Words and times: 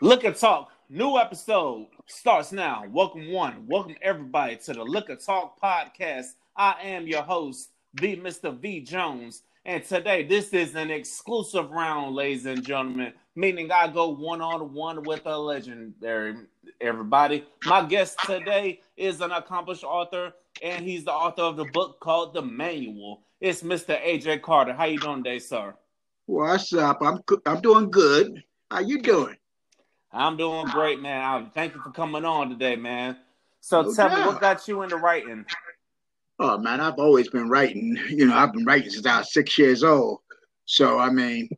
Liquor 0.00 0.32
Talk, 0.34 0.70
new 0.88 1.18
episode 1.18 1.88
starts 2.06 2.52
now. 2.52 2.84
Welcome 2.88 3.32
one, 3.32 3.66
welcome 3.66 3.96
everybody 4.00 4.54
to 4.58 4.72
the 4.72 4.84
Liquor 4.84 5.16
Talk 5.16 5.60
podcast. 5.60 6.34
I 6.56 6.76
am 6.80 7.08
your 7.08 7.22
host, 7.22 7.70
the 7.94 8.16
Mr. 8.18 8.56
V 8.56 8.82
Jones, 8.82 9.42
and 9.64 9.84
today 9.84 10.22
this 10.22 10.50
is 10.50 10.76
an 10.76 10.92
exclusive 10.92 11.72
round, 11.72 12.14
ladies 12.14 12.46
and 12.46 12.64
gentlemen. 12.64 13.14
Meaning 13.34 13.72
I 13.72 13.88
go 13.88 14.10
one 14.10 14.40
on 14.40 14.72
one 14.72 15.02
with 15.02 15.26
a 15.26 15.36
legendary. 15.36 16.36
Everybody, 16.80 17.44
my 17.64 17.84
guest 17.84 18.18
today 18.24 18.80
is 18.96 19.20
an 19.20 19.32
accomplished 19.32 19.82
author, 19.82 20.34
and 20.62 20.84
he's 20.84 21.04
the 21.04 21.12
author 21.12 21.42
of 21.42 21.56
the 21.56 21.66
book 21.72 21.98
called 21.98 22.32
The 22.32 22.42
Manual. 22.42 23.22
It's 23.40 23.64
Mr. 23.64 24.00
AJ 24.00 24.42
Carter. 24.42 24.72
How 24.72 24.84
you 24.84 25.00
doing 25.00 25.24
today, 25.24 25.40
sir? 25.40 25.74
What's 26.26 26.72
up? 26.74 26.98
I'm 27.02 27.18
I'm 27.44 27.60
doing 27.60 27.90
good. 27.90 28.44
How 28.72 28.80
you 28.80 29.02
doing? 29.02 29.36
I'm 30.12 30.38
doing 30.38 30.64
great, 30.68 30.98
man. 30.98 31.22
I 31.22 31.44
thank 31.52 31.74
you 31.74 31.82
for 31.82 31.90
coming 31.90 32.24
on 32.24 32.48
today, 32.48 32.74
man. 32.74 33.18
So 33.60 33.82
no 33.82 33.92
tell 33.92 34.08
doubt. 34.08 34.18
me 34.18 34.24
what 34.24 34.40
got 34.40 34.66
you 34.66 34.80
into 34.80 34.96
writing? 34.96 35.44
Oh 36.38 36.56
man, 36.56 36.80
I've 36.80 36.98
always 36.98 37.28
been 37.28 37.50
writing. 37.50 37.98
You 38.08 38.24
know, 38.24 38.34
I've 38.34 38.54
been 38.54 38.64
writing 38.64 38.88
since 38.88 39.04
I 39.04 39.18
was 39.18 39.34
six 39.34 39.58
years 39.58 39.84
old. 39.84 40.20
So 40.64 40.98
I 40.98 41.10
mean, 41.10 41.50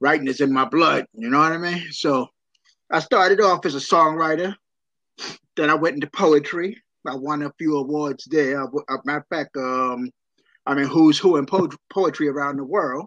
writing 0.00 0.28
is 0.28 0.42
in 0.42 0.52
my 0.52 0.66
blood. 0.66 1.06
You 1.14 1.30
know 1.30 1.38
what 1.38 1.52
I 1.52 1.56
mean? 1.56 1.82
So 1.92 2.28
I 2.90 2.98
started 2.98 3.40
off 3.40 3.64
as 3.64 3.74
a 3.74 3.78
songwriter. 3.78 4.54
Then 5.56 5.70
I 5.70 5.74
went 5.74 5.94
into 5.94 6.10
poetry. 6.10 6.76
I 7.06 7.14
won 7.14 7.42
a 7.42 7.52
few 7.58 7.78
awards 7.78 8.26
there. 8.30 8.62
I, 8.62 8.66
matter 9.06 9.20
of 9.20 9.26
fact, 9.30 9.56
um, 9.56 10.10
I 10.66 10.74
mean, 10.74 10.88
who's 10.88 11.18
who 11.18 11.38
in 11.38 11.46
po- 11.46 11.70
poetry 11.88 12.28
around 12.28 12.58
the 12.58 12.64
world, 12.64 13.06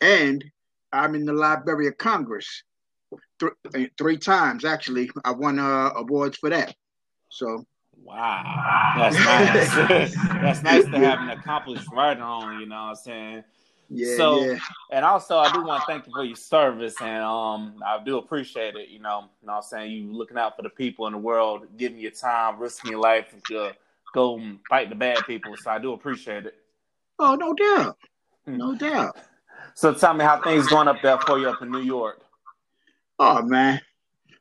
and 0.00 0.44
I'm 0.92 1.14
in 1.14 1.24
the 1.24 1.32
Library 1.32 1.88
of 1.88 1.98
Congress 1.98 2.62
th- 3.40 3.90
three 3.98 4.18
times 4.18 4.64
actually. 4.64 5.10
I 5.24 5.32
won 5.32 5.58
uh, 5.58 5.90
awards 5.96 6.38
for 6.38 6.50
that. 6.50 6.74
So 7.30 7.64
wow, 8.02 8.94
that's 8.96 9.16
nice. 9.16 10.14
that's 10.40 10.62
nice 10.62 10.84
to 10.84 10.98
have 10.98 11.20
an 11.20 11.30
accomplished 11.30 11.88
writer 11.92 12.22
on. 12.22 12.60
You 12.60 12.66
know 12.66 12.76
what 12.76 12.88
I'm 12.90 12.94
saying? 12.96 13.44
Yeah. 13.88 14.16
So, 14.16 14.44
yeah. 14.44 14.58
and 14.90 15.04
also, 15.04 15.38
I 15.38 15.52
do 15.52 15.64
want 15.64 15.82
to 15.82 15.86
thank 15.86 16.06
you 16.06 16.12
for 16.12 16.24
your 16.24 16.36
service, 16.36 16.94
and 17.00 17.22
um, 17.22 17.80
I 17.86 18.02
do 18.02 18.18
appreciate 18.18 18.74
it. 18.74 18.88
You 18.88 18.98
know, 18.98 19.28
you 19.40 19.46
know 19.46 19.52
what 19.52 19.56
I'm 19.58 19.62
saying 19.62 19.92
you 19.92 20.12
looking 20.12 20.38
out 20.38 20.56
for 20.56 20.62
the 20.62 20.70
people 20.70 21.06
in 21.06 21.12
the 21.12 21.18
world, 21.18 21.66
giving 21.76 21.98
your 21.98 22.10
time, 22.10 22.58
risking 22.58 22.90
your 22.90 23.00
life 23.00 23.32
to 23.48 23.72
go 24.12 24.40
fight 24.68 24.88
the 24.88 24.96
bad 24.96 25.18
people. 25.26 25.54
So 25.56 25.70
I 25.70 25.78
do 25.78 25.92
appreciate 25.92 26.46
it. 26.46 26.54
Oh, 27.18 27.36
no 27.36 27.54
doubt, 27.54 27.96
hmm. 28.44 28.56
no 28.56 28.74
doubt. 28.74 29.16
So 29.76 29.92
tell 29.92 30.14
me 30.14 30.24
how 30.24 30.40
things 30.40 30.66
going 30.68 30.88
up 30.88 31.02
there 31.02 31.18
for 31.18 31.38
you 31.38 31.50
up 31.50 31.60
in 31.60 31.70
New 31.70 31.82
York. 31.82 32.22
Oh 33.18 33.42
man, 33.42 33.78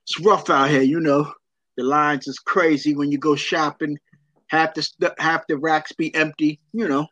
it's 0.01 0.17
rough 0.21 0.49
out 0.49 0.69
here. 0.69 0.81
You 0.81 1.01
know, 1.01 1.31
the 1.75 1.83
lines 1.83 2.25
is 2.27 2.39
crazy 2.39 2.95
when 2.95 3.11
you 3.11 3.17
go 3.17 3.35
shopping. 3.35 3.99
Half 4.47 4.75
the 4.75 5.13
half 5.19 5.45
the 5.47 5.57
racks 5.57 5.91
be 5.91 6.15
empty. 6.15 6.61
You 6.71 6.87
know. 6.87 7.07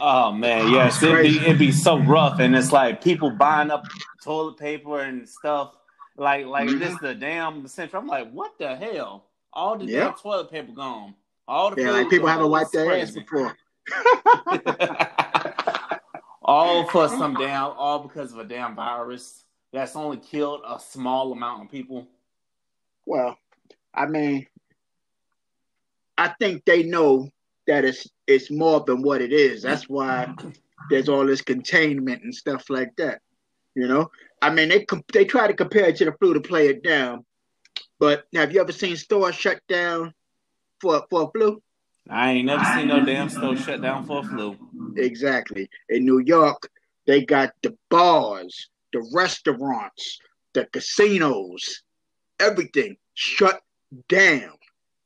Oh 0.00 0.30
man, 0.30 0.68
yes, 0.72 1.02
it'd 1.02 1.20
be 1.20 1.38
it'd 1.38 1.58
be 1.58 1.72
so 1.72 1.98
rough, 1.98 2.38
and 2.38 2.54
it's 2.54 2.70
like 2.70 3.02
people 3.02 3.30
buying 3.30 3.72
up 3.72 3.86
toilet 4.22 4.56
paper 4.56 5.00
and 5.00 5.28
stuff. 5.28 5.74
Like 6.16 6.46
like 6.46 6.68
mm-hmm. 6.68 6.78
this 6.78 6.96
the 7.00 7.14
damn 7.16 7.66
central. 7.66 8.02
I'm 8.02 8.08
like, 8.08 8.30
what 8.30 8.56
the 8.56 8.76
hell? 8.76 9.24
All 9.52 9.76
the 9.76 9.86
damn 9.86 10.14
toilet 10.14 10.48
paper 10.48 10.70
gone. 10.70 11.16
All 11.48 11.74
the 11.74 11.82
yeah, 11.82 11.90
like 11.90 12.08
people 12.08 12.28
haven't 12.28 12.50
wiped 12.50 12.72
their 12.72 12.96
ass 12.96 13.10
before. 13.10 13.56
all 16.56 16.86
for 16.90 17.08
some 17.08 17.34
damn, 17.34 17.72
all 17.76 18.00
because 18.00 18.32
of 18.32 18.38
a 18.38 18.44
damn 18.44 18.74
virus 18.74 19.44
that's 19.72 19.96
only 19.96 20.16
killed 20.16 20.62
a 20.66 20.80
small 20.80 21.32
amount 21.32 21.64
of 21.64 21.70
people? 21.70 22.06
Well, 23.04 23.38
I 23.94 24.06
mean, 24.06 24.46
I 26.18 26.28
think 26.40 26.64
they 26.64 26.82
know 26.82 27.28
that 27.66 27.84
it's 27.84 28.08
it's 28.26 28.50
more 28.50 28.80
than 28.86 29.02
what 29.02 29.20
it 29.20 29.32
is. 29.32 29.62
That's 29.62 29.88
why 29.88 30.34
there's 30.90 31.08
all 31.08 31.26
this 31.26 31.42
containment 31.42 32.22
and 32.22 32.34
stuff 32.34 32.70
like 32.70 32.96
that. 32.96 33.20
You 33.74 33.86
know, 33.86 34.10
I 34.40 34.50
mean, 34.50 34.68
they 34.70 34.86
they 35.12 35.24
try 35.24 35.46
to 35.46 35.54
compare 35.54 35.86
it 35.86 35.96
to 35.96 36.06
the 36.06 36.12
flu 36.12 36.34
to 36.34 36.40
play 36.40 36.68
it 36.68 36.82
down, 36.82 37.24
but 37.98 38.24
have 38.34 38.52
you 38.52 38.60
ever 38.60 38.72
seen 38.72 38.96
stores 38.96 39.34
shut 39.34 39.60
down 39.68 40.14
for 40.80 41.04
for 41.10 41.24
a 41.24 41.30
flu? 41.30 41.62
I 42.08 42.32
ain't 42.32 42.46
never 42.46 42.64
seen 42.64 42.88
no 42.88 43.04
damn 43.04 43.28
store 43.28 43.56
shut 43.56 43.82
down 43.82 44.06
for 44.06 44.20
a 44.20 44.22
flu. 44.22 44.56
Exactly. 44.96 45.68
In 45.88 46.04
New 46.04 46.20
York, 46.20 46.68
they 47.06 47.24
got 47.24 47.52
the 47.62 47.76
bars, 47.90 48.68
the 48.92 49.08
restaurants, 49.12 50.18
the 50.54 50.66
casinos, 50.66 51.82
everything 52.40 52.96
shut 53.14 53.60
down. 54.08 54.52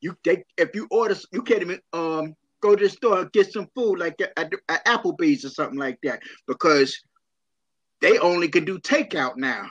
You 0.00 0.16
they 0.24 0.44
if 0.56 0.74
you 0.74 0.86
order 0.90 1.16
you 1.32 1.42
can't 1.42 1.62
even 1.62 1.80
um 1.92 2.34
go 2.60 2.74
to 2.74 2.84
the 2.84 2.90
store 2.90 3.20
and 3.20 3.32
get 3.32 3.52
some 3.52 3.68
food 3.74 3.98
like 3.98 4.20
at, 4.20 4.52
at 4.68 4.84
Applebee's 4.84 5.44
or 5.44 5.50
something 5.50 5.78
like 5.78 5.98
that 6.02 6.20
because 6.46 7.02
they 8.00 8.18
only 8.18 8.48
can 8.48 8.64
do 8.64 8.78
takeout 8.78 9.36
now. 9.36 9.68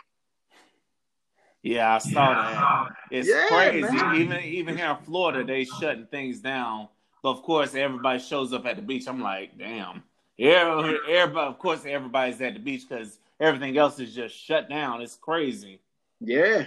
Yeah, 1.64 1.96
I 1.96 1.98
saw 1.98 2.34
that. 2.34 2.92
It's 3.12 3.28
yeah, 3.28 3.48
crazy. 3.48 3.82
Man. 3.82 4.16
Even 4.16 4.44
even 4.44 4.78
here 4.78 4.92
in 4.92 5.06
Florida, 5.06 5.44
they 5.44 5.66
shutting 5.66 6.08
things 6.08 6.40
down. 6.40 6.88
But 7.22 7.32
of 7.32 7.44
course, 7.44 7.76
everybody 7.76 8.20
shows 8.20 8.54
up 8.54 8.66
at 8.66 8.76
the 8.76 8.82
beach. 8.82 9.08
I'm 9.08 9.22
like, 9.22 9.58
damn. 9.58 10.04
Yeah, 10.38 10.94
everybody. 11.10 11.48
Of 11.48 11.60
course, 11.60 11.86
everybody's 11.86 12.40
at 12.42 12.54
the 12.54 12.60
beach 12.60 12.88
because 12.88 13.20
everything 13.40 13.78
else 13.78 14.00
is 14.00 14.16
just 14.16 14.36
shut 14.36 14.70
down. 14.70 15.02
It's 15.02 15.16
crazy. 15.16 15.82
Yeah. 16.22 16.66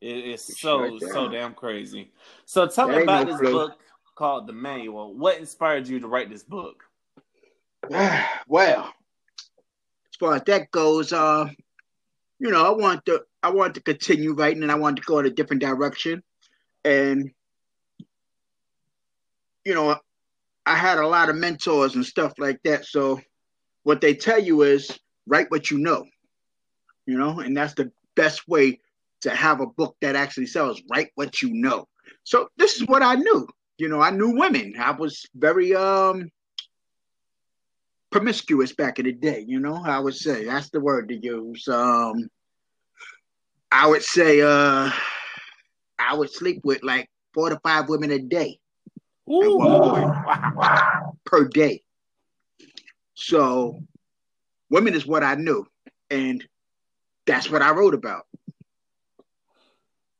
It, 0.00 0.06
it's 0.06 0.60
so 0.60 0.98
so 0.98 1.28
damn 1.28 1.54
crazy. 1.54 2.12
So 2.44 2.66
tell 2.66 2.88
me 2.88 3.02
about 3.02 3.26
no 3.26 3.32
this 3.32 3.40
clue. 3.40 3.52
book 3.52 3.78
called 4.14 4.46
The 4.46 4.52
Manual. 4.52 5.14
What 5.14 5.38
inspired 5.38 5.88
you 5.88 6.00
to 6.00 6.06
write 6.06 6.30
this 6.30 6.42
book? 6.42 6.84
well, 8.48 8.94
as 9.38 10.16
far 10.18 10.36
as 10.36 10.42
that 10.46 10.70
goes, 10.70 11.12
uh, 11.12 11.48
you 12.38 12.50
know, 12.50 12.64
I 12.64 12.70
want 12.70 13.04
to 13.06 13.24
I 13.42 13.50
want 13.50 13.74
to 13.74 13.80
continue 13.80 14.34
writing 14.34 14.62
and 14.62 14.72
I 14.72 14.76
want 14.76 14.96
to 14.96 15.02
go 15.02 15.18
in 15.18 15.26
a 15.26 15.30
different 15.30 15.62
direction. 15.62 16.22
And 16.84 17.32
you 19.64 19.74
know, 19.74 19.96
I 20.66 20.76
had 20.76 20.98
a 20.98 21.06
lot 21.06 21.28
of 21.28 21.36
mentors 21.36 21.94
and 21.94 22.04
stuff 22.04 22.32
like 22.38 22.60
that. 22.64 22.84
So 22.84 23.20
what 23.82 24.00
they 24.00 24.14
tell 24.14 24.38
you 24.38 24.62
is 24.62 24.98
write 25.26 25.50
what 25.50 25.70
you 25.70 25.78
know, 25.78 26.04
you 27.06 27.16
know, 27.18 27.40
and 27.40 27.56
that's 27.56 27.74
the 27.74 27.90
best 28.14 28.46
way 28.48 28.80
to 29.22 29.30
have 29.30 29.60
a 29.60 29.66
book 29.66 29.96
that 30.00 30.16
actually 30.16 30.46
sells. 30.46 30.82
Write 30.90 31.10
what 31.14 31.42
you 31.42 31.50
know. 31.52 31.86
So 32.24 32.48
this 32.56 32.76
is 32.76 32.86
what 32.86 33.02
I 33.02 33.14
knew. 33.14 33.48
You 33.78 33.88
know, 33.88 34.00
I 34.00 34.10
knew 34.10 34.36
women. 34.36 34.74
I 34.78 34.90
was 34.92 35.24
very 35.34 35.74
um 35.74 36.30
promiscuous 38.10 38.72
back 38.74 38.98
in 38.98 39.06
the 39.06 39.12
day. 39.12 39.44
You 39.46 39.60
know, 39.60 39.82
I 39.84 39.98
would 39.98 40.14
say 40.14 40.44
that's 40.44 40.70
the 40.70 40.80
word 40.80 41.08
to 41.08 41.16
use. 41.16 41.66
Um, 41.68 42.28
I 43.72 43.86
would 43.86 44.02
say 44.02 44.40
uh, 44.42 44.90
I 45.98 46.14
would 46.14 46.30
sleep 46.30 46.60
with 46.64 46.82
like 46.82 47.08
four 47.32 47.50
to 47.50 47.60
five 47.62 47.88
women 47.88 48.10
a 48.10 48.18
day. 48.18 48.58
Ooh. 49.30 50.12
per 51.24 51.44
day. 51.48 51.82
So 53.14 53.80
women 54.68 54.94
is 54.94 55.06
what 55.06 55.22
I 55.22 55.34
knew, 55.34 55.66
and 56.10 56.44
that's 57.26 57.50
what 57.50 57.62
I 57.62 57.72
wrote 57.72 57.94
about. 57.94 58.26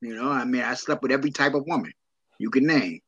You 0.00 0.14
know, 0.14 0.30
I 0.30 0.44
mean, 0.44 0.62
I 0.62 0.74
slept 0.74 1.02
with 1.02 1.12
every 1.12 1.30
type 1.30 1.54
of 1.54 1.66
woman 1.66 1.92
you 2.38 2.50
can 2.50 2.66
name. 2.66 3.00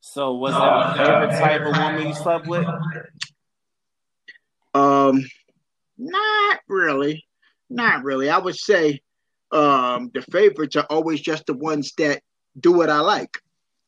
So, 0.00 0.34
was 0.34 0.52
there 0.52 1.22
a 1.22 1.30
favorite 1.30 1.40
type 1.40 1.60
of 1.62 1.76
woman 1.78 2.08
you 2.08 2.14
slept 2.14 2.46
with? 2.46 2.66
Um, 4.74 5.24
not 5.96 6.60
really, 6.68 7.24
not 7.70 8.04
really. 8.04 8.28
I 8.28 8.38
would 8.38 8.56
say, 8.56 9.00
um, 9.52 10.10
the 10.12 10.22
favorites 10.22 10.76
are 10.76 10.86
always 10.90 11.20
just 11.20 11.46
the 11.46 11.54
ones 11.54 11.92
that 11.98 12.22
do 12.58 12.72
what 12.72 12.90
I 12.90 13.00
like, 13.00 13.38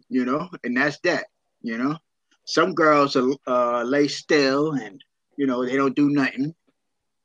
you 0.08 0.24
know, 0.24 0.48
and 0.64 0.76
that's 0.76 0.98
that. 1.00 1.26
You 1.62 1.78
know, 1.78 1.96
some 2.44 2.74
girls 2.74 3.16
are, 3.16 3.30
uh, 3.46 3.82
lay 3.82 4.08
still 4.08 4.72
and 4.72 5.02
you 5.36 5.46
know, 5.46 5.64
they 5.64 5.76
don't 5.76 5.96
do 5.96 6.10
nothing, 6.10 6.54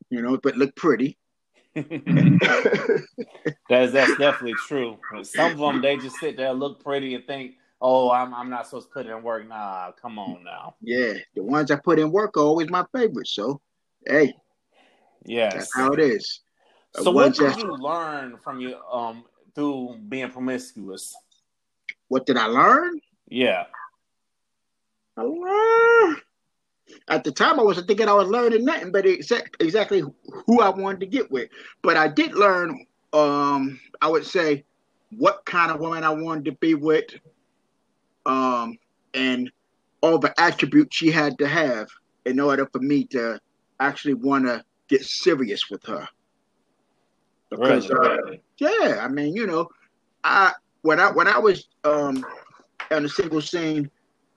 you 0.10 0.22
know, 0.22 0.38
but 0.42 0.58
look 0.58 0.76
pretty. 0.76 1.18
that's 1.76 3.94
that's 3.94 4.18
definitely 4.18 4.56
true. 4.56 4.98
Some 5.24 5.54
of 5.54 5.60
them 5.60 5.82
they 5.82 5.98
just 5.98 6.20
sit 6.20 6.36
there, 6.36 6.54
look 6.54 6.84
pretty, 6.84 7.16
and 7.16 7.26
think, 7.26 7.56
"Oh, 7.80 8.12
I'm 8.12 8.34
I'm 8.34 8.50
not 8.50 8.68
supposed 8.68 8.90
to 8.90 8.94
put 8.94 9.06
in 9.06 9.24
work." 9.24 9.48
Nah, 9.48 9.92
come 9.94 10.20
on 10.20 10.44
now. 10.44 10.76
Yeah, 10.82 11.14
the 11.34 11.44
ones 11.44 11.72
I 11.72 11.78
put 11.78 12.00
in 12.00 12.12
work 12.12 12.36
are 12.36 12.42
always 12.42 12.70
my 12.70 12.86
favorites. 12.94 13.34
So, 13.34 13.62
hey, 14.06 14.34
yes, 15.24 15.54
that's 15.54 15.74
how 15.74 15.94
it 15.94 16.02
is. 16.02 16.42
So, 16.94 17.12
what 17.12 17.36
did 17.36 17.56
you 17.56 17.72
learn 17.72 18.38
from 18.38 18.60
you 18.60 18.76
um 18.92 19.24
through 19.56 19.98
being 20.10 20.30
promiscuous? 20.30 21.16
What 22.12 22.26
did 22.26 22.36
I 22.36 22.48
learn? 22.48 23.00
Yeah, 23.30 23.64
I 25.16 25.22
learned 25.22 26.18
at 27.08 27.24
the 27.24 27.32
time 27.32 27.58
I 27.58 27.64
wasn't 27.64 27.88
thinking 27.88 28.10
I 28.10 28.14
was 28.14 28.28
learning 28.28 28.66
nothing 28.66 28.92
but 28.92 29.06
exactly 29.06 30.04
who 30.46 30.60
I 30.60 30.68
wanted 30.72 31.00
to 31.00 31.06
get 31.06 31.32
with. 31.32 31.48
But 31.82 31.96
I 31.96 32.10
did 32.10 32.34
learn 32.34 32.86
um, 33.14 33.80
I 34.02 34.10
would 34.10 34.26
say 34.26 34.66
what 35.12 35.46
kind 35.46 35.72
of 35.72 35.80
woman 35.80 36.04
I 36.04 36.10
wanted 36.10 36.44
to 36.46 36.52
be 36.52 36.76
with, 36.76 37.06
um, 38.26 38.78
and 39.14 39.50
all 40.02 40.18
the 40.18 40.38
attributes 40.38 40.98
she 40.98 41.12
had 41.12 41.38
to 41.38 41.48
have 41.48 41.88
in 42.26 42.42
order 42.42 42.68
for 42.74 42.80
me 42.80 43.06
to 43.06 43.40
actually 43.80 44.16
want 44.16 44.48
to 44.48 44.66
get 44.90 45.06
serious 45.06 45.70
with 45.70 45.86
her. 45.86 46.06
Because 47.50 47.90
really? 47.90 48.42
uh, 48.60 48.68
yeah, 48.84 49.00
I 49.02 49.08
mean, 49.08 49.34
you 49.34 49.48
know, 49.48 49.70
I 50.26 50.52
when 50.82 51.00
I 51.00 51.12
when 51.12 51.28
I 51.28 51.38
was 51.38 51.68
um 51.84 52.26
on 52.92 53.04
the 53.04 53.10
single 53.10 53.42
scene, 53.42 53.90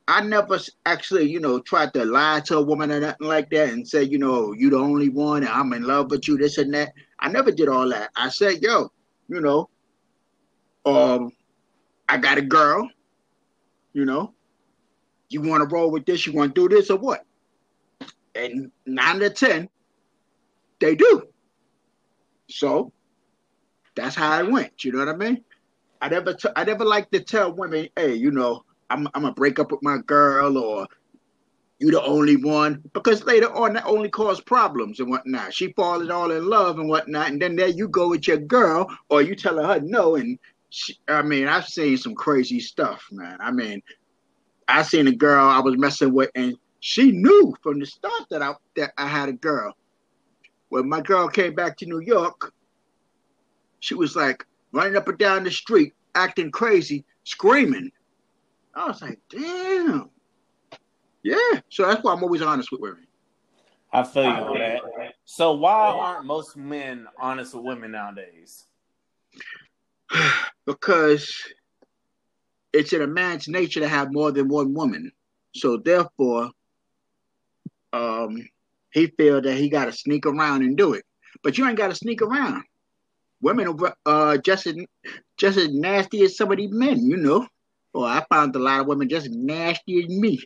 I 0.06 0.22
never 0.22 0.58
actually, 0.86 1.30
you 1.30 1.40
know, 1.40 1.60
tried 1.60 1.94
to 1.94 2.04
lie 2.04 2.40
to 2.46 2.58
a 2.58 2.62
woman 2.62 2.92
or 2.92 3.00
nothing 3.00 3.26
like 3.26 3.50
that 3.50 3.70
and 3.70 3.86
say, 3.86 4.02
you 4.02 4.18
know, 4.18 4.52
you 4.52 4.70
the 4.70 4.76
only 4.76 5.08
one 5.08 5.42
and 5.42 5.52
I'm 5.52 5.72
in 5.72 5.84
love 5.84 6.10
with 6.10 6.28
you, 6.28 6.36
this 6.36 6.58
and 6.58 6.72
that. 6.74 6.92
I 7.18 7.28
never 7.28 7.50
did 7.50 7.68
all 7.68 7.88
that. 7.88 8.10
I 8.14 8.28
said, 8.28 8.60
yo, 8.60 8.90
you 9.28 9.40
know, 9.40 9.70
um, 10.84 11.32
I 12.08 12.18
got 12.18 12.38
a 12.38 12.42
girl, 12.42 12.88
you 13.94 14.04
know, 14.04 14.34
you 15.30 15.40
want 15.40 15.68
to 15.68 15.74
roll 15.74 15.90
with 15.90 16.04
this, 16.04 16.26
you 16.26 16.34
want 16.34 16.54
to 16.54 16.68
do 16.68 16.74
this 16.74 16.90
or 16.90 16.98
what? 16.98 17.24
And 18.34 18.70
nine 18.84 19.20
to 19.20 19.30
ten, 19.30 19.70
they 20.80 20.94
do. 20.94 21.22
So 22.50 22.92
that's 23.94 24.14
how 24.14 24.38
it 24.40 24.50
went. 24.50 24.84
You 24.84 24.92
know 24.92 24.98
what 24.98 25.08
I 25.08 25.16
mean? 25.16 25.42
I 26.04 26.08
never, 26.08 26.34
t- 26.34 26.50
I 26.54 26.64
never 26.64 26.84
like 26.84 27.10
to 27.12 27.20
tell 27.20 27.54
women, 27.54 27.88
hey, 27.96 28.12
you 28.12 28.30
know, 28.30 28.62
I'm, 28.90 29.08
I'm 29.14 29.22
gonna 29.22 29.32
break 29.32 29.58
up 29.58 29.72
with 29.72 29.82
my 29.82 29.96
girl 30.06 30.58
or 30.58 30.86
you 31.78 31.90
the 31.90 32.02
only 32.02 32.36
one 32.36 32.82
because 32.92 33.24
later 33.24 33.50
on 33.54 33.72
that 33.72 33.86
only 33.86 34.10
cause 34.10 34.38
problems 34.38 35.00
and 35.00 35.08
whatnot. 35.08 35.54
She 35.54 35.72
falling 35.72 36.10
all 36.10 36.30
in 36.30 36.46
love 36.46 36.78
and 36.78 36.90
whatnot, 36.90 37.30
and 37.30 37.40
then 37.40 37.56
there 37.56 37.68
you 37.68 37.88
go 37.88 38.10
with 38.10 38.28
your 38.28 38.36
girl, 38.36 38.94
or 39.08 39.22
you 39.22 39.34
telling 39.34 39.64
her 39.64 39.80
no, 39.80 40.16
and 40.16 40.38
she, 40.68 40.98
I 41.08 41.22
mean 41.22 41.48
I've 41.48 41.66
seen 41.66 41.96
some 41.96 42.14
crazy 42.14 42.60
stuff, 42.60 43.08
man. 43.10 43.38
I 43.40 43.50
mean 43.50 43.82
I 44.68 44.82
seen 44.82 45.08
a 45.08 45.16
girl 45.16 45.48
I 45.48 45.60
was 45.60 45.78
messing 45.78 46.12
with, 46.12 46.30
and 46.34 46.54
she 46.80 47.12
knew 47.12 47.54
from 47.62 47.80
the 47.80 47.86
start 47.86 48.28
that 48.28 48.42
I 48.42 48.52
that 48.76 48.92
I 48.98 49.06
had 49.06 49.30
a 49.30 49.32
girl. 49.32 49.74
When 50.68 50.86
my 50.86 51.00
girl 51.00 51.28
came 51.28 51.54
back 51.54 51.78
to 51.78 51.86
New 51.86 52.00
York, 52.00 52.52
she 53.80 53.94
was 53.94 54.14
like 54.14 54.44
running 54.74 54.96
up 54.96 55.08
and 55.08 55.16
down 55.16 55.44
the 55.44 55.50
street, 55.50 55.94
acting 56.14 56.50
crazy, 56.50 57.04
screaming. 57.22 57.90
I 58.74 58.88
was 58.88 59.00
like, 59.00 59.20
damn. 59.30 60.10
Yeah. 61.22 61.60
So 61.68 61.86
that's 61.86 62.02
why 62.02 62.12
I'm 62.12 62.22
always 62.22 62.42
honest 62.42 62.70
with 62.72 62.80
women. 62.80 63.06
I 63.92 64.02
feel 64.02 64.24
you 64.24 64.30
on 64.30 64.58
that. 64.58 65.14
So 65.24 65.52
why 65.52 65.72
aren't 65.72 66.26
most 66.26 66.56
men 66.56 67.06
honest 67.18 67.54
with 67.54 67.64
women 67.64 67.92
nowadays? 67.92 68.66
because 70.66 71.32
it's 72.72 72.92
in 72.92 73.02
a 73.02 73.06
man's 73.06 73.46
nature 73.46 73.80
to 73.80 73.88
have 73.88 74.12
more 74.12 74.32
than 74.32 74.48
one 74.48 74.74
woman. 74.74 75.12
So 75.54 75.76
therefore, 75.76 76.50
um, 77.92 78.48
he 78.92 79.06
feel 79.06 79.40
that 79.40 79.56
he 79.56 79.68
got 79.68 79.84
to 79.84 79.92
sneak 79.92 80.26
around 80.26 80.62
and 80.62 80.76
do 80.76 80.94
it. 80.94 81.04
But 81.44 81.56
you 81.56 81.66
ain't 81.66 81.78
got 81.78 81.88
to 81.88 81.94
sneak 81.94 82.22
around. 82.22 82.64
Women 83.44 83.68
are 83.68 83.96
uh, 84.06 84.38
just 84.38 84.66
as 84.66 84.74
just 85.36 85.58
as 85.58 85.68
nasty 85.68 86.22
as 86.22 86.34
some 86.34 86.50
of 86.50 86.56
these 86.56 86.72
men, 86.72 87.04
you 87.04 87.18
know. 87.18 87.46
Well, 87.92 88.06
I 88.06 88.24
found 88.30 88.56
a 88.56 88.58
lot 88.58 88.80
of 88.80 88.86
women 88.86 89.06
just 89.06 89.28
nasty 89.28 90.02
as 90.02 90.08
me, 90.08 90.40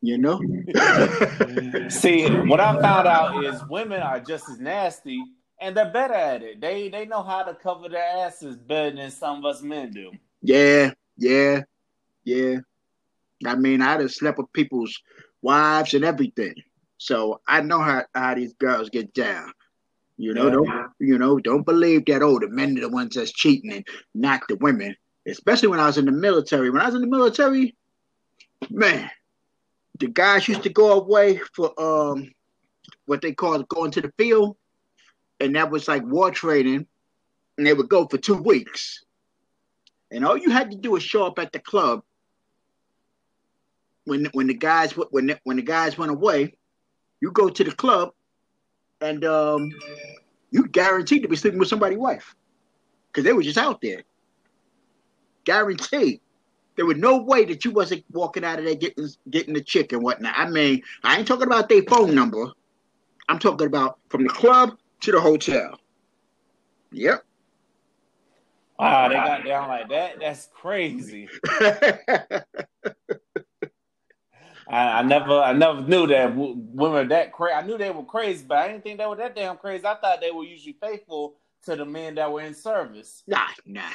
you 0.00 0.18
know. 0.18 0.38
See, 1.88 2.30
what 2.46 2.60
I 2.60 2.80
found 2.80 3.08
out 3.08 3.44
is 3.44 3.60
women 3.68 4.00
are 4.00 4.20
just 4.20 4.48
as 4.48 4.60
nasty, 4.60 5.20
and 5.60 5.76
they're 5.76 5.90
better 5.90 6.14
at 6.14 6.44
it. 6.44 6.60
They 6.60 6.88
they 6.88 7.06
know 7.06 7.24
how 7.24 7.42
to 7.42 7.54
cover 7.54 7.88
their 7.88 8.24
asses 8.24 8.56
better 8.56 8.94
than 8.94 9.10
some 9.10 9.38
of 9.38 9.44
us 9.46 9.60
men 9.60 9.90
do. 9.90 10.12
Yeah, 10.40 10.92
yeah, 11.16 11.62
yeah. 12.22 12.58
I 13.44 13.56
mean, 13.56 13.82
I 13.82 13.98
just 13.98 14.20
slept 14.20 14.38
with 14.38 14.52
people's 14.52 14.96
wives 15.42 15.92
and 15.92 16.04
everything, 16.04 16.54
so 16.98 17.40
I 17.48 17.62
know 17.62 17.80
how 17.80 18.04
how 18.14 18.36
these 18.36 18.54
girls 18.54 18.90
get 18.90 19.12
down. 19.12 19.52
You 20.16 20.32
know, 20.34 20.44
yeah. 20.44 20.50
don't 20.50 20.92
you 21.00 21.18
know? 21.18 21.38
Don't 21.38 21.66
believe 21.66 22.04
that. 22.06 22.22
Oh, 22.22 22.38
the 22.38 22.48
men 22.48 22.76
are 22.78 22.82
the 22.82 22.88
ones 22.88 23.14
that's 23.14 23.32
cheating, 23.32 23.72
and 23.72 23.84
not 24.14 24.42
the 24.48 24.56
women 24.56 24.96
especially 25.26 25.68
when 25.68 25.80
I 25.80 25.86
was 25.86 25.98
in 25.98 26.04
the 26.04 26.12
military. 26.12 26.70
When 26.70 26.82
I 26.82 26.86
was 26.86 26.94
in 26.94 27.00
the 27.00 27.06
military, 27.06 27.76
man, 28.70 29.10
the 29.98 30.08
guys 30.08 30.48
used 30.48 30.62
to 30.64 30.70
go 30.70 30.92
away 30.92 31.40
for 31.54 31.78
um 31.80 32.32
what 33.06 33.22
they 33.22 33.32
call 33.32 33.62
going 33.62 33.90
to 33.92 34.00
the 34.00 34.12
field, 34.18 34.56
and 35.40 35.56
that 35.56 35.70
was 35.70 35.88
like 35.88 36.04
war 36.04 36.30
training, 36.30 36.86
and 37.56 37.66
they 37.66 37.72
would 37.72 37.88
go 37.88 38.06
for 38.06 38.18
two 38.18 38.36
weeks. 38.36 39.02
And 40.10 40.24
all 40.24 40.36
you 40.36 40.50
had 40.50 40.70
to 40.70 40.76
do 40.76 40.92
was 40.92 41.02
show 41.02 41.26
up 41.26 41.38
at 41.38 41.52
the 41.52 41.58
club 41.58 42.02
when 44.04 44.26
when 44.32 44.46
the 44.46 44.54
guys 44.54 44.92
when 44.92 45.26
the, 45.26 45.40
when 45.44 45.56
the 45.56 45.62
guys 45.62 45.98
went 45.98 46.12
away. 46.12 46.56
You 47.20 47.30
go 47.30 47.48
to 47.48 47.64
the 47.64 47.72
club, 47.72 48.12
and 49.00 49.24
um, 49.24 49.70
you 50.50 50.66
guaranteed 50.68 51.22
to 51.22 51.28
be 51.28 51.36
sleeping 51.36 51.58
with 51.58 51.68
somebody's 51.68 51.98
wife 51.98 52.34
because 53.08 53.24
they 53.24 53.32
were 53.32 53.42
just 53.42 53.58
out 53.58 53.80
there. 53.80 54.02
Guaranteed. 55.44 56.20
There 56.76 56.86
was 56.86 56.96
no 56.96 57.18
way 57.18 57.44
that 57.44 57.64
you 57.64 57.70
wasn't 57.70 58.04
walking 58.10 58.44
out 58.44 58.58
of 58.58 58.64
there 58.64 58.74
getting 58.74 59.08
getting 59.30 59.54
the 59.54 59.60
chick 59.60 59.92
and 59.92 60.02
whatnot. 60.02 60.34
I 60.36 60.48
mean, 60.48 60.82
I 61.04 61.18
ain't 61.18 61.26
talking 61.26 61.46
about 61.46 61.68
their 61.68 61.82
phone 61.82 62.14
number. 62.14 62.52
I'm 63.28 63.38
talking 63.38 63.66
about 63.66 63.98
from 64.08 64.24
the 64.24 64.30
club 64.30 64.76
to 65.02 65.12
the 65.12 65.20
hotel. 65.20 65.78
Yep. 66.92 67.24
Wow, 68.78 69.08
they 69.08 69.14
got 69.14 69.44
down 69.44 69.68
like 69.68 69.88
that. 69.90 70.18
That's 70.18 70.48
crazy. 70.52 71.28
I, 74.68 75.00
I, 75.00 75.02
never, 75.02 75.40
I 75.40 75.52
never 75.52 75.82
knew 75.82 76.06
that 76.06 76.34
women 76.34 76.68
were 76.76 77.04
that 77.04 77.32
crazy. 77.32 77.54
I 77.54 77.62
knew 77.66 77.76
they 77.76 77.90
were 77.90 78.04
crazy, 78.04 78.44
but 78.46 78.58
I 78.58 78.68
didn't 78.68 78.82
think 78.82 78.98
they 78.98 79.06
were 79.06 79.16
that 79.16 79.36
damn 79.36 79.56
crazy. 79.56 79.84
I 79.84 79.94
thought 79.94 80.20
they 80.20 80.30
were 80.30 80.44
usually 80.44 80.76
faithful 80.80 81.36
to 81.64 81.76
the 81.76 81.84
men 81.84 82.14
that 82.16 82.30
were 82.30 82.42
in 82.42 82.54
service. 82.54 83.22
Nah, 83.26 83.48
nah, 83.66 83.90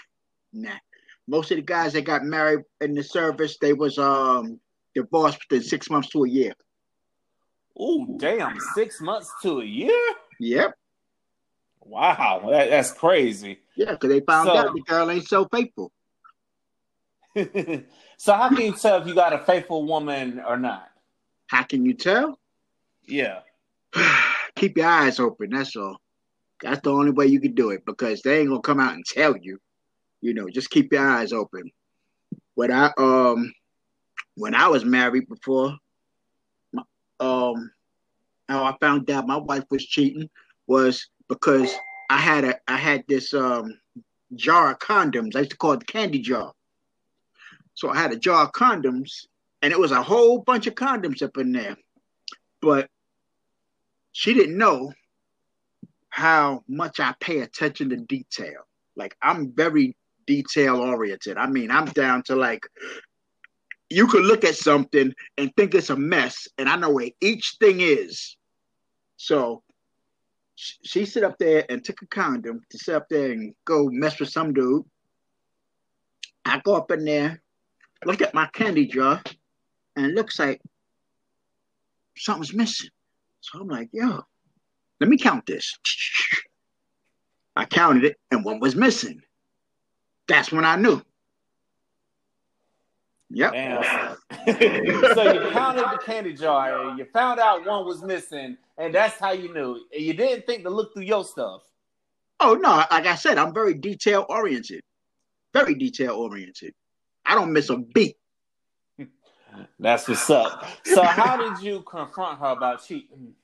nah 0.54 0.78
most 1.30 1.52
of 1.52 1.58
the 1.58 1.62
guys 1.62 1.94
that 1.94 2.02
got 2.02 2.24
married 2.24 2.66
in 2.82 2.96
the 2.96 3.04
service, 3.04 3.58
they 3.62 3.74
was 3.74 3.98
um 3.98 4.60
divorced 4.96 5.40
within 5.50 5.64
six 5.64 5.90
months 5.90 6.10
to 6.10 6.24
a 6.24 6.30
year. 6.30 6.54
Oh, 7.80 8.06
damn, 8.18 8.60
six 8.74 9.00
months 9.00 9.32
to 9.44 9.62
a 9.62 9.66
year? 9.66 10.02
Yep. 10.40 10.74
Wow, 11.82 12.50
that, 12.50 12.70
that's 12.70 12.92
crazy. 12.92 13.60
Yeah, 13.76 13.92
because 13.92 14.10
they 14.10 14.20
found 14.22 14.48
so, 14.48 14.56
out 14.56 14.74
the 14.74 14.82
girl 14.82 15.10
ain't 15.10 15.28
so 15.28 15.48
faithful. 15.52 15.92
so 18.20 18.34
how 18.34 18.50
can 18.50 18.62
you 18.68 18.74
tell 18.74 19.02
if 19.02 19.08
you 19.08 19.16
got 19.16 19.34
a 19.34 19.40
faithful 19.40 19.86
woman 19.86 20.40
or 20.48 20.58
not? 20.58 20.92
How 21.48 21.64
can 21.64 21.84
you 21.84 21.96
tell? 21.96 22.38
Yeah. 23.08 23.40
Keep 24.56 24.78
your 24.78 24.88
eyes 24.88 25.20
open, 25.20 25.50
that's 25.50 25.76
all. 25.76 25.98
That's 26.62 26.82
the 26.82 26.92
only 26.92 27.12
way 27.12 27.26
you 27.26 27.40
can 27.40 27.56
do 27.56 27.72
it 27.72 27.84
because 27.86 28.22
they 28.22 28.42
ain't 28.42 28.50
gonna 28.50 28.62
come 28.62 28.80
out 28.80 28.94
and 28.94 29.04
tell 29.04 29.36
you 29.36 29.58
you 30.22 30.34
know, 30.34 30.50
just 30.50 30.70
keep 30.70 30.92
your 30.92 31.08
eyes 31.08 31.32
open. 31.32 31.72
When 32.56 32.72
I 32.72 32.92
um 32.98 33.52
when 34.36 34.56
I 34.56 34.68
was 34.68 34.86
married 34.86 35.28
before, 35.28 35.76
um 37.20 37.72
how 38.48 38.64
I 38.64 38.76
found 38.80 39.10
out 39.10 39.28
my 39.28 39.38
wife 39.38 39.66
was 39.70 39.86
cheating 39.86 40.30
was 40.68 41.08
because 41.28 41.74
I 42.10 42.18
had 42.18 42.44
a 42.44 42.60
I 42.68 42.78
had 42.78 43.04
this 43.08 43.34
um 43.34 43.80
jar 44.36 44.72
of 44.72 44.80
condoms. 44.80 45.36
I 45.36 45.40
used 45.40 45.52
to 45.52 45.58
call 45.58 45.74
it 45.74 45.80
the 45.80 45.86
candy 45.86 46.20
jar. 46.20 46.54
So 47.80 47.88
I 47.88 47.96
had 47.96 48.12
a 48.12 48.18
jar 48.18 48.44
of 48.44 48.52
condoms, 48.52 49.26
and 49.62 49.72
it 49.72 49.80
was 49.80 49.92
a 49.94 50.04
whole 50.04 50.40
bunch 50.40 50.68
of 50.68 50.76
condoms 50.76 51.22
up 51.22 51.38
in 51.38 51.54
there. 51.54 51.78
But 52.62 52.90
she 54.12 54.34
didn't 54.34 54.58
know 54.58 54.92
how 56.10 56.66
much 56.68 57.00
I 57.00 57.16
pay 57.22 57.40
attention 57.40 57.92
to 57.92 57.96
detail. 57.96 58.68
Like 58.98 59.16
I'm 59.22 59.54
very 59.54 59.96
detail 60.28 60.82
oriented. 60.82 61.38
I 61.38 61.48
mean, 61.48 61.72
I'm 61.72 61.86
down 61.86 62.24
to 62.24 62.36
like 62.36 62.68
you 63.90 64.08
could 64.08 64.26
look 64.26 64.44
at 64.44 64.58
something 64.58 65.14
and 65.38 65.56
think 65.56 65.74
it's 65.74 65.90
a 65.90 65.96
mess, 65.96 66.50
and 66.58 66.68
I 66.68 66.76
know 66.76 66.90
where 66.90 67.12
each 67.22 67.56
thing 67.62 67.80
is. 67.80 68.36
So 69.16 69.64
she 70.56 71.06
sit 71.06 71.24
up 71.24 71.38
there 71.38 71.66
and 71.70 71.82
took 71.82 72.02
a 72.02 72.08
condom 72.08 72.60
to 72.72 72.78
sit 72.78 72.96
up 72.96 73.08
there 73.10 73.32
and 73.32 73.56
go 73.64 73.88
mess 73.90 74.20
with 74.20 74.32
some 74.32 74.52
dude. 74.52 74.84
I 76.44 76.60
go 76.60 76.76
up 76.76 76.92
in 76.92 77.06
there, 77.06 77.42
look 78.06 78.22
at 78.22 78.34
my 78.34 78.48
candy 78.48 78.88
jar, 78.88 79.22
and 79.96 80.06
it 80.06 80.16
looks 80.16 80.40
like 80.40 80.62
something's 82.18 82.54
missing. 82.54 82.90
So 83.42 83.60
I'm 83.60 83.68
like, 83.68 83.90
yo, 83.92 84.22
let 85.00 85.10
me 85.10 85.18
count 85.18 85.46
this. 85.46 85.78
I 87.56 87.66
counted 87.66 88.06
it, 88.06 88.18
and 88.32 88.46
one 88.46 88.60
was 88.60 88.76
missing. 88.76 89.22
That's 90.28 90.52
when 90.52 90.66
I 90.66 90.76
knew. 90.76 91.02
Yep. 93.32 93.52
so 95.14 95.34
you 95.34 95.52
counted 95.52 95.84
the 95.84 96.00
candy 96.04 96.34
jar, 96.34 96.90
and 96.90 96.98
you 96.98 97.06
found 97.14 97.40
out 97.40 97.66
one 97.66 97.86
was 97.86 98.02
missing, 98.02 98.58
and 98.78 98.94
that's 98.94 99.20
how 99.20 99.32
you 99.32 99.54
knew. 99.54 99.80
You 99.92 100.14
didn't 100.14 100.46
think 100.46 100.64
to 100.64 100.70
look 100.70 100.94
through 100.94 101.04
your 101.04 101.24
stuff. 101.24 101.62
Oh 102.40 102.54
no, 102.54 102.84
like 102.90 103.06
I 103.06 103.16
said, 103.16 103.38
I'm 103.38 103.54
very 103.54 103.74
detail 103.74 104.26
oriented. 104.30 104.82
Very 105.54 105.76
detail 105.76 106.16
oriented. 106.16 106.74
I 107.30 107.36
don't 107.36 107.54
miss 107.54 107.70
a 107.70 107.78
beat. 107.78 108.18
That's 109.80 110.08
what's 110.08 110.28
up. 110.32 110.66
So 110.84 111.04
how 111.04 111.38
did 111.38 111.64
you 111.64 111.84
confront 111.84 112.40
her 112.40 112.48
about 112.48 112.84
cheating? 112.84 113.36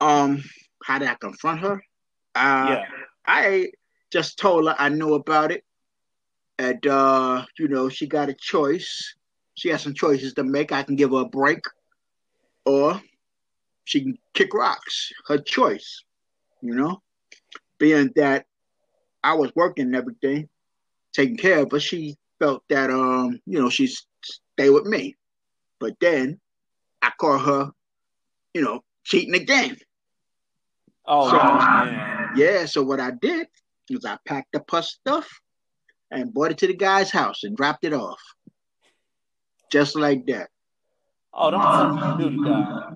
Um, 0.00 0.42
how 0.82 0.98
did 0.98 1.08
I 1.08 1.14
confront 1.14 1.60
her? 1.60 1.74
Uh, 2.34 2.66
yeah. 2.70 2.84
I 3.26 3.72
just 4.10 4.38
told 4.38 4.66
her 4.68 4.74
I 4.78 4.88
knew 4.88 5.14
about 5.14 5.52
it. 5.52 5.64
And 6.58 6.84
uh, 6.86 7.44
you 7.58 7.68
know, 7.68 7.90
she 7.90 8.06
got 8.06 8.30
a 8.30 8.34
choice. 8.34 9.14
She 9.54 9.68
has 9.68 9.82
some 9.82 9.94
choices 9.94 10.32
to 10.34 10.42
make. 10.42 10.72
I 10.72 10.82
can 10.82 10.96
give 10.96 11.10
her 11.10 11.20
a 11.20 11.28
break. 11.28 11.60
Or 12.64 13.02
she 13.84 14.00
can 14.00 14.18
kick 14.32 14.54
rocks. 14.54 15.12
Her 15.26 15.36
choice. 15.38 16.04
You 16.62 16.74
know? 16.74 17.02
Being 17.78 18.12
that 18.16 18.46
I 19.22 19.34
was 19.34 19.52
working 19.54 19.86
and 19.86 19.96
everything, 19.96 20.48
taking 21.12 21.36
care 21.36 21.58
of 21.58 21.72
her, 21.72 21.80
she 21.80 22.16
felt 22.38 22.62
that 22.68 22.90
um, 22.90 23.40
you 23.46 23.60
know, 23.60 23.70
she's 23.70 24.06
stay 24.22 24.70
with 24.70 24.84
me. 24.84 25.16
But 25.78 25.94
then 26.00 26.40
I 27.02 27.12
caught 27.20 27.44
her, 27.44 27.70
you 28.54 28.62
know, 28.62 28.82
cheating 29.04 29.34
again. 29.34 29.76
Oh 31.06 31.30
so, 31.30 31.36
man. 31.36 32.30
Yeah, 32.36 32.66
so 32.66 32.82
what 32.82 33.00
I 33.00 33.12
did 33.12 33.46
was 33.90 34.04
I 34.04 34.18
packed 34.26 34.54
up 34.56 34.70
her 34.70 34.82
stuff 34.82 35.28
and 36.10 36.32
brought 36.32 36.50
it 36.50 36.58
to 36.58 36.66
the 36.66 36.76
guy's 36.76 37.10
house 37.10 37.44
and 37.44 37.56
dropped 37.56 37.84
it 37.84 37.92
off. 37.92 38.20
Just 39.70 39.96
like 39.96 40.26
that. 40.26 40.48
Oh, 41.32 41.50
don't 41.50 41.60
tell 41.60 41.94
me 41.94 42.24
you 42.24 42.30
knew 42.30 42.44
the 42.44 42.48
guy. 42.48 42.90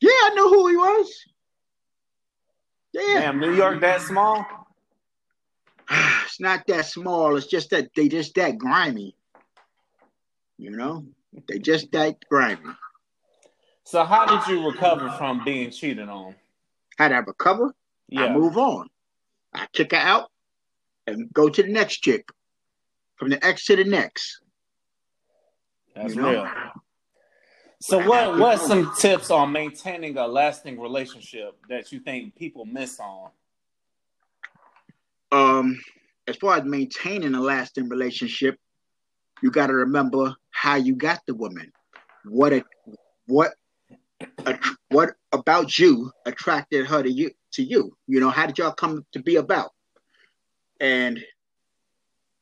Yeah, 0.00 0.10
I 0.10 0.30
knew 0.34 0.48
who 0.48 0.68
he 0.68 0.76
was. 0.76 1.24
Yeah. 2.92 3.20
Damn, 3.20 3.40
New 3.40 3.54
York 3.54 3.80
that 3.80 4.00
small? 4.00 4.44
It's 6.40 6.42
not 6.42 6.66
that 6.68 6.86
small. 6.86 7.36
It's 7.36 7.46
just 7.46 7.68
that 7.70 7.90
they 7.94 8.08
just 8.08 8.34
that 8.36 8.56
grimy. 8.56 9.14
You 10.56 10.70
know, 10.70 11.04
they 11.48 11.58
just 11.58 11.92
that 11.92 12.16
grimy. 12.30 12.70
So 13.84 14.04
how 14.04 14.24
did 14.24 14.50
you 14.50 14.66
recover 14.66 15.10
from 15.18 15.44
being 15.44 15.70
cheated 15.70 16.08
on? 16.08 16.34
How 16.96 17.08
did 17.08 17.16
I 17.16 17.18
recover? 17.18 17.74
Yeah. 18.08 18.24
I 18.24 18.32
move 18.32 18.56
on. 18.56 18.88
I 19.52 19.66
kick 19.72 19.92
her 19.92 19.98
out 19.98 20.30
and 21.06 21.30
go 21.32 21.50
to 21.50 21.62
the 21.62 21.68
next 21.68 21.98
chick. 21.98 22.26
From 23.16 23.28
the 23.28 23.44
X 23.44 23.66
to 23.66 23.76
the 23.76 23.84
next. 23.84 24.40
That's 25.94 26.14
you 26.14 26.22
know? 26.22 26.30
real. 26.30 26.48
So 27.82 27.98
what 28.08 28.38
what's 28.38 28.66
some 28.66 28.94
tips 28.96 29.30
on 29.30 29.52
maintaining 29.52 30.16
a 30.16 30.26
lasting 30.26 30.80
relationship 30.80 31.54
that 31.68 31.92
you 31.92 32.00
think 32.00 32.34
people 32.34 32.64
miss 32.64 32.98
on? 32.98 33.30
Um 35.32 35.78
as 36.30 36.36
far 36.36 36.56
as 36.56 36.64
maintaining 36.64 37.34
a 37.34 37.40
lasting 37.40 37.88
relationship, 37.88 38.56
you 39.42 39.50
got 39.50 39.66
to 39.66 39.74
remember 39.74 40.34
how 40.50 40.76
you 40.76 40.94
got 40.94 41.20
the 41.26 41.34
woman. 41.34 41.72
What 42.24 42.52
a, 42.52 42.64
what 43.26 43.52
a, 44.46 44.58
what 44.90 45.10
about 45.32 45.76
you 45.78 46.12
attracted 46.24 46.86
her 46.86 47.02
to 47.02 47.10
you 47.10 47.32
to 47.54 47.64
you? 47.64 47.96
You 48.06 48.20
know, 48.20 48.30
how 48.30 48.46
did 48.46 48.58
y'all 48.58 48.72
come 48.72 49.04
to 49.12 49.20
be 49.20 49.36
about? 49.36 49.70
And 50.78 51.18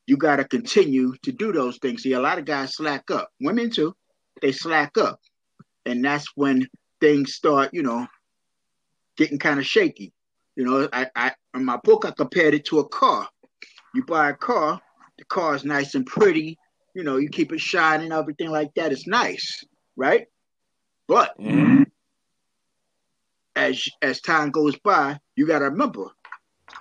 you 0.07 0.17
got 0.17 0.37
to 0.37 0.45
continue 0.45 1.15
to 1.23 1.33
do 1.33 1.53
those 1.53 1.79
things. 1.79 2.03
See, 2.03 2.13
a 2.13 2.21
lot 2.21 2.39
of 2.39 2.45
guys 2.45 2.77
slack 2.77 3.11
up. 3.11 3.31
Women 3.41 3.71
too, 3.71 3.97
they 4.43 4.53
slack 4.53 4.99
up, 4.99 5.19
and 5.87 6.05
that's 6.05 6.27
when 6.35 6.69
things 7.01 7.35
start, 7.35 7.71
you 7.73 7.83
know, 7.83 8.07
getting 9.17 9.39
kind 9.39 9.59
of 9.59 9.67
shaky. 9.67 10.13
You 10.57 10.65
know, 10.65 10.89
I, 10.93 11.07
I 11.17 11.33
in 11.55 11.65
my 11.65 11.79
book 11.85 12.05
I 12.05 12.11
compared 12.11 12.53
it 12.53 12.67
to 12.67 12.81
a 12.81 12.89
car. 12.89 13.29
You 13.95 14.05
buy 14.05 14.31
a 14.31 14.35
car, 14.35 14.81
the 15.19 15.25
car 15.25 15.55
is 15.55 15.65
nice 15.65 15.95
and 15.95 16.07
pretty. 16.07 16.59
You 16.95 17.05
know, 17.05 17.17
you 17.17 17.29
keep 17.29 17.53
it 17.53 17.61
shining, 17.61 18.13
everything 18.13 18.51
like 18.51 18.75
that. 18.75 18.93
It's 18.93 19.07
nice, 19.07 19.65
right? 19.97 20.27
But 21.07 21.39
mm-hmm. 21.39 21.85
as 23.57 23.89
as 24.03 24.21
time 24.21 24.51
goes 24.51 24.77
by, 24.79 25.19
you 25.37 25.47
got 25.47 25.61
to 25.61 25.67
remember 25.67 26.07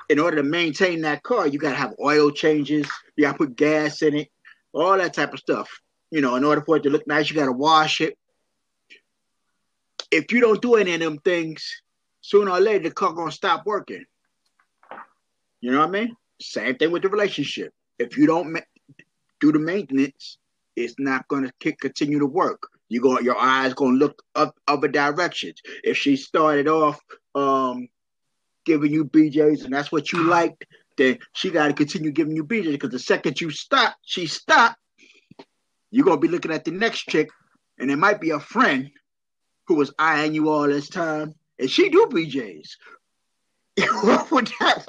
in 0.10 0.20
order 0.20 0.38
to 0.38 0.44
maintain 0.44 1.02
that 1.02 1.24
car, 1.24 1.48
you 1.48 1.60
got 1.60 1.72
to 1.72 1.76
have 1.76 1.94
oil 2.02 2.32
changes. 2.32 2.88
You 3.16 3.26
got 3.26 3.34
to 3.34 3.38
put 3.38 3.56
gas 3.56 4.02
in 4.02 4.16
it, 4.16 4.30
all 4.74 4.98
that 4.98 5.14
type 5.14 5.34
of 5.34 5.40
stuff. 5.40 5.70
You 6.12 6.22
know, 6.22 6.36
in 6.36 6.44
order 6.44 6.62
for 6.62 6.78
it 6.78 6.84
to 6.84 6.90
look 6.90 7.06
nice, 7.08 7.30
you 7.30 7.36
got 7.36 7.46
to 7.46 7.52
wash 7.52 8.02
it. 8.02 8.18
If 10.10 10.32
you 10.32 10.40
don't 10.40 10.62
do 10.62 10.76
any 10.76 10.94
of 10.94 11.02
them 11.02 11.20
things, 11.20 11.82
sooner 12.22 12.52
or 12.52 12.60
later 12.60 12.88
the 12.88 12.96
car 12.96 13.14
gonna 13.14 13.32
stop 13.32 13.66
working. 13.66 14.06
You 15.60 15.72
know 15.72 15.80
what 15.80 15.90
I 15.90 15.92
mean? 15.92 16.16
Same 16.42 16.76
thing 16.76 16.92
with 16.92 17.04
the 17.04 17.10
relationship. 17.10 17.74
If 18.00 18.18
you 18.18 18.28
don't 18.28 18.54
ma- 18.54 18.60
do 19.40 19.52
the 19.52 19.60
maintenance, 19.60 20.38
it's 20.76 20.96
not 21.00 21.28
gonna 21.28 21.52
continue 21.60 22.20
to 22.20 22.26
work. 22.26 22.68
You 22.90 23.02
go, 23.02 23.20
your 23.20 23.38
eyes 23.38 23.74
gonna 23.74 23.98
look 23.98 24.22
up 24.36 24.56
other 24.68 24.88
directions. 24.88 25.62
If 25.84 25.98
she 25.98 26.16
started 26.16 26.68
off 26.68 27.00
um, 27.36 27.90
giving 28.66 28.94
you 28.94 29.06
BJs 29.06 29.66
and 29.66 29.74
that's 29.74 29.92
what 29.92 30.12
you 30.12 30.24
liked, 30.28 30.66
then 30.98 31.20
she 31.34 31.50
got 31.50 31.68
to 31.68 31.74
continue 31.74 32.12
giving 32.12 32.36
you 32.36 32.44
BJs 32.44 32.72
because 32.72 32.90
the 32.90 33.00
second 33.00 33.40
you 33.40 33.52
stop, 33.52 33.96
she 34.04 34.28
stopped. 34.28 34.78
You're 35.92 36.06
gonna 36.06 36.20
be 36.20 36.28
looking 36.28 36.52
at 36.52 36.66
the 36.66 36.72
next 36.72 37.08
chick, 37.08 37.30
and 37.80 37.90
it 37.90 37.98
might 37.98 38.20
be 38.20 38.32
a 38.32 38.40
friend 38.40 38.90
who 39.68 39.76
was 39.76 39.94
eyeing 39.98 40.34
you 40.34 40.50
all 40.50 40.68
this 40.68 40.90
time, 40.90 41.34
and 41.60 41.70
she 41.70 41.90
do 41.90 42.08
BJs. 42.08 42.70
what 44.04 44.32
would 44.32 44.52
that 44.60 44.86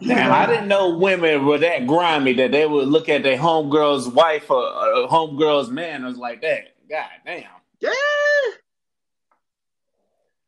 Now, 0.00 0.34
I 0.34 0.46
didn't 0.46 0.68
know 0.68 0.96
women 0.96 1.46
were 1.46 1.58
that 1.58 1.86
grimy 1.86 2.32
that 2.34 2.52
they 2.52 2.66
would 2.66 2.88
look 2.88 3.08
at 3.08 3.22
their 3.22 3.38
homegirl's 3.38 4.08
wife 4.08 4.50
or 4.50 4.66
uh, 4.66 5.06
homegirl's 5.08 5.70
man 5.70 6.04
I 6.04 6.08
was 6.08 6.16
like 6.16 6.42
that. 6.42 6.74
God 6.90 7.06
damn. 7.24 7.44
Yeah. 7.80 7.90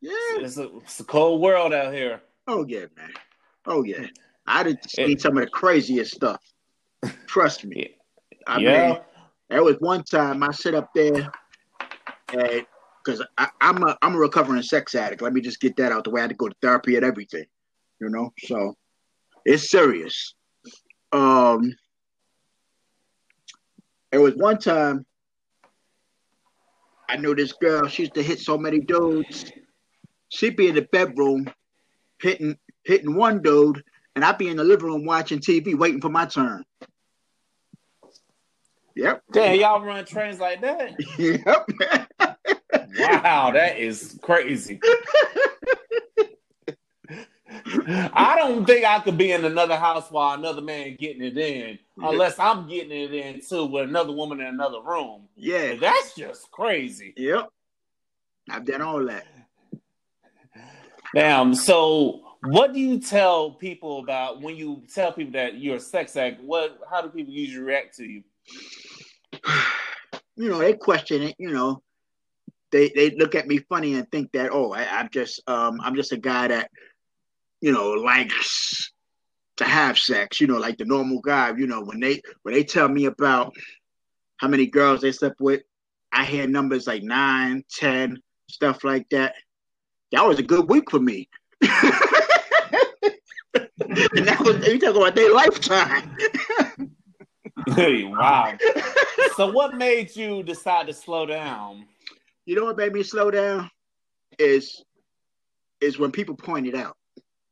Yeah. 0.01 0.11
It's 0.39 0.57
a, 0.57 0.77
it's 0.77 0.99
a 0.99 1.03
cold 1.03 1.41
world 1.41 1.73
out 1.73 1.93
here. 1.93 2.21
Oh 2.47 2.65
yeah, 2.67 2.85
man. 2.95 3.11
Oh 3.65 3.83
yeah. 3.83 4.05
I 4.45 4.63
did 4.63 4.77
see 4.89 5.17
some 5.17 5.37
of 5.37 5.45
the 5.45 5.49
craziest 5.49 6.13
stuff. 6.13 6.41
Trust 7.25 7.65
me. 7.65 7.95
I 8.45 8.59
yeah. 8.59 8.87
Mean, 8.87 8.99
there 9.49 9.63
was 9.63 9.77
one 9.79 10.03
time 10.03 10.43
I 10.43 10.51
sit 10.51 10.75
up 10.75 10.89
there 10.93 11.31
and 12.33 12.65
because 13.03 13.23
I'm 13.61 13.83
a 13.83 13.97
I'm 14.01 14.15
a 14.15 14.19
recovering 14.19 14.61
sex 14.63 14.95
addict. 14.95 15.21
Let 15.21 15.33
me 15.33 15.41
just 15.41 15.59
get 15.59 15.75
that 15.77 15.91
out 15.91 16.03
the 16.03 16.09
way. 16.09 16.21
I 16.21 16.23
had 16.23 16.31
to 16.31 16.35
go 16.35 16.49
to 16.49 16.55
therapy 16.61 16.95
and 16.95 17.05
everything. 17.05 17.45
You 17.99 18.09
know, 18.09 18.33
so 18.39 18.75
it's 19.45 19.69
serious. 19.69 20.35
Um 21.11 21.73
there 24.11 24.21
was 24.21 24.35
one 24.35 24.57
time 24.57 25.05
I 27.07 27.17
knew 27.17 27.35
this 27.35 27.53
girl, 27.53 27.87
she 27.87 28.03
used 28.03 28.15
to 28.15 28.23
hit 28.23 28.39
so 28.39 28.57
many 28.57 28.79
dudes 28.79 29.51
she'd 30.29 30.55
be 30.55 30.67
in 30.67 30.75
the 30.75 30.81
bedroom 30.91 31.49
hitting 32.21 32.57
hitting 32.83 33.15
one 33.15 33.41
dude, 33.41 33.83
and 34.15 34.23
I'd 34.23 34.37
be 34.37 34.47
in 34.47 34.57
the 34.57 34.63
living 34.63 34.87
room 34.87 35.05
watching 35.05 35.39
TV, 35.39 35.75
waiting 35.75 36.01
for 36.01 36.09
my 36.09 36.25
turn. 36.25 36.63
Yep. 38.95 39.23
Damn, 39.31 39.59
y'all 39.59 39.81
run 39.81 40.05
trains 40.05 40.39
like 40.39 40.61
that. 40.61 40.95
Yep. 41.17 41.69
wow, 42.99 43.51
that 43.51 43.77
is 43.77 44.17
crazy. 44.21 44.79
I 48.13 48.35
don't 48.37 48.65
think 48.65 48.85
I 48.85 48.99
could 48.99 49.17
be 49.17 49.31
in 49.31 49.45
another 49.45 49.77
house 49.77 50.09
while 50.09 50.37
another 50.37 50.61
man 50.61 50.95
getting 50.99 51.23
it 51.23 51.37
in, 51.37 51.79
unless 51.97 52.39
I'm 52.39 52.67
getting 52.67 52.91
it 52.91 53.13
in 53.13 53.41
too 53.41 53.65
with 53.65 53.89
another 53.89 54.11
woman 54.11 54.41
in 54.41 54.47
another 54.47 54.81
room. 54.81 55.23
Yeah, 55.35 55.71
but 55.71 55.81
that's 55.81 56.15
just 56.15 56.51
crazy. 56.51 57.13
Yep, 57.17 57.49
I've 58.49 58.65
done 58.65 58.81
all 58.81 59.05
that. 59.05 59.25
Damn. 61.13 61.55
So, 61.55 62.21
what 62.43 62.73
do 62.73 62.79
you 62.79 62.99
tell 62.99 63.51
people 63.51 63.99
about 63.99 64.41
when 64.41 64.55
you 64.55 64.83
tell 64.93 65.13
people 65.13 65.33
that 65.33 65.57
you're 65.57 65.77
a 65.77 65.79
sex 65.79 66.15
act? 66.15 66.41
What? 66.41 66.79
How 66.89 67.01
do 67.01 67.09
people 67.09 67.33
usually 67.33 67.63
react 67.63 67.95
to 67.97 68.05
you? 68.05 68.23
You 70.37 70.49
know, 70.49 70.57
they 70.57 70.73
question 70.73 71.21
it. 71.21 71.35
You 71.39 71.51
know, 71.51 71.81
they 72.69 72.89
they 72.89 73.11
look 73.11 73.35
at 73.35 73.47
me 73.47 73.59
funny 73.69 73.93
and 73.93 74.05
think 74.11 74.33
that 74.33 74.51
oh, 74.51 74.73
I, 74.73 74.85
I'm 74.85 75.07
just 75.09 75.41
um 75.47 75.79
I'm 75.81 75.95
just 75.95 76.11
a 76.11 76.17
guy 76.17 76.49
that 76.49 76.69
you 77.61 77.71
know 77.71 77.91
likes 77.91 78.91
to 79.57 79.65
have 79.65 79.97
sex. 79.97 80.41
You 80.41 80.47
know, 80.47 80.57
like 80.57 80.77
the 80.77 80.85
normal 80.85 81.21
guy. 81.21 81.53
You 81.55 81.67
know, 81.67 81.83
when 81.83 81.99
they 81.99 82.21
when 82.43 82.53
they 82.53 82.63
tell 82.63 82.87
me 82.87 83.05
about 83.05 83.53
how 84.37 84.47
many 84.47 84.67
girls 84.67 85.01
they 85.01 85.11
slept 85.11 85.39
with, 85.39 85.61
I 86.11 86.25
hear 86.25 86.47
numbers 86.47 86.87
like 86.87 87.03
nine, 87.03 87.63
ten, 87.69 88.17
stuff 88.49 88.83
like 88.83 89.07
that 89.09 89.35
that 90.11 90.25
was 90.25 90.39
a 90.39 90.43
good 90.43 90.69
week 90.69 90.89
for 90.89 90.99
me. 90.99 91.27
and 91.61 91.71
that 93.53 94.39
was 94.41 94.65
you 94.67 94.79
talking 94.79 95.01
about 95.01 95.15
their 95.15 95.33
lifetime. 95.33 96.15
hey, 97.75 98.03
wow. 98.03 98.57
so 99.35 99.51
what 99.51 99.75
made 99.75 100.15
you 100.15 100.43
decide 100.43 100.87
to 100.87 100.93
slow 100.93 101.25
down? 101.25 101.85
You 102.45 102.55
know 102.55 102.65
what 102.65 102.77
made 102.77 102.93
me 102.93 103.03
slow 103.03 103.31
down 103.31 103.69
is 104.39 104.83
is 105.81 105.99
when 105.99 106.11
people 106.11 106.35
point 106.35 106.67
it 106.67 106.75
out. 106.75 106.95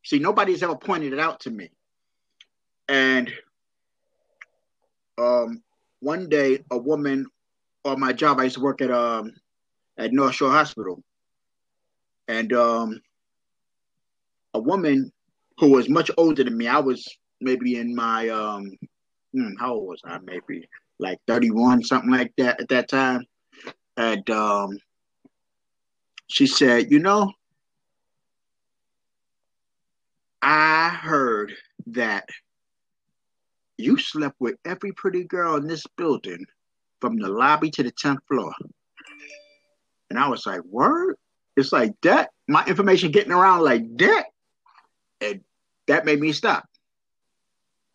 See, 0.03 0.19
nobody's 0.19 0.63
ever 0.63 0.75
pointed 0.75 1.13
it 1.13 1.19
out 1.19 1.39
to 1.41 1.51
me. 1.51 1.69
And 2.89 3.31
um, 5.17 5.63
one 6.00 6.27
day, 6.27 6.60
a 6.72 6.77
woman 6.77 7.25
on 7.86 8.00
my 8.00 8.13
job, 8.13 8.39
I 8.39 8.43
used 8.43 8.55
to 8.55 8.62
work 8.62 8.81
at 8.81 8.91
um 8.91 9.31
at 9.98 10.12
North 10.12 10.36
Shore 10.36 10.51
Hospital, 10.51 11.01
and 12.27 12.51
um, 12.53 13.01
a 14.53 14.60
woman 14.60 15.12
who 15.57 15.69
was 15.72 15.88
much 15.89 16.12
older 16.17 16.43
than 16.43 16.57
me. 16.57 16.67
I 16.67 16.79
was 16.79 17.07
maybe 17.39 17.77
in 17.77 17.95
my 17.95 18.27
um, 18.29 18.72
hmm, 19.33 19.55
how 19.60 19.74
old 19.75 19.88
was 19.88 20.01
I? 20.03 20.19
Maybe 20.24 20.67
like 21.00 21.19
thirty 21.27 21.51
one, 21.51 21.83
something 21.83 22.12
like 22.12 22.33
that 22.38 22.60
at 22.60 22.69
that 22.69 22.89
time. 22.89 23.25
And 23.95 24.27
um, 24.29 24.77
she 26.27 26.48
said, 26.48 26.91
"You 26.91 27.00
know, 27.00 27.31
I 30.45 30.89
heard 30.89 31.53
that 31.88 32.27
you 33.77 33.97
slept 33.97 34.35
with 34.39 34.55
every 34.65 34.91
pretty 34.91 35.23
girl 35.23 35.55
in 35.55 35.67
this 35.67 35.85
building 35.97 36.45
from 37.00 37.17
the 37.17 37.29
lobby 37.29 37.71
to 37.71 37.83
the 37.83 37.91
10th 37.93 38.19
floor. 38.27 38.53
And 40.09 40.19
I 40.19 40.27
was 40.27 40.45
like, 40.45 40.62
word? 40.65 41.15
It's 41.55 41.71
like 41.71 41.93
that? 42.01 42.31
My 42.50 42.65
information 42.65 43.12
getting 43.12 43.31
around 43.31 43.62
like 43.62 43.83
that? 43.97 44.25
And 45.21 45.41
that 45.88 46.05
made 46.05 46.19
me 46.19 46.33
stop. 46.33 46.67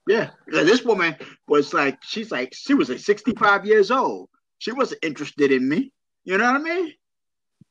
Yeah. 0.07 0.31
This 0.47 0.83
woman 0.83 1.17
was 1.47 1.75
like, 1.75 2.02
she's 2.02 2.31
like, 2.31 2.55
she 2.55 2.73
was 2.73 2.88
like 2.88 2.99
65 2.99 3.67
years 3.67 3.90
old. 3.90 4.31
She 4.59 4.73
wasn't 4.73 5.05
interested 5.05 5.52
in 5.52 5.69
me. 5.69 5.93
You 6.25 6.38
know 6.38 6.50
what 6.50 6.62
I 6.62 6.64
mean? 6.64 6.95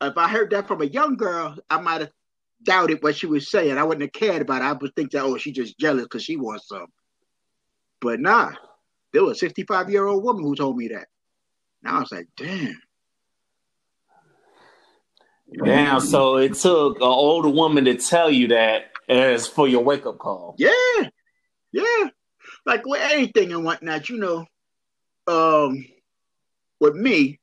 If 0.02 0.18
I 0.18 0.28
heard 0.28 0.52
that 0.52 0.68
from 0.68 0.84
a 0.84 0.86
young 0.86 1.18
girl, 1.18 1.58
I 1.68 1.82
might 1.82 2.02
have 2.02 2.12
doubted 2.64 3.02
what 3.02 3.16
she 3.16 3.28
was 3.28 3.50
saying. 3.50 3.78
I 3.78 3.84
wouldn't 3.84 4.02
have 4.04 4.12
cared 4.12 4.42
about 4.42 4.62
it. 4.62 4.66
I 4.66 4.74
would 4.74 4.96
think 4.96 5.12
that, 5.12 5.24
oh, 5.24 5.38
she's 5.38 5.56
just 5.56 5.78
jealous 5.80 6.04
because 6.04 6.24
she 6.24 6.38
wants 6.38 6.68
some. 6.68 6.88
But 8.02 8.20
nah, 8.20 8.52
there 9.14 9.24
was 9.24 9.38
a 9.38 9.40
65 9.40 9.90
year 9.90 10.06
old 10.06 10.24
woman 10.24 10.44
who 10.44 10.56
told 10.56 10.78
me 10.78 10.90
that. 10.90 11.08
Now 11.84 11.98
I 11.98 12.00
was 12.00 12.12
like, 12.12 12.28
damn. 12.36 12.82
Damn, 15.64 16.02
so 16.02 16.38
it 16.38 16.56
took 16.56 16.98
an 16.98 17.04
older 17.04 17.48
woman 17.48 17.86
to 17.86 17.96
tell 17.96 18.30
you 18.30 18.50
that 18.50 18.92
as 19.08 19.48
for 19.48 19.68
your 19.68 19.84
wake 19.84 20.06
up 20.06 20.18
call. 20.18 20.56
Yeah. 20.58 21.10
Yeah. 21.72 22.10
Like 22.66 22.86
with 22.86 23.02
anything 23.02 23.54
and 23.54 23.64
whatnot, 23.64 24.10
you 24.10 24.18
know, 24.18 24.46
um, 25.28 25.86
with 26.82 26.96
me, 26.96 27.40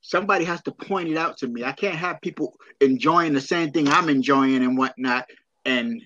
somebody 0.00 0.44
has 0.44 0.62
to 0.62 0.72
point 0.72 1.08
it 1.08 1.16
out 1.16 1.38
to 1.38 1.48
me. 1.48 1.64
I 1.64 1.72
can't 1.72 1.96
have 1.96 2.20
people 2.20 2.56
enjoying 2.80 3.32
the 3.32 3.40
same 3.40 3.70
thing 3.72 3.88
I'm 3.88 4.08
enjoying 4.08 4.62
and 4.62 4.76
whatnot, 4.76 5.28
and 5.64 6.02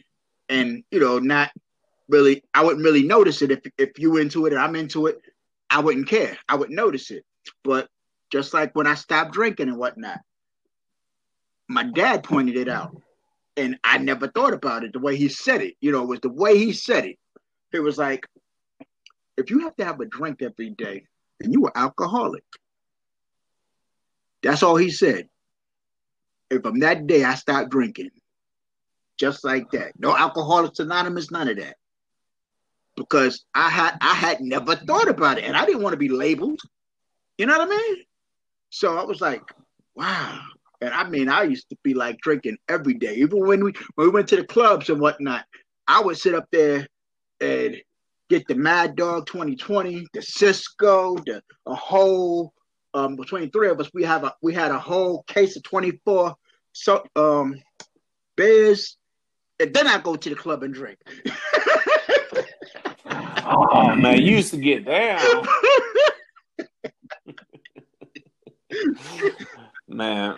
and 0.48 0.84
you 0.90 1.00
know, 1.00 1.18
not 1.18 1.50
really. 2.08 2.42
I 2.52 2.64
wouldn't 2.64 2.84
really 2.84 3.04
notice 3.04 3.42
it 3.42 3.50
if 3.50 3.60
if 3.78 3.98
you 3.98 4.16
into 4.16 4.46
it 4.46 4.52
and 4.52 4.62
I'm 4.62 4.76
into 4.76 5.06
it. 5.06 5.20
I 5.70 5.80
wouldn't 5.80 6.08
care. 6.08 6.36
I 6.48 6.56
would 6.56 6.70
notice 6.70 7.10
it. 7.10 7.24
But 7.62 7.88
just 8.30 8.54
like 8.54 8.74
when 8.74 8.86
I 8.86 8.94
stopped 8.94 9.32
drinking 9.32 9.68
and 9.68 9.78
whatnot, 9.78 10.20
my 11.68 11.84
dad 11.84 12.22
pointed 12.24 12.56
it 12.56 12.68
out, 12.68 12.96
and 13.56 13.78
I 13.82 13.98
never 13.98 14.28
thought 14.28 14.52
about 14.52 14.84
it 14.84 14.92
the 14.92 14.98
way 14.98 15.16
he 15.16 15.28
said 15.28 15.62
it. 15.62 15.74
You 15.80 15.92
know, 15.92 16.02
it 16.02 16.08
was 16.08 16.20
the 16.20 16.28
way 16.30 16.58
he 16.58 16.72
said 16.72 17.04
it. 17.04 17.18
It 17.72 17.80
was 17.80 17.98
like, 17.98 18.26
if 19.36 19.50
you 19.50 19.60
have 19.60 19.74
to 19.76 19.84
have 19.84 20.00
a 20.00 20.06
drink 20.06 20.42
every 20.42 20.70
day, 20.70 21.06
then 21.40 21.52
you 21.52 21.66
are 21.66 21.72
alcoholic. 21.74 22.44
That's 24.44 24.62
all 24.62 24.76
he 24.76 24.90
said. 24.90 25.28
And 26.50 26.62
from 26.62 26.80
that 26.80 27.06
day, 27.06 27.24
I 27.24 27.34
stopped 27.34 27.70
drinking. 27.70 28.10
Just 29.18 29.42
like 29.42 29.70
that. 29.70 29.98
No 29.98 30.14
Alcoholics 30.16 30.80
Anonymous, 30.80 31.30
none 31.30 31.48
of 31.48 31.56
that. 31.56 31.76
Because 32.96 33.44
I 33.54 33.70
had 33.70 33.96
I 34.00 34.14
had 34.14 34.40
never 34.40 34.76
thought 34.76 35.09
about 35.09 35.38
it. 35.38 35.44
And 35.44 35.57
I 35.57 35.64
didn't 35.64 35.83
want 35.83 35.94
to 35.94 35.98
be 35.98 36.11
labeled. 36.11 36.61
You 37.38 37.46
know 37.46 37.59
what 37.59 37.68
I 37.68 37.70
mean? 37.70 37.96
So 38.70 38.98
I 38.98 39.04
was 39.04 39.20
like, 39.20 39.42
wow. 39.96 40.40
And 40.80 40.92
I 40.92 41.09
mean, 41.09 41.28
I 41.28 41.44
used 41.44 41.70
to 41.70 41.76
be 41.83 41.94
like 41.94 42.18
drinking 42.18 42.59
every 42.68 42.94
day. 42.94 43.14
Even 43.14 43.40
when 43.40 43.64
we 43.64 43.72
when 43.94 44.09
we 44.09 44.12
went 44.12 44.28
to 44.28 44.37
the 44.37 44.44
clubs 44.44 44.90
and 44.90 45.00
whatnot, 45.00 45.44
I 45.88 46.02
would 46.02 46.18
sit 46.18 46.35
up 46.35 46.48
there 46.52 46.87
and 47.40 47.76
get 48.28 48.46
the 48.46 48.54
Mad 48.54 48.94
Dog 48.94 49.26
2020, 49.26 50.07
the 50.12 50.22
Cisco, 50.22 51.16
the 51.24 51.42
a 51.66 51.74
whole 51.74 52.52
um, 52.94 53.16
between 53.16 53.50
three 53.50 53.68
of 53.68 53.80
us, 53.80 53.90
we 53.92 54.04
have 54.04 54.24
a 54.24 54.35
we 54.40 54.54
had 54.54 54.70
a 54.70 54.78
whole 54.78 55.24
case 55.24 55.57
of 55.57 55.62
24 55.64 56.37
so 56.72 57.04
um 57.16 57.61
beers, 58.37 58.96
and 59.61 59.72
then 59.72 59.87
I 59.87 59.98
go 59.98 60.16
to 60.16 60.28
the 60.28 60.35
club 60.35 60.62
and 60.62 60.74
drink. 60.74 60.98
oh 63.07 63.94
man, 63.94 64.20
you 64.20 64.37
used 64.37 64.50
to 64.50 64.57
get 64.57 64.85
down. 64.85 65.46
man. 69.88 70.37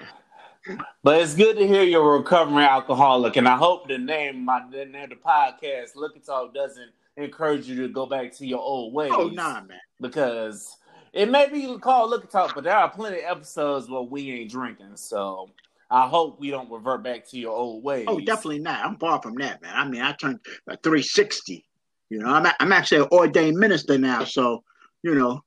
But 1.02 1.22
it's 1.22 1.34
good 1.34 1.56
to 1.56 1.66
hear 1.66 1.84
you're 1.84 2.16
a 2.16 2.18
recovering 2.18 2.64
alcoholic, 2.64 3.36
and 3.36 3.48
I 3.48 3.56
hope 3.56 3.88
the 3.88 3.98
name 3.98 4.44
my 4.44 4.62
the 4.70 4.84
name 4.84 5.04
of 5.04 5.10
the 5.10 5.16
podcast, 5.16 5.94
Liquor 5.94 6.18
Talk, 6.18 6.52
doesn't 6.52 6.90
encourage 7.16 7.66
you 7.66 7.82
to 7.82 7.88
go 7.88 8.04
back 8.06 8.32
to 8.36 8.46
your 8.46 8.60
old 8.60 8.92
ways. 8.92 9.12
Oh 9.14 9.28
nah, 9.28 9.62
man. 9.62 9.78
Because 10.00 10.76
it 11.16 11.30
may 11.30 11.48
be 11.48 11.78
called 11.78 12.10
Liquor 12.10 12.26
Talk, 12.26 12.54
but 12.54 12.64
there 12.64 12.76
are 12.76 12.90
plenty 12.90 13.18
of 13.18 13.24
episodes 13.24 13.88
where 13.88 14.02
we 14.02 14.30
ain't 14.30 14.50
drinking. 14.50 14.96
So 14.96 15.48
I 15.90 16.06
hope 16.06 16.38
we 16.38 16.50
don't 16.50 16.70
revert 16.70 17.02
back 17.02 17.26
to 17.28 17.38
your 17.38 17.52
old 17.52 17.82
oh, 17.82 17.86
ways. 17.86 18.04
Oh, 18.06 18.20
definitely 18.20 18.58
not. 18.58 18.84
I'm 18.84 18.98
far 18.98 19.22
from 19.22 19.36
that, 19.36 19.62
man. 19.62 19.72
I 19.74 19.88
mean, 19.88 20.02
I 20.02 20.12
turned 20.12 20.40
uh, 20.68 20.74
a 20.74 20.76
360. 20.76 21.64
You 22.10 22.18
know, 22.18 22.28
I'm 22.28 22.46
I'm 22.60 22.72
actually 22.72 23.02
an 23.02 23.08
ordained 23.10 23.56
minister 23.56 23.98
now, 23.98 24.24
so 24.24 24.62
you 25.02 25.14
know, 25.14 25.42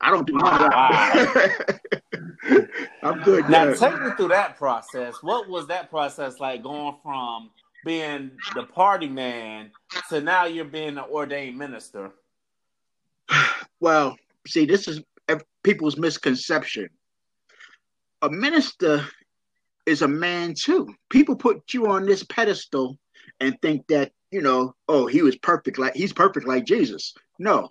I 0.00 0.10
don't 0.10 0.26
do 0.26 0.34
wow. 0.36 0.68
I'm 3.02 3.22
good. 3.22 3.48
Now, 3.48 3.72
take 3.74 4.00
me 4.00 4.10
through 4.16 4.28
that 4.28 4.56
process. 4.56 5.16
What 5.22 5.48
was 5.48 5.66
that 5.68 5.90
process 5.90 6.40
like 6.40 6.62
going 6.62 6.96
from 7.02 7.50
being 7.84 8.32
the 8.54 8.64
party 8.64 9.08
man 9.08 9.70
to 10.08 10.20
now 10.20 10.46
you're 10.46 10.64
being 10.64 10.98
an 10.98 11.04
ordained 11.10 11.58
minister? 11.58 12.10
Well, 13.80 14.16
see, 14.46 14.66
this 14.66 14.88
is 14.88 15.00
people's 15.62 15.98
misconception. 15.98 16.88
A 18.22 18.30
minister 18.30 19.06
is 19.86 20.02
a 20.02 20.08
man 20.08 20.54
too. 20.54 20.94
People 21.10 21.36
put 21.36 21.74
you 21.74 21.88
on 21.88 22.06
this 22.06 22.24
pedestal 22.24 22.98
and 23.40 23.60
think 23.60 23.86
that, 23.88 24.12
you 24.30 24.42
know, 24.42 24.74
oh, 24.88 25.06
he 25.06 25.22
was 25.22 25.36
perfect 25.36 25.78
like 25.78 25.94
he's 25.94 26.12
perfect 26.12 26.46
like 26.46 26.64
Jesus. 26.64 27.14
No. 27.38 27.70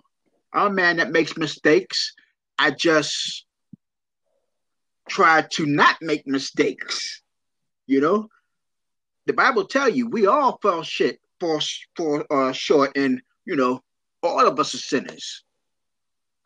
I'm 0.52 0.68
a 0.68 0.74
man 0.74 0.96
that 0.96 1.10
makes 1.10 1.36
mistakes. 1.36 2.14
I 2.58 2.70
just 2.70 3.44
try 5.08 5.42
to 5.42 5.66
not 5.66 5.96
make 6.00 6.26
mistakes. 6.26 7.22
You 7.86 8.00
know? 8.00 8.28
The 9.26 9.32
Bible 9.32 9.66
tell 9.66 9.88
you 9.88 10.08
we 10.08 10.26
all 10.26 10.58
fall 10.62 10.82
shit 10.82 11.20
for 11.40 11.60
for 11.96 12.24
uh 12.32 12.52
short 12.52 12.96
and 12.96 13.20
you 13.44 13.56
know 13.56 13.80
all 14.22 14.46
of 14.46 14.58
us 14.58 14.74
are 14.74 14.78
sinners 14.78 15.44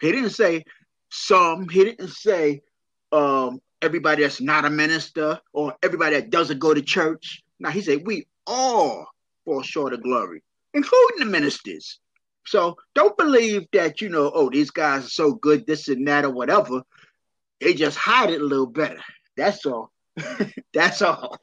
he 0.03 0.13
didn't 0.13 0.31
say 0.31 0.65
some. 1.11 1.69
He 1.69 1.85
didn't 1.85 2.09
say 2.09 2.61
um, 3.13 3.61
everybody 3.81 4.23
that's 4.23 4.41
not 4.41 4.65
a 4.65 4.71
minister 4.71 5.39
or 5.53 5.75
everybody 5.83 6.17
that 6.17 6.31
doesn't 6.31 6.59
go 6.59 6.75
to 6.75 6.83
church. 6.83 7.43
Now 7.61 7.71
he 7.71 7.81
said 7.81 8.03
we 8.05 8.27
all 8.47 9.07
fall 9.45 9.63
short 9.63 9.93
of 9.93 10.03
glory, 10.03 10.43
including 10.75 11.21
the 11.21 11.27
ministers. 11.27 12.01
So 12.45 12.77
don't 12.97 13.17
believe 13.17 13.67
that 13.73 14.01
you 14.01 14.09
know, 14.09 14.33
oh, 14.35 14.51
these 14.51 14.73
guys 14.73 15.07
are 15.07 15.11
so 15.11 15.35
good, 15.35 15.67
this 15.67 15.87
and 15.87 16.07
that, 16.09 16.25
or 16.25 16.31
whatever. 16.31 16.83
They 17.61 17.75
just 17.75 17.97
hide 17.97 18.31
it 18.31 18.41
a 18.41 18.45
little 18.45 18.67
better. 18.67 19.01
That's 19.37 19.65
all. 19.65 19.93
That's 20.75 21.01
all. 21.01 21.39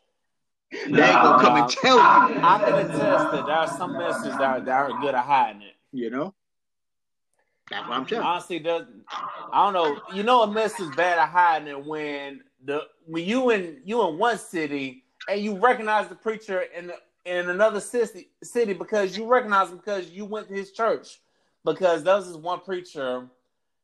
They 0.71 0.79
ain't 0.81 0.93
gonna 0.93 1.41
come 1.41 1.55
and 1.55 1.69
tell 1.69 1.95
you. 1.95 2.01
I, 2.01 2.57
I 2.57 2.63
can 2.65 2.85
attest 2.85 3.31
that 3.31 3.45
there 3.45 3.55
are 3.55 3.67
some 3.67 3.93
ministers 3.93 4.33
that 4.33 4.41
are, 4.41 4.59
that 4.59 4.91
are 4.91 5.01
good 5.01 5.15
at 5.15 5.23
hiding 5.23 5.61
it. 5.61 5.75
You 5.93 6.09
know. 6.09 6.33
That's 7.69 7.87
what 7.87 7.97
I'm 7.97 8.07
saying. 8.07 8.21
Honestly, 8.21 8.59
does 8.59 8.85
I 9.51 9.65
don't 9.65 9.73
know. 9.73 10.01
You 10.13 10.23
know, 10.23 10.43
a 10.43 10.51
mess 10.51 10.79
is 10.79 10.89
bad 10.95 11.19
at 11.19 11.29
hiding 11.29 11.67
it 11.67 11.85
when 11.85 12.41
the 12.65 12.81
when 13.05 13.25
you 13.25 13.51
in 13.51 13.81
you 13.85 14.07
in 14.07 14.17
one 14.17 14.37
city 14.37 15.03
and 15.29 15.41
you 15.41 15.57
recognize 15.57 16.07
the 16.07 16.15
preacher 16.15 16.61
in 16.75 16.87
the, 16.87 16.95
in 17.25 17.49
another 17.49 17.79
city 17.79 18.29
city 18.43 18.73
because 18.73 19.17
you 19.17 19.25
recognize 19.25 19.69
him 19.69 19.77
because 19.77 20.09
you 20.09 20.25
went 20.25 20.47
to 20.47 20.53
his 20.53 20.71
church. 20.71 21.19
Because 21.65 22.03
there 22.03 22.15
was 22.15 22.27
this 22.27 22.37
one 22.37 22.61
preacher 22.61 23.27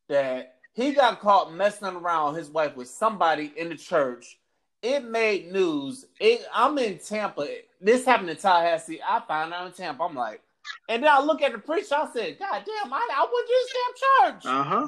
that 0.08 0.56
he 0.74 0.94
got 0.94 1.20
caught 1.20 1.54
messing 1.54 1.88
around 1.88 2.36
his 2.36 2.50
wife 2.50 2.76
with 2.76 2.88
somebody 2.88 3.54
in 3.58 3.70
the 3.70 3.76
church. 3.76 4.40
It 4.82 5.04
made 5.04 5.52
news. 5.52 6.06
It, 6.20 6.46
I'm 6.54 6.78
in 6.78 7.00
Tampa. 7.00 7.48
This 7.82 8.06
happened 8.06 8.30
in 8.30 8.38
Tallahassee. 8.38 9.02
I 9.02 9.22
found 9.28 9.54
out 9.54 9.68
in 9.68 9.74
Tampa. 9.74 10.04
I'm 10.04 10.16
like, 10.16 10.42
and 10.90 11.04
then 11.04 11.10
I 11.12 11.20
look 11.20 11.42
at 11.42 11.52
the 11.52 11.58
preacher. 11.60 11.96
I 11.96 12.08
said, 12.14 12.40
God 12.40 12.64
damn, 12.66 12.94
I, 12.94 13.10
I 13.14 13.22
went 13.22 13.48
to 13.48 13.54
this 13.54 13.74
damn 13.74 14.34
church. 14.34 14.46
Uh 14.46 14.64
huh. 14.64 14.88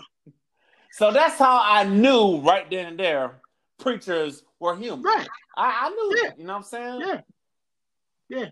So 0.92 1.12
that's 1.12 1.38
how 1.38 1.62
I 1.64 1.84
knew 1.84 2.40
right 2.40 2.70
then 2.70 2.88
and 2.88 3.00
there 3.00 3.42
preachers 3.78 4.44
were 4.60 4.76
human. 4.76 5.04
Right. 5.04 5.28
I, 5.56 5.88
I 5.88 5.90
knew 5.90 6.22
yeah. 6.24 6.32
You 6.38 6.44
know 6.46 6.54
what 6.54 6.58
I'm 6.58 6.64
saying? 6.64 7.02
Yeah. 7.02 7.22
Yeah. 8.30 8.50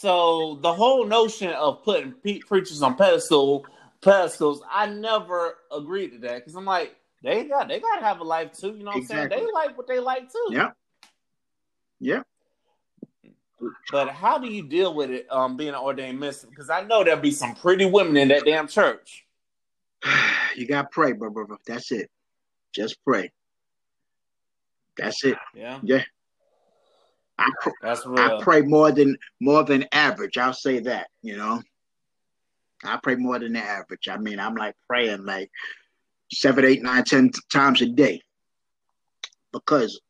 So 0.00 0.58
the 0.62 0.72
whole 0.72 1.06
notion 1.06 1.50
of 1.50 1.82
putting 1.82 2.14
preachers 2.46 2.82
on 2.82 2.96
pedestal 2.96 3.66
pedestals, 4.00 4.62
I 4.70 4.86
never 4.86 5.58
agreed 5.74 6.10
to 6.10 6.18
that 6.20 6.36
because 6.36 6.54
I'm 6.54 6.64
like, 6.64 6.96
they 7.22 7.44
got 7.44 7.68
they 7.68 7.80
got 7.80 7.96
to 8.00 8.04
have 8.04 8.20
a 8.20 8.24
life 8.24 8.52
too. 8.52 8.74
You 8.76 8.84
know 8.84 8.90
what 8.90 8.98
exactly. 8.98 9.24
I'm 9.24 9.30
saying? 9.30 9.46
They 9.46 9.52
like 9.52 9.78
what 9.78 9.86
they 9.86 9.98
like 10.00 10.30
too. 10.30 10.48
Yeah. 10.50 10.70
Yeah. 12.00 12.22
But 13.90 14.08
how 14.08 14.38
do 14.38 14.48
you 14.48 14.62
deal 14.62 14.94
with 14.94 15.10
it 15.10 15.26
um, 15.30 15.56
being 15.56 15.70
an 15.70 15.76
ordained 15.76 16.18
minister? 16.18 16.46
Because 16.48 16.70
I 16.70 16.82
know 16.82 17.04
there'll 17.04 17.20
be 17.20 17.30
some 17.30 17.54
pretty 17.54 17.84
women 17.84 18.16
in 18.16 18.28
that 18.28 18.44
damn 18.44 18.68
church. 18.68 19.24
you 20.56 20.66
got 20.66 20.82
to 20.82 20.88
pray, 20.90 21.12
bro, 21.12 21.30
bro, 21.30 21.46
bro. 21.46 21.56
That's 21.66 21.92
it. 21.92 22.10
Just 22.74 22.96
pray. 23.04 23.30
That's 24.96 25.24
it. 25.24 25.36
Yeah. 25.54 25.80
Yeah. 25.82 26.04
I, 27.38 27.50
pr- 27.60 27.70
That's 27.82 28.06
real. 28.06 28.18
I 28.18 28.42
pray 28.42 28.62
more 28.62 28.92
than 28.92 29.16
more 29.40 29.64
than 29.64 29.86
average. 29.92 30.38
I'll 30.38 30.52
say 30.52 30.80
that. 30.80 31.08
You 31.22 31.36
know, 31.36 31.62
I 32.84 32.98
pray 33.02 33.16
more 33.16 33.38
than 33.38 33.54
the 33.54 33.60
average. 33.60 34.08
I 34.08 34.18
mean, 34.18 34.38
I'm 34.38 34.54
like 34.54 34.74
praying 34.88 35.24
like 35.24 35.50
seven, 36.30 36.64
eight, 36.64 36.82
nine, 36.82 37.04
ten 37.04 37.30
times 37.52 37.80
a 37.82 37.86
day 37.86 38.20
because 39.52 40.00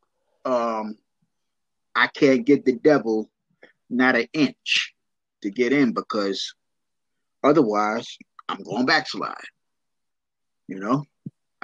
um 0.44 0.96
I 1.94 2.08
can't 2.08 2.44
get 2.44 2.64
the 2.64 2.72
devil 2.72 3.30
not 3.92 4.16
an 4.16 4.26
inch 4.32 4.94
to 5.42 5.50
get 5.50 5.72
in 5.72 5.92
because 5.92 6.54
otherwise 7.42 8.16
I'm 8.48 8.62
going 8.62 8.86
backslide. 8.86 9.34
You 10.68 10.78
know, 10.78 11.04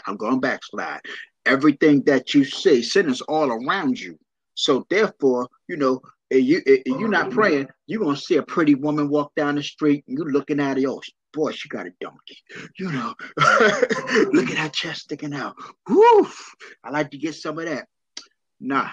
I'm 0.06 0.16
going 0.16 0.40
backslide. 0.40 1.00
Everything 1.46 2.02
that 2.02 2.34
you 2.34 2.44
see, 2.44 2.82
sin 2.82 3.08
is 3.08 3.22
all 3.22 3.50
around 3.50 3.98
you. 3.98 4.18
So 4.54 4.86
therefore, 4.90 5.48
you 5.68 5.76
know, 5.76 6.00
if 6.30 6.44
you 6.44 6.62
if 6.66 6.82
you're 6.86 7.08
not 7.08 7.26
mm-hmm. 7.26 7.38
praying, 7.38 7.68
you're 7.86 8.02
gonna 8.02 8.16
see 8.16 8.36
a 8.36 8.42
pretty 8.42 8.74
woman 8.74 9.08
walk 9.08 9.34
down 9.34 9.54
the 9.54 9.62
street 9.62 10.04
and 10.06 10.18
you're 10.18 10.30
looking 10.30 10.60
at 10.60 10.76
her, 10.76 10.88
oh 10.88 11.00
boy, 11.32 11.52
she 11.52 11.68
got 11.68 11.86
a 11.86 11.92
donkey. 12.00 12.38
You 12.78 12.92
know, 12.92 13.14
look 14.32 14.50
at 14.50 14.56
that 14.56 14.72
chest 14.74 15.02
sticking 15.02 15.34
out. 15.34 15.54
Woof! 15.88 16.54
I 16.84 16.90
like 16.90 17.10
to 17.12 17.18
get 17.18 17.34
some 17.34 17.58
of 17.58 17.66
that. 17.66 17.86
Nah, 18.60 18.90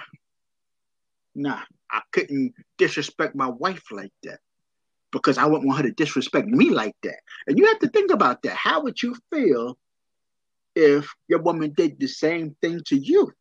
nah, 1.34 1.62
I 1.92 2.02
couldn't 2.12 2.54
disrespect 2.78 3.36
my 3.36 3.48
wife 3.48 3.84
like 3.92 4.14
that 4.24 4.40
because 5.12 5.38
I 5.38 5.46
wouldn't 5.46 5.68
want 5.68 5.82
her 5.82 5.88
to 5.88 5.94
disrespect 5.94 6.48
me 6.48 6.70
like 6.70 6.96
that. 7.04 7.20
And 7.48 7.58
you 7.58 7.68
have 7.68 7.80
to 7.80 7.90
think 7.90 8.12
about 8.12 8.42
that. 8.44 8.56
How 8.56 8.82
would 8.82 9.02
you 9.02 9.16
feel 9.32 9.78
if 10.76 11.10
your 11.28 11.42
woman 11.42 11.74
did 11.76 12.00
the 12.00 12.08
same 12.08 12.56
thing 12.62 12.82
to 12.88 12.98
you? 12.98 13.32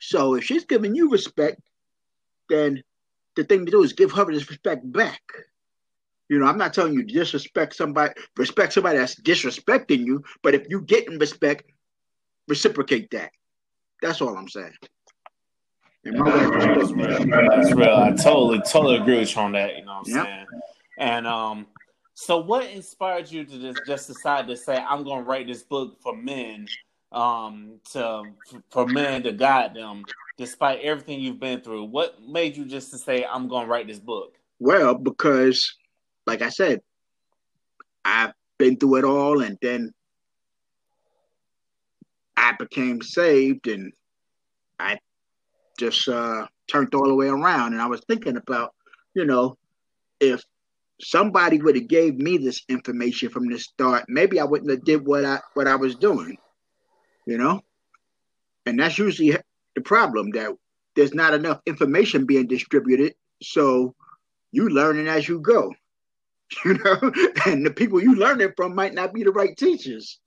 So 0.00 0.34
if 0.34 0.44
she's 0.44 0.64
giving 0.64 0.94
you 0.94 1.10
respect, 1.10 1.60
then 2.48 2.82
the 3.36 3.44
thing 3.44 3.66
to 3.66 3.70
do 3.70 3.82
is 3.82 3.92
give 3.92 4.12
her 4.12 4.24
this 4.24 4.48
respect 4.48 4.90
back. 4.90 5.20
You 6.28 6.38
know, 6.38 6.46
I'm 6.46 6.58
not 6.58 6.74
telling 6.74 6.94
you 6.94 7.04
disrespect 7.04 7.74
somebody, 7.74 8.14
respect 8.36 8.72
somebody 8.72 8.98
that's 8.98 9.20
disrespecting 9.20 10.04
you, 10.04 10.22
but 10.42 10.54
if 10.54 10.66
you 10.68 10.82
get 10.82 11.08
in 11.08 11.18
respect, 11.18 11.70
reciprocate 12.48 13.10
that. 13.10 13.32
That's 14.02 14.20
all 14.20 14.36
I'm 14.36 14.48
saying. 14.48 14.74
That's 16.04 16.16
real. 16.16 17.48
That's 17.48 17.72
real. 17.72 17.94
I 17.94 18.10
totally, 18.12 18.60
totally 18.60 18.96
agree 18.96 19.18
with 19.18 19.34
you 19.34 19.42
on 19.42 19.52
that. 19.52 19.76
You 19.76 19.84
know 19.84 20.00
what 20.02 20.08
I'm 20.08 20.14
yep. 20.14 20.24
saying? 20.24 20.46
And 20.98 21.26
um, 21.26 21.66
so 22.14 22.38
what 22.38 22.66
inspired 22.70 23.30
you 23.30 23.44
to 23.44 23.58
just, 23.58 23.86
just 23.86 24.08
decide 24.08 24.46
to 24.48 24.56
say, 24.56 24.76
I'm 24.76 25.04
going 25.04 25.22
to 25.24 25.28
write 25.28 25.46
this 25.46 25.62
book 25.62 26.00
for 26.00 26.16
men, 26.16 26.66
um, 27.12 27.80
to 27.92 28.24
for 28.70 28.86
men 28.86 29.22
to 29.24 29.32
guide 29.32 29.74
them, 29.74 30.04
despite 30.36 30.80
everything 30.80 31.20
you've 31.20 31.40
been 31.40 31.60
through? 31.60 31.84
What 31.84 32.22
made 32.22 32.56
you 32.56 32.64
just 32.64 32.90
to 32.92 32.98
say, 32.98 33.24
I'm 33.24 33.48
going 33.48 33.66
to 33.66 33.70
write 33.70 33.86
this 33.86 33.98
book? 33.98 34.34
Well, 34.58 34.94
because, 34.94 35.76
like 36.26 36.42
I 36.42 36.48
said, 36.48 36.80
I've 38.04 38.32
been 38.58 38.76
through 38.76 38.96
it 38.96 39.04
all, 39.04 39.42
and 39.42 39.58
then 39.62 39.92
I 42.36 42.52
became 42.58 43.02
saved, 43.02 43.68
and 43.68 43.92
I 44.80 44.98
just 45.78 46.08
uh, 46.08 46.46
turned 46.66 46.94
all 46.94 47.08
the 47.08 47.14
way 47.14 47.28
around. 47.28 47.72
And 47.72 47.80
I 47.80 47.86
was 47.86 48.02
thinking 48.06 48.36
about, 48.36 48.74
you 49.14 49.24
know, 49.24 49.56
if 50.20 50.44
somebody 51.00 51.60
would 51.62 51.76
have 51.76 51.88
gave 51.88 52.16
me 52.16 52.36
this 52.36 52.62
information 52.68 53.30
from 53.30 53.48
the 53.48 53.58
start, 53.58 54.04
maybe 54.08 54.40
I 54.40 54.44
wouldn't 54.44 54.70
have 54.70 54.84
did 54.84 55.06
what 55.06 55.24
I 55.24 55.40
what 55.54 55.66
I 55.66 55.76
was 55.76 55.94
doing, 55.94 56.36
you 57.26 57.38
know. 57.38 57.62
And 58.66 58.78
that's 58.78 58.98
usually 58.98 59.36
the 59.74 59.80
problem 59.80 60.30
that 60.32 60.52
there's 60.94 61.14
not 61.14 61.34
enough 61.34 61.60
information 61.66 62.26
being 62.26 62.46
distributed, 62.46 63.14
so 63.42 63.94
you 64.50 64.68
learning 64.68 65.06
as 65.06 65.28
you 65.28 65.40
go, 65.40 65.72
you 66.64 66.74
know. 66.74 67.12
And 67.46 67.64
the 67.64 67.70
people 67.70 68.02
you 68.02 68.14
learn 68.16 68.40
it 68.40 68.54
from 68.56 68.74
might 68.74 68.94
not 68.94 69.14
be 69.14 69.22
the 69.22 69.32
right 69.32 69.56
teachers. 69.56 70.18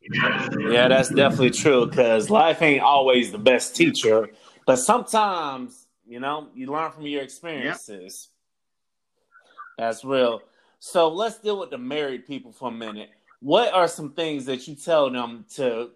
Yeah, 0.00 0.88
that's 0.88 1.08
definitely 1.08 1.50
true 1.50 1.86
because 1.86 2.30
life 2.30 2.62
ain't 2.62 2.82
always 2.82 3.30
the 3.32 3.38
best 3.38 3.76
teacher, 3.76 4.30
but 4.66 4.76
sometimes, 4.76 5.86
you 6.06 6.20
know, 6.20 6.48
you 6.54 6.70
learn 6.70 6.92
from 6.92 7.06
your 7.06 7.22
experiences. 7.22 8.28
Yep. 8.30 9.86
That's 9.86 10.04
real. 10.04 10.42
So 10.80 11.08
let's 11.08 11.38
deal 11.38 11.58
with 11.58 11.70
the 11.70 11.78
married 11.78 12.26
people 12.26 12.52
for 12.52 12.68
a 12.68 12.72
minute. 12.72 13.10
What 13.40 13.72
are 13.72 13.88
some 13.88 14.12
things 14.12 14.46
that 14.46 14.66
you 14.66 14.74
tell 14.74 15.10
them 15.10 15.44
to 15.54 15.90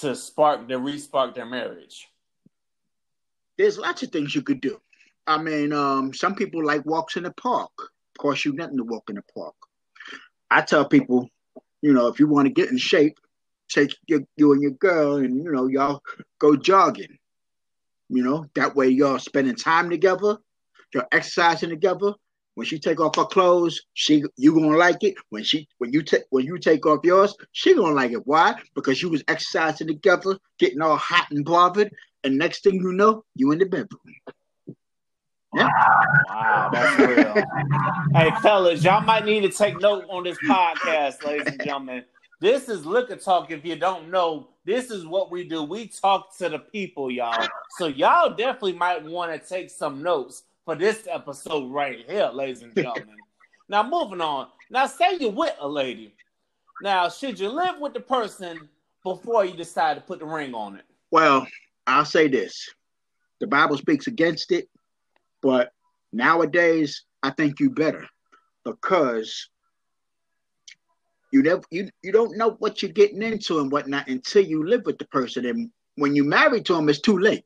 to 0.00 0.14
spark 0.14 0.68
to 0.68 0.78
respark 0.78 1.34
their 1.34 1.46
marriage? 1.46 2.08
There's 3.56 3.78
lots 3.78 4.02
of 4.02 4.10
things 4.10 4.34
you 4.34 4.42
could 4.42 4.60
do. 4.60 4.80
I 5.26 5.38
mean, 5.38 5.72
um, 5.72 6.12
some 6.12 6.34
people 6.34 6.64
like 6.64 6.84
walks 6.84 7.16
in 7.16 7.22
the 7.22 7.32
park. 7.32 7.70
Of 7.78 8.18
course, 8.18 8.44
you 8.44 8.52
nothing 8.52 8.76
to 8.78 8.84
walk 8.84 9.08
in 9.08 9.16
the 9.16 9.22
park. 9.34 9.54
I 10.50 10.62
tell 10.62 10.84
people, 10.84 11.28
you 11.82 11.92
know, 11.92 12.08
if 12.08 12.20
you 12.20 12.28
want 12.28 12.46
to 12.46 12.52
get 12.52 12.70
in 12.70 12.78
shape, 12.78 13.18
take 13.68 13.94
your, 14.06 14.20
you 14.36 14.52
and 14.52 14.62
your 14.62 14.72
girl 14.72 15.16
and 15.16 15.42
you 15.42 15.50
know 15.50 15.66
y'all 15.66 16.02
go 16.38 16.56
jogging. 16.56 17.18
You 18.08 18.22
know 18.22 18.46
that 18.54 18.76
way 18.76 18.88
y'all 18.88 19.18
spending 19.18 19.56
time 19.56 19.90
together, 19.90 20.38
you're 20.92 21.08
exercising 21.12 21.70
together. 21.70 22.12
When 22.56 22.66
she 22.66 22.78
take 22.78 23.00
off 23.00 23.16
her 23.16 23.24
clothes, 23.24 23.80
she 23.94 24.22
you 24.36 24.54
gonna 24.54 24.76
like 24.76 25.02
it. 25.02 25.14
When 25.30 25.42
she 25.42 25.66
when 25.78 25.92
you 25.92 26.02
take 26.02 26.22
when 26.30 26.44
you 26.44 26.58
take 26.58 26.86
off 26.86 27.00
yours, 27.02 27.34
she 27.50 27.74
gonna 27.74 27.94
like 27.94 28.12
it. 28.12 28.26
Why? 28.26 28.54
Because 28.74 29.02
you 29.02 29.08
was 29.08 29.24
exercising 29.26 29.88
together, 29.88 30.38
getting 30.58 30.80
all 30.80 30.96
hot 30.96 31.26
and 31.30 31.44
bothered, 31.44 31.92
and 32.22 32.38
next 32.38 32.62
thing 32.62 32.74
you 32.74 32.92
know, 32.92 33.24
you 33.34 33.50
in 33.50 33.58
the 33.58 33.66
bedroom. 33.66 33.88
Yeah. 35.54 35.68
Wow, 36.28 36.70
that's 36.72 36.98
real. 36.98 37.34
hey, 38.14 38.30
fellas, 38.42 38.82
y'all 38.82 39.02
might 39.02 39.24
need 39.24 39.42
to 39.42 39.50
take 39.50 39.80
note 39.80 40.04
on 40.08 40.24
this 40.24 40.38
podcast, 40.38 41.24
ladies 41.24 41.46
and 41.46 41.62
gentlemen. 41.62 42.04
This 42.44 42.68
is 42.68 42.84
liquor 42.84 43.16
talk. 43.16 43.50
If 43.50 43.64
you 43.64 43.74
don't 43.74 44.10
know, 44.10 44.48
this 44.66 44.90
is 44.90 45.06
what 45.06 45.30
we 45.30 45.44
do. 45.44 45.62
We 45.62 45.86
talk 45.86 46.36
to 46.36 46.50
the 46.50 46.58
people, 46.58 47.10
y'all. 47.10 47.48
So 47.78 47.86
y'all 47.86 48.34
definitely 48.34 48.74
might 48.74 49.02
want 49.02 49.32
to 49.32 49.48
take 49.48 49.70
some 49.70 50.02
notes 50.02 50.42
for 50.66 50.74
this 50.74 51.08
episode 51.10 51.72
right 51.72 52.04
here, 52.06 52.28
ladies 52.34 52.60
and 52.60 52.74
gentlemen. 52.74 53.16
now 53.70 53.82
moving 53.82 54.20
on. 54.20 54.48
Now 54.68 54.84
say 54.84 55.16
you're 55.16 55.30
with 55.30 55.54
a 55.58 55.66
lady. 55.66 56.14
Now, 56.82 57.08
should 57.08 57.40
you 57.40 57.48
live 57.48 57.80
with 57.80 57.94
the 57.94 58.00
person 58.00 58.68
before 59.02 59.46
you 59.46 59.56
decide 59.56 59.94
to 59.94 60.02
put 60.02 60.18
the 60.18 60.26
ring 60.26 60.52
on 60.52 60.76
it? 60.76 60.84
Well, 61.10 61.46
I'll 61.86 62.04
say 62.04 62.28
this. 62.28 62.68
The 63.40 63.46
Bible 63.46 63.78
speaks 63.78 64.06
against 64.06 64.52
it, 64.52 64.68
but 65.40 65.72
nowadays 66.12 67.04
I 67.22 67.30
think 67.30 67.58
you 67.58 67.70
better 67.70 68.06
because 68.66 69.48
you 71.34 71.42
never 71.42 71.62
you, 71.72 71.90
you 72.00 72.12
don't 72.12 72.36
know 72.36 72.50
what 72.60 72.80
you're 72.80 72.92
getting 72.92 73.20
into 73.20 73.58
and 73.58 73.72
whatnot 73.72 74.06
until 74.06 74.44
you 74.44 74.64
live 74.64 74.82
with 74.86 74.98
the 74.98 75.06
person. 75.06 75.44
And 75.46 75.68
when 75.96 76.14
you 76.14 76.22
marry 76.22 76.62
to 76.62 76.74
them, 76.74 76.88
it's 76.88 77.00
too 77.00 77.18
late. 77.18 77.44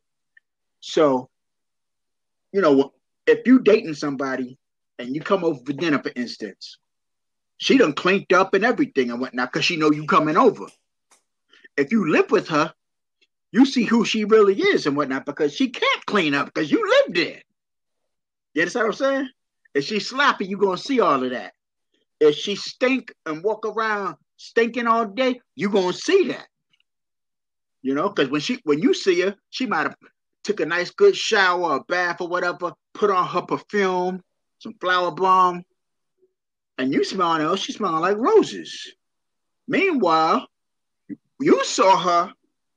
So, 0.81 1.31
you 2.53 2.61
know, 2.61 2.93
if 3.27 3.47
you 3.47 3.61
dating 3.61 3.95
somebody 3.95 4.59
and 4.99 5.15
you 5.15 5.23
come 5.23 5.43
over 5.43 5.59
for 5.65 5.73
dinner, 5.73 6.03
for 6.03 6.13
instance, 6.17 6.77
she 7.57 7.79
done 7.79 7.95
cleaned 7.95 8.31
up 8.35 8.53
and 8.53 8.63
everything 8.63 9.11
and 9.11 9.23
whatnot 9.23 9.55
because 9.55 9.65
she 9.65 9.79
know 9.79 9.91
you 9.91 10.05
coming 10.05 10.37
over. 10.37 10.67
If 11.79 11.91
you 11.91 12.13
live 12.13 12.31
with 12.31 12.49
her, 12.49 12.75
you 13.53 13.65
see 13.65 13.85
who 13.85 14.05
she 14.05 14.27
really 14.27 14.61
is 14.61 14.87
and 14.87 14.99
whatnot 14.99 15.25
because 15.25 15.55
she 15.55 15.71
can't 15.71 16.05
clean 16.05 16.35
up 16.35 16.45
because 16.45 16.71
you 16.71 16.87
live 16.87 17.15
there. 17.15 17.41
You 18.53 18.63
understand 18.63 18.89
what 18.89 18.97
I'm 18.97 18.99
saying? 18.99 19.31
If 19.73 19.85
she's 19.85 20.07
sloppy, 20.07 20.45
you're 20.45 20.59
gonna 20.59 20.77
see 20.77 21.01
all 21.01 21.25
of 21.25 21.31
that. 21.31 21.55
If 22.21 22.37
she 22.37 22.57
stink 22.57 23.15
and 23.27 23.43
walk 23.45 23.65
around 23.67 24.17
stinking 24.37 24.87
all 24.87 25.07
day, 25.07 25.41
you 25.55 25.71
gonna 25.71 25.93
see 25.93 26.29
that. 26.29 26.47
You 27.83 27.95
know, 27.95 28.09
because 28.09 28.31
when 28.31 28.41
she 28.41 28.61
when 28.65 28.81
you 28.81 28.93
see 28.95 29.21
her, 29.21 29.37
she 29.51 29.67
might 29.67 29.85
have 29.85 29.97
took 30.45 30.61
a 30.61 30.67
nice 30.67 30.91
good 30.91 31.17
shower, 31.17 31.77
a 31.77 31.85
bath 31.85 32.21
or 32.21 32.29
whatever, 32.29 32.73
put 32.95 33.11
on 33.11 33.27
her 33.27 33.43
perfume, 33.43 34.23
some 34.59 34.75
Flowerbomb, 34.75 35.63
and 36.79 36.93
you 36.93 37.05
smell 37.05 37.35
her, 37.35 37.57
she 37.57 37.73
smelling 37.73 38.01
like 38.01 38.17
roses. 38.17 38.93
Meanwhile, 39.67 40.49
you 41.41 41.65
saw 41.65 41.97
her 41.99 42.33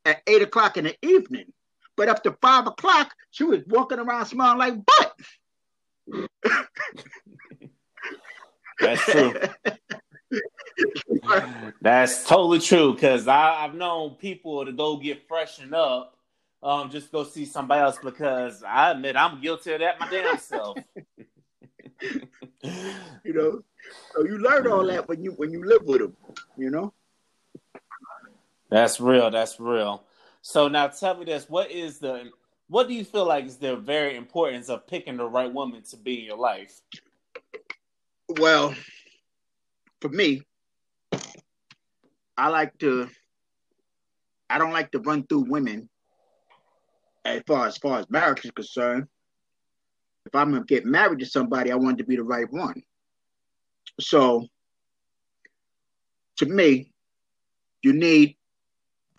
at 0.05 0.21
eight 0.27 0.41
o'clock 0.41 0.77
in 0.77 0.85
the 0.85 0.95
evening, 1.01 1.53
But 1.95 2.23
to 2.23 2.35
five 2.41 2.67
o'clock, 2.67 3.13
she 3.29 3.43
was 3.43 3.61
walking 3.67 3.99
around 3.99 4.25
smelling 4.25 4.57
like 4.57 4.75
butt. 4.85 5.19
That's 8.81 9.05
true. 9.05 9.33
That's 11.81 12.27
totally 12.27 12.59
true 12.59 12.93
because 12.93 13.27
I've 13.27 13.75
known 13.75 14.15
people 14.15 14.65
to 14.65 14.71
go 14.71 14.97
get 14.97 15.27
freshened 15.27 15.75
up, 15.75 16.17
um, 16.63 16.89
just 16.89 17.11
go 17.11 17.23
see 17.23 17.45
somebody 17.45 17.81
else 17.81 17.97
because 18.03 18.63
I 18.63 18.91
admit 18.91 19.15
I'm 19.15 19.41
guilty 19.41 19.73
of 19.73 19.79
that 19.79 19.99
my 19.99 20.09
damn 20.09 20.37
self. 20.37 20.77
you 22.03 23.33
know, 23.33 23.63
so 24.13 24.25
you 24.25 24.37
learn 24.37 24.67
all 24.67 24.85
that 24.85 25.07
when 25.07 25.23
you 25.23 25.31
when 25.31 25.51
you 25.51 25.63
live 25.63 25.83
with 25.83 25.99
them. 25.99 26.15
You 26.57 26.69
know. 26.69 26.93
That's 28.69 29.01
real. 29.01 29.31
That's 29.31 29.59
real. 29.59 30.03
So 30.41 30.67
now 30.67 30.87
tell 30.87 31.17
me 31.17 31.25
this: 31.25 31.49
what 31.49 31.71
is 31.71 31.99
the 31.99 32.29
what 32.67 32.87
do 32.87 32.93
you 32.93 33.03
feel 33.03 33.25
like 33.25 33.45
is 33.45 33.57
the 33.57 33.75
very 33.75 34.15
importance 34.15 34.69
of 34.69 34.87
picking 34.87 35.17
the 35.17 35.25
right 35.25 35.51
woman 35.51 35.81
to 35.89 35.97
be 35.97 36.19
in 36.19 36.25
your 36.25 36.37
life? 36.37 36.81
Well, 38.39 38.73
for 39.99 40.09
me, 40.09 40.41
I 42.37 42.47
like 42.47 42.77
to. 42.79 43.09
I 44.49 44.57
don't 44.57 44.71
like 44.71 44.91
to 44.91 44.99
run 44.99 45.25
through 45.27 45.45
women. 45.49 45.89
As 47.25 47.41
far 47.45 47.67
as 47.67 47.77
far 47.77 47.99
as 47.99 48.09
marriage 48.09 48.45
is 48.45 48.51
concerned, 48.51 49.07
if 50.25 50.33
I'm 50.33 50.51
gonna 50.51 50.63
get 50.63 50.85
married 50.85 51.19
to 51.19 51.25
somebody, 51.25 51.71
I 51.71 51.75
want 51.75 51.97
to 51.97 52.03
be 52.03 52.15
the 52.15 52.23
right 52.23 52.51
one. 52.51 52.81
So, 53.99 54.47
to 56.37 56.45
me, 56.45 56.91
you 57.81 57.93
need. 57.93 58.37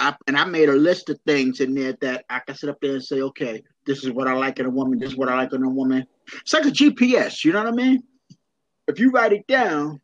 I, 0.00 0.16
and 0.26 0.36
I 0.36 0.46
made 0.46 0.68
a 0.68 0.74
list 0.74 1.10
of 1.10 1.20
things 1.26 1.60
in 1.60 1.74
there 1.74 1.92
that 2.00 2.24
I 2.28 2.40
can 2.40 2.56
sit 2.56 2.70
up 2.70 2.80
there 2.80 2.94
and 2.94 3.04
say, 3.04 3.20
okay, 3.20 3.62
this 3.86 4.02
is 4.02 4.10
what 4.10 4.26
I 4.26 4.32
like 4.32 4.58
in 4.58 4.66
a 4.66 4.70
woman. 4.70 4.98
This 4.98 5.10
is 5.10 5.16
what 5.16 5.28
I 5.28 5.36
like 5.36 5.52
in 5.52 5.62
a 5.62 5.68
woman. 5.68 6.06
It's 6.40 6.52
like 6.52 6.64
a 6.64 6.70
GPS. 6.70 7.44
You 7.44 7.52
know 7.52 7.62
what 7.62 7.72
I 7.72 7.76
mean? 7.76 8.02
If 8.92 9.00
you 9.00 9.10
write 9.10 9.32
it 9.32 9.46
down, 9.46 10.02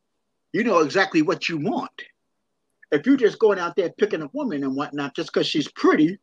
you 0.50 0.64
know 0.64 0.78
exactly 0.78 1.20
what 1.20 1.46
you 1.46 1.58
want. 1.58 1.90
If 2.90 3.04
you're 3.04 3.18
just 3.18 3.38
going 3.38 3.58
out 3.58 3.76
there 3.76 3.90
picking 3.90 4.22
a 4.22 4.30
woman 4.32 4.64
and 4.64 4.74
whatnot 4.74 5.14
just 5.14 5.30
because 5.30 5.46
she's 5.46 5.68
pretty, 5.68 6.18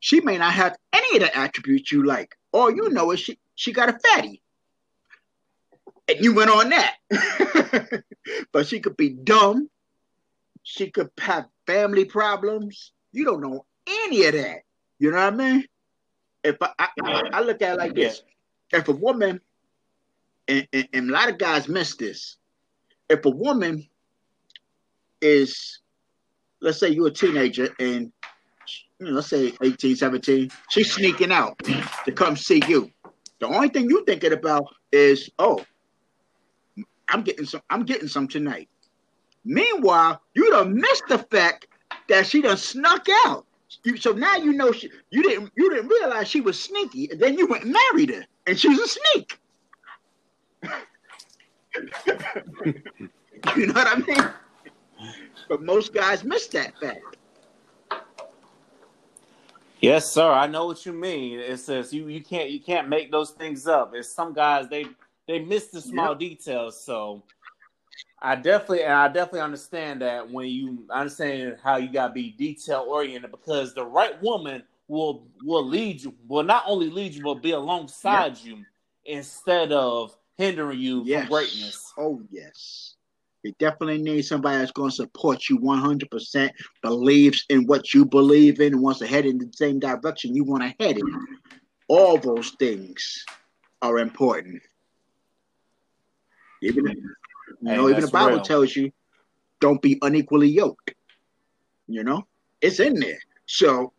she 0.00 0.22
may 0.22 0.38
not 0.38 0.54
have 0.54 0.74
any 0.94 1.18
of 1.18 1.22
the 1.22 1.36
attributes 1.36 1.92
you 1.92 2.06
like. 2.06 2.34
All 2.50 2.70
you 2.70 2.88
know 2.88 3.10
is 3.10 3.20
she 3.20 3.38
she 3.56 3.74
got 3.74 3.90
a 3.90 3.98
fatty. 3.98 4.42
And 6.08 6.18
you 6.24 6.34
went 6.34 6.50
on 6.50 6.70
that. 6.70 6.96
but 8.52 8.66
she 8.66 8.80
could 8.80 8.96
be 8.96 9.10
dumb. 9.10 9.68
She 10.62 10.90
could 10.90 11.10
have 11.20 11.44
family 11.66 12.06
problems. 12.06 12.92
You 13.12 13.26
don't 13.26 13.42
know 13.42 13.66
any 13.86 14.24
of 14.24 14.32
that. 14.32 14.62
You 14.98 15.10
know 15.10 15.18
what 15.18 15.34
I 15.34 15.36
mean? 15.36 15.64
If 16.42 16.56
I, 16.62 16.70
I, 16.78 16.88
I 17.34 17.40
look 17.42 17.60
at 17.60 17.74
it 17.74 17.78
like 17.78 17.94
this, 17.94 18.22
if 18.72 18.88
a 18.88 18.92
woman, 18.92 19.42
and, 20.48 20.66
and, 20.72 20.88
and 20.92 21.10
a 21.10 21.12
lot 21.12 21.28
of 21.28 21.38
guys 21.38 21.68
miss 21.68 21.96
this, 21.96 22.36
if 23.08 23.24
a 23.24 23.30
woman 23.30 23.86
is, 25.20 25.80
let's 26.60 26.78
say 26.78 26.88
you're 26.88 27.08
a 27.08 27.12
teenager 27.12 27.68
and 27.78 28.12
you 28.98 29.06
know, 29.06 29.12
let's 29.12 29.28
say 29.28 29.52
18, 29.62 29.96
17, 29.96 30.50
she's 30.70 30.92
sneaking 30.92 31.32
out 31.32 31.58
to 32.04 32.12
come 32.12 32.36
see 32.36 32.62
you. 32.68 32.90
The 33.40 33.48
only 33.48 33.68
thing 33.68 33.90
you're 33.90 34.04
thinking 34.04 34.32
about 34.32 34.66
is, 34.92 35.28
oh, 35.38 35.64
I'm 37.08 37.22
getting 37.22 37.44
some, 37.44 37.62
I'm 37.68 37.84
getting 37.84 38.08
some 38.08 38.28
tonight. 38.28 38.68
Meanwhile, 39.44 40.22
you 40.34 40.50
done 40.50 40.76
missed 40.76 41.04
the 41.08 41.18
fact 41.18 41.66
that 42.08 42.26
she 42.26 42.42
done 42.42 42.56
snuck 42.56 43.06
out. 43.26 43.44
You, 43.84 43.96
so 43.96 44.12
now 44.12 44.36
you 44.36 44.52
know 44.52 44.70
she, 44.70 44.90
you 45.10 45.22
didn't 45.22 45.50
you 45.56 45.70
didn't 45.70 45.88
realize 45.88 46.28
she 46.28 46.40
was 46.40 46.60
sneaky, 46.60 47.10
and 47.10 47.18
then 47.18 47.36
you 47.36 47.46
went 47.46 47.64
and 47.64 47.74
married 47.90 48.10
her, 48.10 48.24
and 48.46 48.58
she's 48.58 48.78
a 48.78 48.86
sneak. 48.86 49.38
You 53.56 53.66
know 53.66 53.72
what 53.72 53.86
I 53.86 53.96
mean? 54.06 54.30
But 55.48 55.62
most 55.62 55.92
guys 55.92 56.24
miss 56.24 56.46
that 56.48 56.78
fact. 56.78 57.16
Yes, 59.80 60.10
sir. 60.10 60.30
I 60.30 60.46
know 60.46 60.66
what 60.66 60.86
you 60.86 60.92
mean. 60.92 61.40
It 61.40 61.58
says 61.58 61.92
you, 61.92 62.08
you 62.08 62.22
can't 62.22 62.50
you 62.50 62.60
can't 62.60 62.88
make 62.88 63.10
those 63.10 63.30
things 63.30 63.66
up. 63.66 63.92
It's 63.94 64.08
some 64.08 64.32
guys 64.32 64.68
they 64.68 64.86
they 65.26 65.40
miss 65.40 65.68
the 65.68 65.80
small 65.80 66.10
yep. 66.10 66.18
details. 66.20 66.80
So 66.80 67.22
I 68.20 68.36
definitely 68.36 68.84
and 68.84 68.92
I 68.92 69.08
definitely 69.08 69.40
understand 69.40 70.00
that 70.02 70.30
when 70.30 70.46
you 70.46 70.84
understand 70.88 71.56
how 71.62 71.78
you 71.78 71.92
gotta 71.92 72.12
be 72.12 72.30
detail 72.30 72.86
oriented 72.88 73.32
because 73.32 73.74
the 73.74 73.84
right 73.84 74.20
woman 74.22 74.62
will 74.86 75.26
will 75.42 75.66
lead 75.66 76.00
you 76.00 76.14
will 76.28 76.44
not 76.44 76.62
only 76.66 76.88
lead 76.88 77.14
you 77.14 77.24
but 77.24 77.42
be 77.42 77.50
alongside 77.50 78.36
yep. 78.36 78.44
you 78.44 78.64
instead 79.04 79.72
of 79.72 80.16
hindering 80.38 80.80
you 80.80 81.02
yes. 81.04 81.22
from 81.22 81.30
greatness. 81.30 81.92
Oh 81.98 82.22
yes. 82.30 82.94
You 83.42 83.52
definitely 83.58 83.98
need 84.00 84.22
somebody 84.22 84.58
that's 84.58 84.70
going 84.70 84.90
to 84.90 84.96
support 84.96 85.48
you 85.48 85.58
100%, 85.58 86.50
believes 86.80 87.44
in 87.48 87.66
what 87.66 87.92
you 87.92 88.04
believe 88.04 88.60
in, 88.60 88.74
and 88.74 88.82
wants 88.82 89.00
to 89.00 89.06
head 89.06 89.26
in 89.26 89.38
the 89.38 89.50
same 89.52 89.80
direction 89.80 90.36
you 90.36 90.44
want 90.44 90.62
to 90.62 90.84
head 90.84 90.96
in. 90.96 91.26
All 91.88 92.18
those 92.18 92.50
things 92.50 93.24
are 93.82 93.98
important. 93.98 94.62
Even, 96.62 96.86
if, 96.86 96.94
you 96.94 97.14
hey, 97.64 97.76
know, 97.76 97.88
even 97.88 98.02
the 98.02 98.08
Bible 98.08 98.36
real. 98.36 98.42
tells 98.42 98.76
you, 98.76 98.92
don't 99.60 99.82
be 99.82 99.98
unequally 100.02 100.48
yoked. 100.48 100.94
You 101.88 102.04
know, 102.04 102.26
it's 102.60 102.78
in 102.78 103.00
there. 103.00 103.18
So 103.46 103.92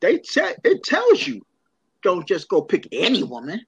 they 0.00 0.18
te- 0.18 0.54
it 0.62 0.84
tells 0.84 1.26
you, 1.26 1.42
don't 2.02 2.28
just 2.28 2.48
go 2.48 2.62
pick 2.62 2.86
any 2.92 3.24
woman. 3.24 3.60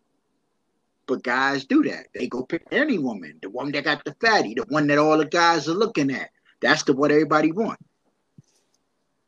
But 1.06 1.22
guys 1.22 1.64
do 1.64 1.82
that. 1.84 2.08
They 2.14 2.26
go 2.26 2.42
pick 2.42 2.66
any 2.72 2.98
woman, 2.98 3.38
the 3.40 3.50
one 3.50 3.70
that 3.72 3.84
got 3.84 4.04
the 4.04 4.14
fatty, 4.20 4.54
the 4.54 4.64
one 4.68 4.88
that 4.88 4.98
all 4.98 5.18
the 5.18 5.24
guys 5.24 5.68
are 5.68 5.74
looking 5.74 6.10
at. 6.10 6.30
That's 6.60 6.82
the 6.82 6.92
what 6.92 7.12
everybody 7.12 7.52
want. 7.52 7.78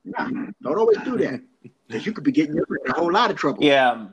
Nah, 0.04 0.28
don't 0.62 0.78
always 0.78 0.98
do 0.98 1.16
that. 1.18 1.40
Because 1.86 2.06
you 2.06 2.12
could 2.12 2.24
be 2.24 2.32
getting 2.32 2.56
in 2.56 2.64
a 2.88 2.92
whole 2.92 3.12
lot 3.12 3.30
of 3.30 3.36
trouble. 3.36 3.62
Yeah. 3.62 4.06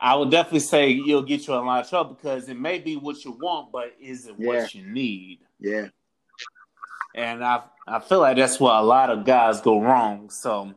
I 0.00 0.14
would 0.14 0.30
definitely 0.30 0.60
say 0.60 0.90
you'll 0.90 1.22
get 1.22 1.46
you 1.46 1.54
in 1.54 1.60
a 1.60 1.64
lot 1.64 1.84
of 1.84 1.90
trouble 1.90 2.14
because 2.14 2.48
it 2.48 2.58
may 2.58 2.78
be 2.78 2.96
what 2.96 3.24
you 3.24 3.32
want, 3.32 3.72
but 3.72 3.94
is 4.00 4.26
it 4.26 4.34
yeah. 4.38 4.46
what 4.46 4.74
you 4.74 4.86
need? 4.86 5.40
Yeah. 5.58 5.88
And 7.14 7.44
I 7.44 7.62
I 7.86 8.00
feel 8.00 8.20
like 8.20 8.36
that's 8.36 8.60
where 8.60 8.74
a 8.74 8.82
lot 8.82 9.10
of 9.10 9.24
guys 9.24 9.60
go 9.60 9.80
wrong. 9.80 10.30
So 10.30 10.72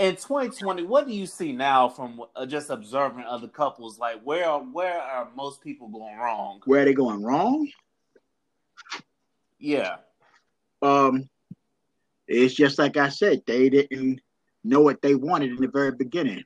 in 0.00 0.16
2020, 0.16 0.84
what 0.84 1.06
do 1.06 1.12
you 1.12 1.26
see 1.26 1.52
now 1.52 1.86
from 1.86 2.22
uh, 2.34 2.46
just 2.46 2.70
observing 2.70 3.24
other 3.24 3.48
couples? 3.48 3.98
Like, 3.98 4.22
where 4.22 4.48
are, 4.48 4.60
where 4.60 4.98
are 4.98 5.28
most 5.36 5.62
people 5.62 5.88
going 5.88 6.16
wrong? 6.16 6.62
Where 6.64 6.82
are 6.82 6.84
they 6.86 6.94
going 6.94 7.22
wrong? 7.22 7.68
Yeah. 9.58 9.96
Um, 10.80 11.28
it's 12.26 12.54
just 12.54 12.78
like 12.78 12.96
I 12.96 13.10
said, 13.10 13.42
they 13.46 13.68
didn't 13.68 14.22
know 14.64 14.80
what 14.80 15.02
they 15.02 15.14
wanted 15.14 15.50
in 15.50 15.56
the 15.56 15.68
very 15.68 15.92
beginning. 15.92 16.44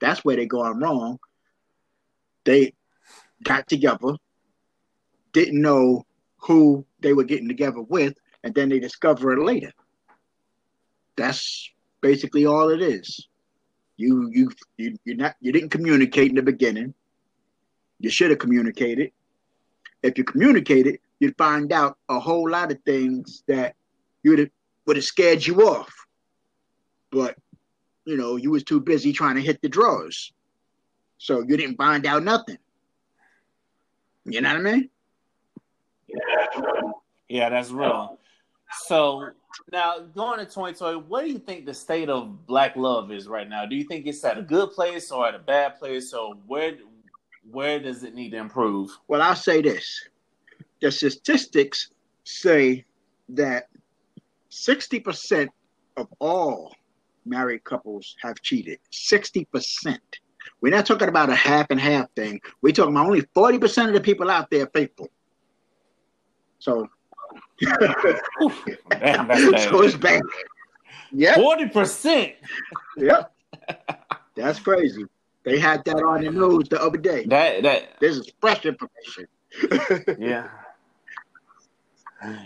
That's 0.00 0.24
where 0.24 0.36
they're 0.36 0.46
going 0.46 0.78
wrong. 0.78 1.18
They 2.44 2.74
got 3.42 3.66
together, 3.66 4.14
didn't 5.32 5.60
know 5.60 6.06
who 6.36 6.86
they 7.00 7.14
were 7.14 7.24
getting 7.24 7.48
together 7.48 7.82
with, 7.82 8.14
and 8.44 8.54
then 8.54 8.68
they 8.68 8.78
discover 8.78 9.32
it 9.32 9.44
later. 9.44 9.72
That's 11.16 11.68
basically 12.00 12.46
all 12.46 12.70
it 12.70 12.82
is. 12.82 13.28
You 13.96 14.30
you 14.32 14.50
you 14.78 14.96
you 15.04 15.16
not 15.16 15.36
you 15.40 15.52
didn't 15.52 15.70
communicate 15.70 16.30
in 16.30 16.36
the 16.36 16.42
beginning. 16.42 16.94
You 17.98 18.10
should 18.10 18.30
have 18.30 18.38
communicated. 18.38 19.12
If 20.02 20.16
you 20.16 20.24
communicated, 20.24 21.00
you'd 21.18 21.36
find 21.36 21.72
out 21.72 21.98
a 22.08 22.18
whole 22.18 22.48
lot 22.48 22.72
of 22.72 22.78
things 22.84 23.42
that 23.46 23.74
you 24.22 24.30
would 24.30 24.50
would 24.86 24.96
have 24.96 25.04
scared 25.04 25.46
you 25.46 25.68
off. 25.68 25.94
But 27.10 27.36
you 28.04 28.16
know, 28.16 28.36
you 28.36 28.50
was 28.50 28.64
too 28.64 28.80
busy 28.80 29.12
trying 29.12 29.36
to 29.36 29.42
hit 29.42 29.60
the 29.60 29.68
drawers. 29.68 30.32
So 31.18 31.42
you 31.46 31.56
didn't 31.56 31.76
find 31.76 32.06
out 32.06 32.24
nothing. 32.24 32.58
You 34.24 34.40
know 34.40 34.48
what 34.50 34.66
I 34.66 34.72
mean? 34.72 34.90
Yeah, 37.28 37.50
that's 37.50 37.70
real. 37.70 38.18
So 38.72 39.30
now, 39.72 39.98
going 40.14 40.38
to 40.38 40.44
2020, 40.44 40.98
what 41.08 41.24
do 41.24 41.30
you 41.30 41.38
think 41.38 41.66
the 41.66 41.74
state 41.74 42.08
of 42.08 42.46
black 42.46 42.76
love 42.76 43.10
is 43.10 43.26
right 43.26 43.48
now? 43.48 43.66
Do 43.66 43.74
you 43.74 43.84
think 43.84 44.06
it's 44.06 44.24
at 44.24 44.38
a 44.38 44.42
good 44.42 44.70
place 44.70 45.10
or 45.10 45.26
at 45.26 45.34
a 45.34 45.40
bad 45.40 45.78
place, 45.78 46.12
or 46.12 46.34
where 46.46 46.76
where 47.50 47.80
does 47.80 48.04
it 48.04 48.14
need 48.14 48.30
to 48.30 48.36
improve? 48.36 48.90
Well, 49.08 49.22
I'll 49.22 49.34
say 49.34 49.60
this: 49.60 50.08
the 50.80 50.90
statistics 50.90 51.90
say 52.24 52.84
that 53.30 53.68
60% 54.50 55.48
of 55.96 56.08
all 56.18 56.74
married 57.24 57.64
couples 57.64 58.16
have 58.22 58.40
cheated. 58.42 58.78
60%. 58.92 59.98
We're 60.60 60.74
not 60.74 60.86
talking 60.86 61.08
about 61.08 61.30
a 61.30 61.34
half 61.34 61.66
and 61.70 61.80
half 61.80 62.10
thing. 62.12 62.40
We're 62.62 62.72
talking 62.72 62.94
about 62.94 63.06
only 63.06 63.22
40% 63.22 63.88
of 63.88 63.94
the 63.94 64.00
people 64.00 64.30
out 64.30 64.50
there 64.50 64.66
faithful. 64.66 65.08
So 66.58 66.88
Damn, 67.60 69.28
so 69.58 69.82
it's 69.82 69.96
bad. 69.96 70.22
Yeah, 71.12 71.34
forty 71.34 71.68
percent. 71.68 72.34
Yep, 72.96 73.32
that's 74.34 74.58
crazy. 74.60 75.04
They 75.44 75.58
had 75.58 75.84
that 75.84 75.96
on 75.96 76.22
the 76.22 76.30
news 76.30 76.68
the 76.68 76.80
other 76.80 76.98
day. 76.98 77.24
That 77.26 77.62
that 77.62 78.00
this 78.00 78.16
is 78.16 78.30
fresh 78.40 78.64
information. 78.64 79.26
yeah. 80.18 80.48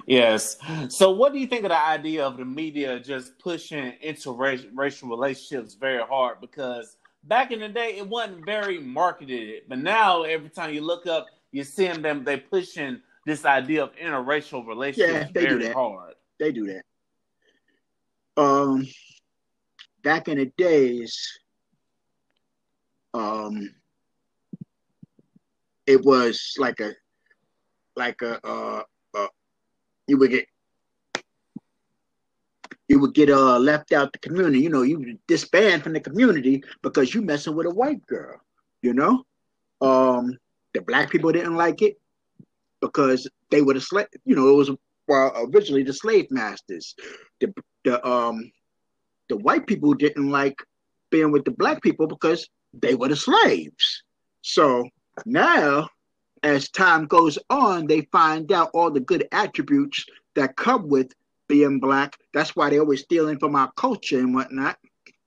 Yes. 0.07 0.57
So, 0.89 1.11
what 1.11 1.33
do 1.33 1.39
you 1.39 1.47
think 1.47 1.65
of 1.65 1.71
the 1.71 1.81
idea 1.81 2.25
of 2.25 2.37
the 2.37 2.45
media 2.45 3.01
just 3.01 3.39
pushing 3.39 3.93
interracial 4.05 5.11
relationships 5.11 5.75
very 5.75 6.03
hard? 6.03 6.41
Because 6.41 6.97
back 7.25 7.51
in 7.51 7.61
the 7.61 7.69
day, 7.69 7.97
it 7.99 8.07
wasn't 8.07 8.45
very 8.47 8.79
marketed, 8.79 9.63
but 9.69 9.79
now 9.79 10.23
every 10.23 10.49
time 10.49 10.73
you 10.73 10.81
look 10.81 11.07
up, 11.07 11.27
you're 11.51 11.65
seeing 11.65 12.03
them 12.03 12.25
they 12.25 12.37
pushing 12.37 13.01
this 13.27 13.45
idea 13.45 13.85
of 13.85 13.95
interracial 13.97 14.67
relationships 14.67 15.31
yeah, 15.35 15.49
very 15.49 15.73
hard. 15.73 16.15
They 16.39 16.53
do 16.53 16.67
that. 16.67 16.83
Um, 18.37 18.87
back 20.03 20.29
in 20.29 20.39
the 20.39 20.47
days, 20.57 21.39
um, 23.15 23.75
it 25.87 26.05
was 26.05 26.55
like 26.59 26.81
a 26.81 26.93
like 27.97 28.21
a 28.23 28.45
uh, 28.47 28.83
uh 29.15 29.27
you 30.09 30.19
would 30.19 30.31
get 30.31 30.47
you 32.89 32.99
would 32.99 33.15
get 33.15 33.31
uh 33.31 33.59
left 33.59 33.93
out 33.93 34.13
the 34.13 34.19
community. 34.19 34.61
You 34.61 34.71
know, 34.71 34.83
you 34.83 34.99
would 34.99 35.19
disband 35.27 35.83
from 35.83 35.93
the 35.93 36.01
community 36.01 36.65
because 36.83 37.15
you 37.15 37.23
messing 37.23 37.55
with 37.55 37.67
a 37.67 37.71
white 37.71 38.05
girl. 38.07 38.41
You 38.83 38.93
know, 38.93 39.25
um, 39.81 40.37
the 40.75 40.83
black 40.83 41.11
people 41.11 41.33
didn't 41.33 41.57
like 41.57 41.81
it 41.81 41.99
because 42.85 43.29
they 43.51 43.63
were 43.63 43.75
the 43.75 43.81
slave. 43.81 44.07
You 44.25 44.37
know, 44.37 44.51
it 44.51 44.57
was 44.57 44.71
well 45.09 45.33
originally 45.49 45.83
the 45.83 45.95
slave 45.95 46.27
masters. 46.31 46.95
The 47.41 47.53
the 47.85 48.07
um 48.07 48.51
the 49.29 49.39
white 49.39 49.67
people 49.67 49.95
didn't 49.95 50.31
like 50.31 50.57
being 51.11 51.33
with 51.33 51.45
the 51.45 51.51
black 51.51 51.83
people 51.83 52.07
because 52.07 52.49
they 52.75 52.95
were 52.95 53.09
the 53.09 53.17
slaves. 53.17 54.03
So 54.43 54.85
now, 55.25 55.89
as 56.43 56.69
time 56.69 57.07
goes 57.07 57.39
on, 57.49 57.87
they 57.87 58.03
find 58.13 58.51
out 58.53 58.71
all 58.75 58.91
the 58.91 59.01
good 59.01 59.27
attributes 59.33 60.05
that 60.35 60.57
come 60.57 60.89
with 60.89 61.13
being 61.49 61.81
black. 61.81 62.17
That's 62.35 62.55
why 62.55 62.71
they're 62.71 62.81
always 62.81 63.03
stealing 63.03 63.39
from 63.39 63.55
our 63.55 63.73
culture 63.77 64.19
and 64.19 64.35
whatnot. 64.35 64.77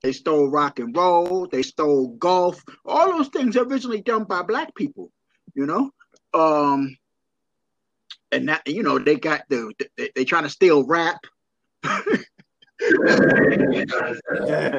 They 0.04 0.12
stole 0.12 0.50
rock 0.50 0.80
and 0.80 0.96
roll, 0.96 1.48
they 1.52 1.64
stole 1.64 2.10
golf, 2.18 2.64
all 2.86 3.10
those 3.18 3.30
things 3.30 3.58
originally 3.58 4.02
done 4.02 4.26
by 4.26 4.44
black 4.44 4.76
people, 4.76 5.12
you 5.56 5.66
know. 5.66 5.90
Um, 6.34 6.96
and 8.32 8.50
that 8.50 8.68
you 8.68 8.84
know 8.84 9.00
they 9.00 9.16
got 9.16 9.44
the 9.50 9.72
they, 9.98 10.10
they 10.16 10.26
trying 10.26 10.44
to 10.44 10.50
steal 10.50 10.86
rap. 10.86 11.20
yeah, 11.84 12.00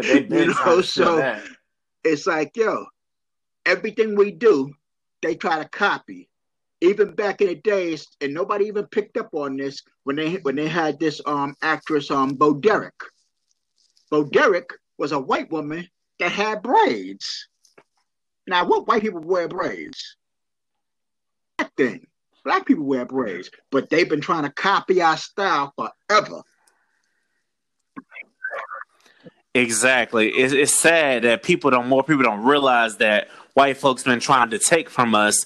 you 0.03 0.47
know, 0.47 0.81
so 0.81 1.41
it's 2.05 2.27
like 2.27 2.57
yo, 2.57 2.87
everything 3.67 4.17
we 4.17 4.31
do, 4.31 4.73
they 5.23 5.35
try 5.35 5.63
to 5.63 5.69
copy. 5.69 6.29
Even 6.81 7.13
back 7.13 7.41
in 7.41 7.49
the 7.49 7.57
days, 7.57 8.07
and 8.21 8.33
nobody 8.33 8.67
even 8.67 8.87
picked 8.87 9.17
up 9.17 9.31
on 9.35 9.57
this 9.57 9.83
when 10.05 10.15
they 10.15 10.35
when 10.37 10.55
they 10.55 10.69
had 10.69 11.01
this 11.01 11.21
um 11.27 11.57
actress 11.61 12.11
um 12.11 12.35
Bo 12.35 12.55
Derek. 12.55 12.95
Bo 14.11 14.25
Derek 14.25 14.71
was 14.97 15.13
a 15.13 15.19
white 15.19 15.51
woman 15.51 15.89
that 16.21 16.31
had 16.31 16.63
braids. 16.63 17.49
Now, 18.47 18.65
what 18.65 18.87
white 18.87 19.03
people 19.03 19.21
wear 19.21 19.49
braids? 19.49 20.17
That 21.59 21.71
thing. 21.77 22.07
Black 22.49 22.65
people 22.65 22.87
wear 22.87 23.05
braids, 23.05 23.51
but 23.71 23.91
they've 23.91 24.09
been 24.09 24.23
trying 24.23 24.45
to 24.45 24.51
copy 24.51 25.03
our 25.03 25.19
style 25.19 25.75
forever. 25.77 26.41
Exactly. 29.55 30.31
It's, 30.31 30.55
it's 30.55 30.73
sad 30.73 31.25
that 31.25 31.43
people 31.43 31.71
don't, 31.71 31.89
more 31.89 32.03
people 32.03 32.23
don't 32.23 32.43
realize 32.43 32.97
that 32.97 33.29
white 33.53 33.77
folks 33.77 34.03
been 34.03 34.19
trying 34.19 34.49
to 34.49 34.59
take 34.59 34.89
from 34.89 35.15
us 35.15 35.45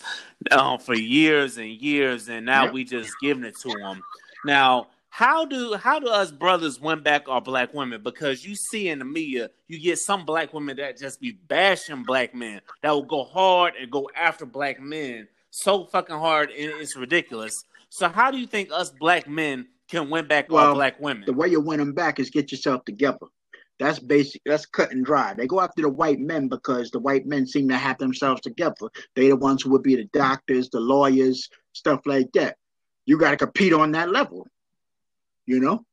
uh, 0.52 0.78
for 0.78 0.94
years 0.94 1.58
and 1.58 1.70
years, 1.70 2.28
and 2.28 2.46
now 2.46 2.66
yep. 2.66 2.72
we 2.72 2.84
just 2.84 3.10
giving 3.20 3.42
it 3.42 3.56
to 3.62 3.76
them. 3.80 4.00
Now, 4.44 4.86
how 5.08 5.44
do 5.44 5.74
how 5.74 5.98
do 5.98 6.06
us 6.08 6.30
brothers 6.30 6.80
win 6.80 7.02
back 7.02 7.28
our 7.28 7.40
black 7.40 7.74
women? 7.74 8.00
Because 8.04 8.44
you 8.44 8.54
see 8.54 8.88
in 8.88 9.00
the 9.00 9.04
media, 9.04 9.50
you 9.66 9.80
get 9.80 9.98
some 9.98 10.24
black 10.24 10.54
women 10.54 10.76
that 10.76 10.98
just 10.98 11.20
be 11.20 11.32
bashing 11.32 12.04
black 12.04 12.32
men 12.32 12.60
that 12.80 12.92
will 12.92 13.02
go 13.02 13.24
hard 13.24 13.74
and 13.74 13.90
go 13.90 14.08
after 14.16 14.46
black 14.46 14.80
men 14.80 15.26
so 15.52 15.84
fucking 15.84 16.16
hard, 16.16 16.50
and 16.50 16.72
it's 16.80 16.96
ridiculous. 16.96 17.64
So 17.90 18.08
how 18.08 18.30
do 18.30 18.38
you 18.38 18.46
think 18.46 18.70
us 18.72 18.90
black 18.90 19.28
men 19.28 19.68
can 19.88 20.08
win 20.08 20.26
back 20.26 20.50
well, 20.50 20.68
our 20.68 20.74
black 20.74 20.98
women? 20.98 21.24
The 21.26 21.34
way 21.34 21.48
you 21.48 21.60
win 21.60 21.78
them 21.78 21.92
back 21.92 22.18
is 22.18 22.30
get 22.30 22.50
yourself 22.50 22.84
together. 22.86 23.26
That's 23.78 23.98
basic. 23.98 24.40
That's 24.46 24.64
cut 24.64 24.92
and 24.92 25.04
dry. 25.04 25.34
They 25.34 25.46
go 25.46 25.60
after 25.60 25.82
the 25.82 25.90
white 25.90 26.20
men 26.20 26.48
because 26.48 26.90
the 26.90 27.00
white 27.00 27.26
men 27.26 27.46
seem 27.46 27.68
to 27.68 27.76
have 27.76 27.98
themselves 27.98 28.40
together. 28.40 28.88
They 29.14 29.28
the 29.28 29.36
ones 29.36 29.62
who 29.62 29.70
would 29.70 29.82
be 29.82 29.94
the 29.94 30.08
doctors, 30.12 30.70
the 30.70 30.80
lawyers, 30.80 31.48
stuff 31.72 32.00
like 32.06 32.32
that. 32.32 32.56
You 33.04 33.18
got 33.18 33.32
to 33.32 33.36
compete 33.36 33.74
on 33.74 33.92
that 33.92 34.10
level. 34.10 34.46
You 35.44 35.60
know, 35.60 35.84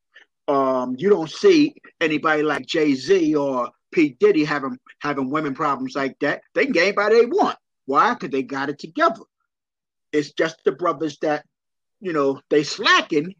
um, 0.48 0.94
you 0.96 1.10
don't 1.10 1.30
see 1.30 1.74
anybody 2.00 2.42
like 2.42 2.64
Jay 2.64 2.94
Z 2.94 3.34
or 3.34 3.70
P 3.92 4.16
Diddy 4.20 4.44
having 4.44 4.78
having 5.00 5.28
women 5.28 5.54
problems 5.54 5.94
like 5.94 6.16
that. 6.20 6.40
They 6.54 6.64
can 6.64 6.72
get 6.72 6.84
anybody 6.84 7.16
they 7.16 7.26
want. 7.26 7.58
Why? 7.84 8.14
Because 8.14 8.30
they 8.30 8.42
got 8.42 8.70
it 8.70 8.78
together. 8.78 9.22
It's 10.12 10.32
just 10.32 10.62
the 10.64 10.72
brothers 10.72 11.18
that, 11.18 11.44
you 12.00 12.12
know, 12.12 12.40
they 12.50 12.62
slacking 12.64 13.34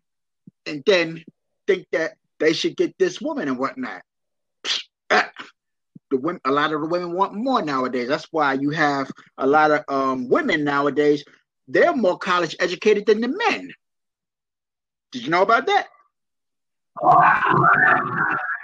and 0.66 0.82
then 0.86 1.24
think 1.66 1.86
that 1.92 2.12
they 2.38 2.52
should 2.52 2.76
get 2.76 2.96
this 2.98 3.20
woman 3.20 3.48
and 3.48 3.58
whatnot. 3.58 4.02
The 5.08 6.16
women, 6.16 6.40
a 6.44 6.50
lot 6.50 6.72
of 6.72 6.80
the 6.80 6.88
women 6.88 7.12
want 7.12 7.34
more 7.34 7.62
nowadays. 7.62 8.08
That's 8.08 8.26
why 8.32 8.54
you 8.54 8.70
have 8.70 9.10
a 9.38 9.46
lot 9.46 9.70
of 9.70 9.84
um, 9.88 10.28
women 10.28 10.64
nowadays. 10.64 11.24
They're 11.68 11.94
more 11.94 12.18
college 12.18 12.56
educated 12.58 13.06
than 13.06 13.20
the 13.20 13.28
men. 13.28 13.70
Did 15.12 15.22
you 15.22 15.30
know 15.30 15.42
about 15.42 15.66
that? 15.66 15.86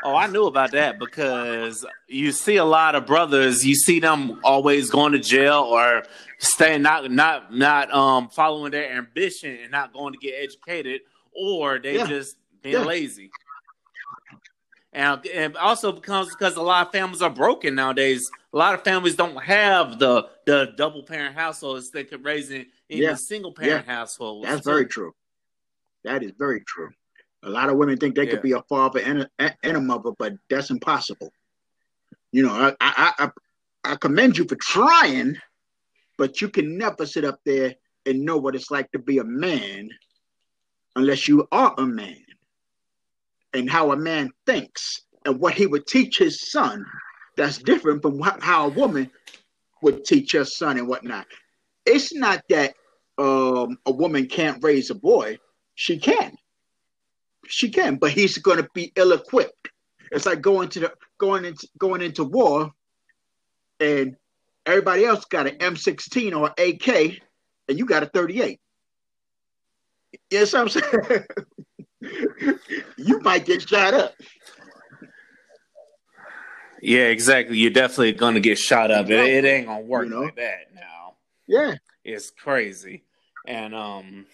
Oh, 0.07 0.15
I 0.15 0.29
knew 0.29 0.45
about 0.45 0.71
that 0.71 1.01
because 1.01 1.85
you 2.07 2.31
see 2.31 2.59
a 2.59 2.65
lot 2.65 2.95
of 2.95 3.07
brothers. 3.07 3.67
You 3.67 3.75
see 3.75 3.99
them 3.99 4.39
always 4.45 4.89
going 4.89 5.11
to 5.15 5.19
jail 5.19 5.63
or 5.63 6.05
staying 6.39 6.83
not 6.83 7.11
not 7.11 7.53
not 7.53 7.93
um 7.93 8.29
following 8.29 8.71
their 8.71 8.93
ambition 8.93 9.59
and 9.61 9.73
not 9.73 9.93
going 9.93 10.13
to 10.13 10.19
get 10.21 10.35
educated, 10.39 11.01
or 11.33 11.81
they 11.81 11.97
yeah. 11.97 12.07
just 12.07 12.37
being 12.63 12.77
yeah. 12.77 12.85
lazy. 12.85 13.31
And, 14.93 15.27
and 15.27 15.57
also 15.57 15.91
becomes 15.91 16.29
because 16.31 16.55
a 16.55 16.63
lot 16.63 16.87
of 16.87 16.93
families 16.93 17.21
are 17.21 17.29
broken 17.29 17.75
nowadays. 17.75 18.31
A 18.53 18.57
lot 18.57 18.75
of 18.75 18.85
families 18.85 19.17
don't 19.17 19.43
have 19.43 19.99
the 19.99 20.29
the 20.45 20.73
double 20.77 21.03
parent 21.03 21.35
households 21.35 21.91
that 21.91 22.09
could 22.11 22.25
raise 22.25 22.49
in, 22.53 22.67
in 22.89 23.03
yeah. 23.03 23.15
single 23.17 23.53
parent 23.53 23.89
households. 23.89 24.47
That's 24.47 24.65
very 24.65 24.87
true. 24.87 25.17
That 26.05 26.23
is 26.23 26.31
very 26.39 26.61
true. 26.61 26.91
A 27.47 27.51
lot 27.51 27.71
of 27.71 27.77
women 27.77 27.97
think 27.97 28.17
they 28.17 28.25
yeah. 28.25 28.33
could 28.33 28.43
be 28.43 28.53
a 28.53 28.63
father 28.63 28.99
and 28.99 29.29
a, 29.39 29.53
and 29.63 29.77
a 29.77 29.81
mother, 29.81 30.11
but 30.19 30.35
that's 30.51 30.71
impossible. 30.71 31.33
You 32.33 32.43
know, 32.43 32.53
I, 32.53 32.75
I, 32.81 33.13
I, 33.19 33.93
I 33.93 33.97
commend 33.97 34.37
you 34.37 34.47
for 34.49 34.57
trying, 34.57 35.39
but 36.19 36.41
you 36.41 36.49
can 36.49 36.77
never 36.77 37.07
sit 37.07 37.25
up 37.25 37.39
there 37.47 37.77
and 38.05 38.25
know 38.25 38.37
what 38.37 38.57
it's 38.57 38.73
like 38.73 38.91
to 38.93 38.99
be 38.99 39.19
a 39.19 39.25
man 39.25 39.91
unless 40.97 41.29
you 41.29 41.47
are 41.53 41.73
a 41.79 41.87
man 41.87 42.25
and 43.55 43.71
how 43.71 43.93
a 43.93 43.97
man 43.97 44.33
thinks 44.45 45.03
and 45.25 45.39
what 45.39 45.55
he 45.55 45.67
would 45.67 45.87
teach 45.87 46.19
his 46.19 46.51
son 46.51 46.85
that's 47.37 47.59
different 47.59 48.03
from 48.03 48.21
how 48.41 48.67
a 48.67 48.71
woman 48.71 49.09
would 49.83 50.05
teach 50.05 50.33
her 50.33 50.45
son 50.45 50.79
and 50.79 50.89
whatnot. 50.89 51.27
It's 51.85 52.13
not 52.13 52.43
that 52.49 52.75
um, 53.19 53.79
a 53.87 53.93
woman 53.93 54.27
can't 54.27 54.65
raise 54.65 54.91
a 54.91 54.97
boy, 54.97 55.39
she 55.77 55.99
can 55.99 56.37
she 57.49 57.71
can, 57.71 57.97
but 57.97 58.11
he's 58.11 58.39
going 58.39 58.59
to 58.59 58.69
be 58.75 58.93
ill-equipped. 58.97 59.69
It's 60.13 60.27
like 60.27 60.41
going 60.41 60.69
to 60.71 60.81
the 60.81 60.93
going 61.19 61.45
into 61.45 61.69
going 61.79 62.03
into 62.03 62.25
war, 62.25 62.73
and 63.81 64.17
everybody 64.65 65.05
else 65.05 65.25
got 65.25 65.47
an 65.47 65.57
M16 65.59 66.37
or 66.37 66.55
AK, 66.57 67.21
and 67.69 67.79
you 67.79 67.87
got 67.87 68.03
a 68.03 68.07
38. 68.07 68.61
Yes, 70.31 70.55
I'm 70.55 70.69
saying 70.69 71.25
you 72.97 73.21
might 73.21 73.45
get 73.45 73.69
shot 73.69 73.95
up. 73.95 74.15
Yeah, 76.81 77.07
exactly. 77.07 77.59
You're 77.59 77.71
definitely 77.71 78.13
gonna 78.13 78.41
get 78.41 78.59
shot 78.59 78.91
up. 78.91 79.11
It, 79.11 79.19
it 79.19 79.45
ain't 79.45 79.67
gonna 79.67 79.81
work 79.81 80.05
you 80.05 80.11
know? 80.11 80.21
like 80.23 80.37
that 80.37 80.75
now. 80.75 81.15
Yeah, 81.47 81.75
it's 82.05 82.31
crazy, 82.31 83.03
and 83.47 83.75
um, 83.75 84.27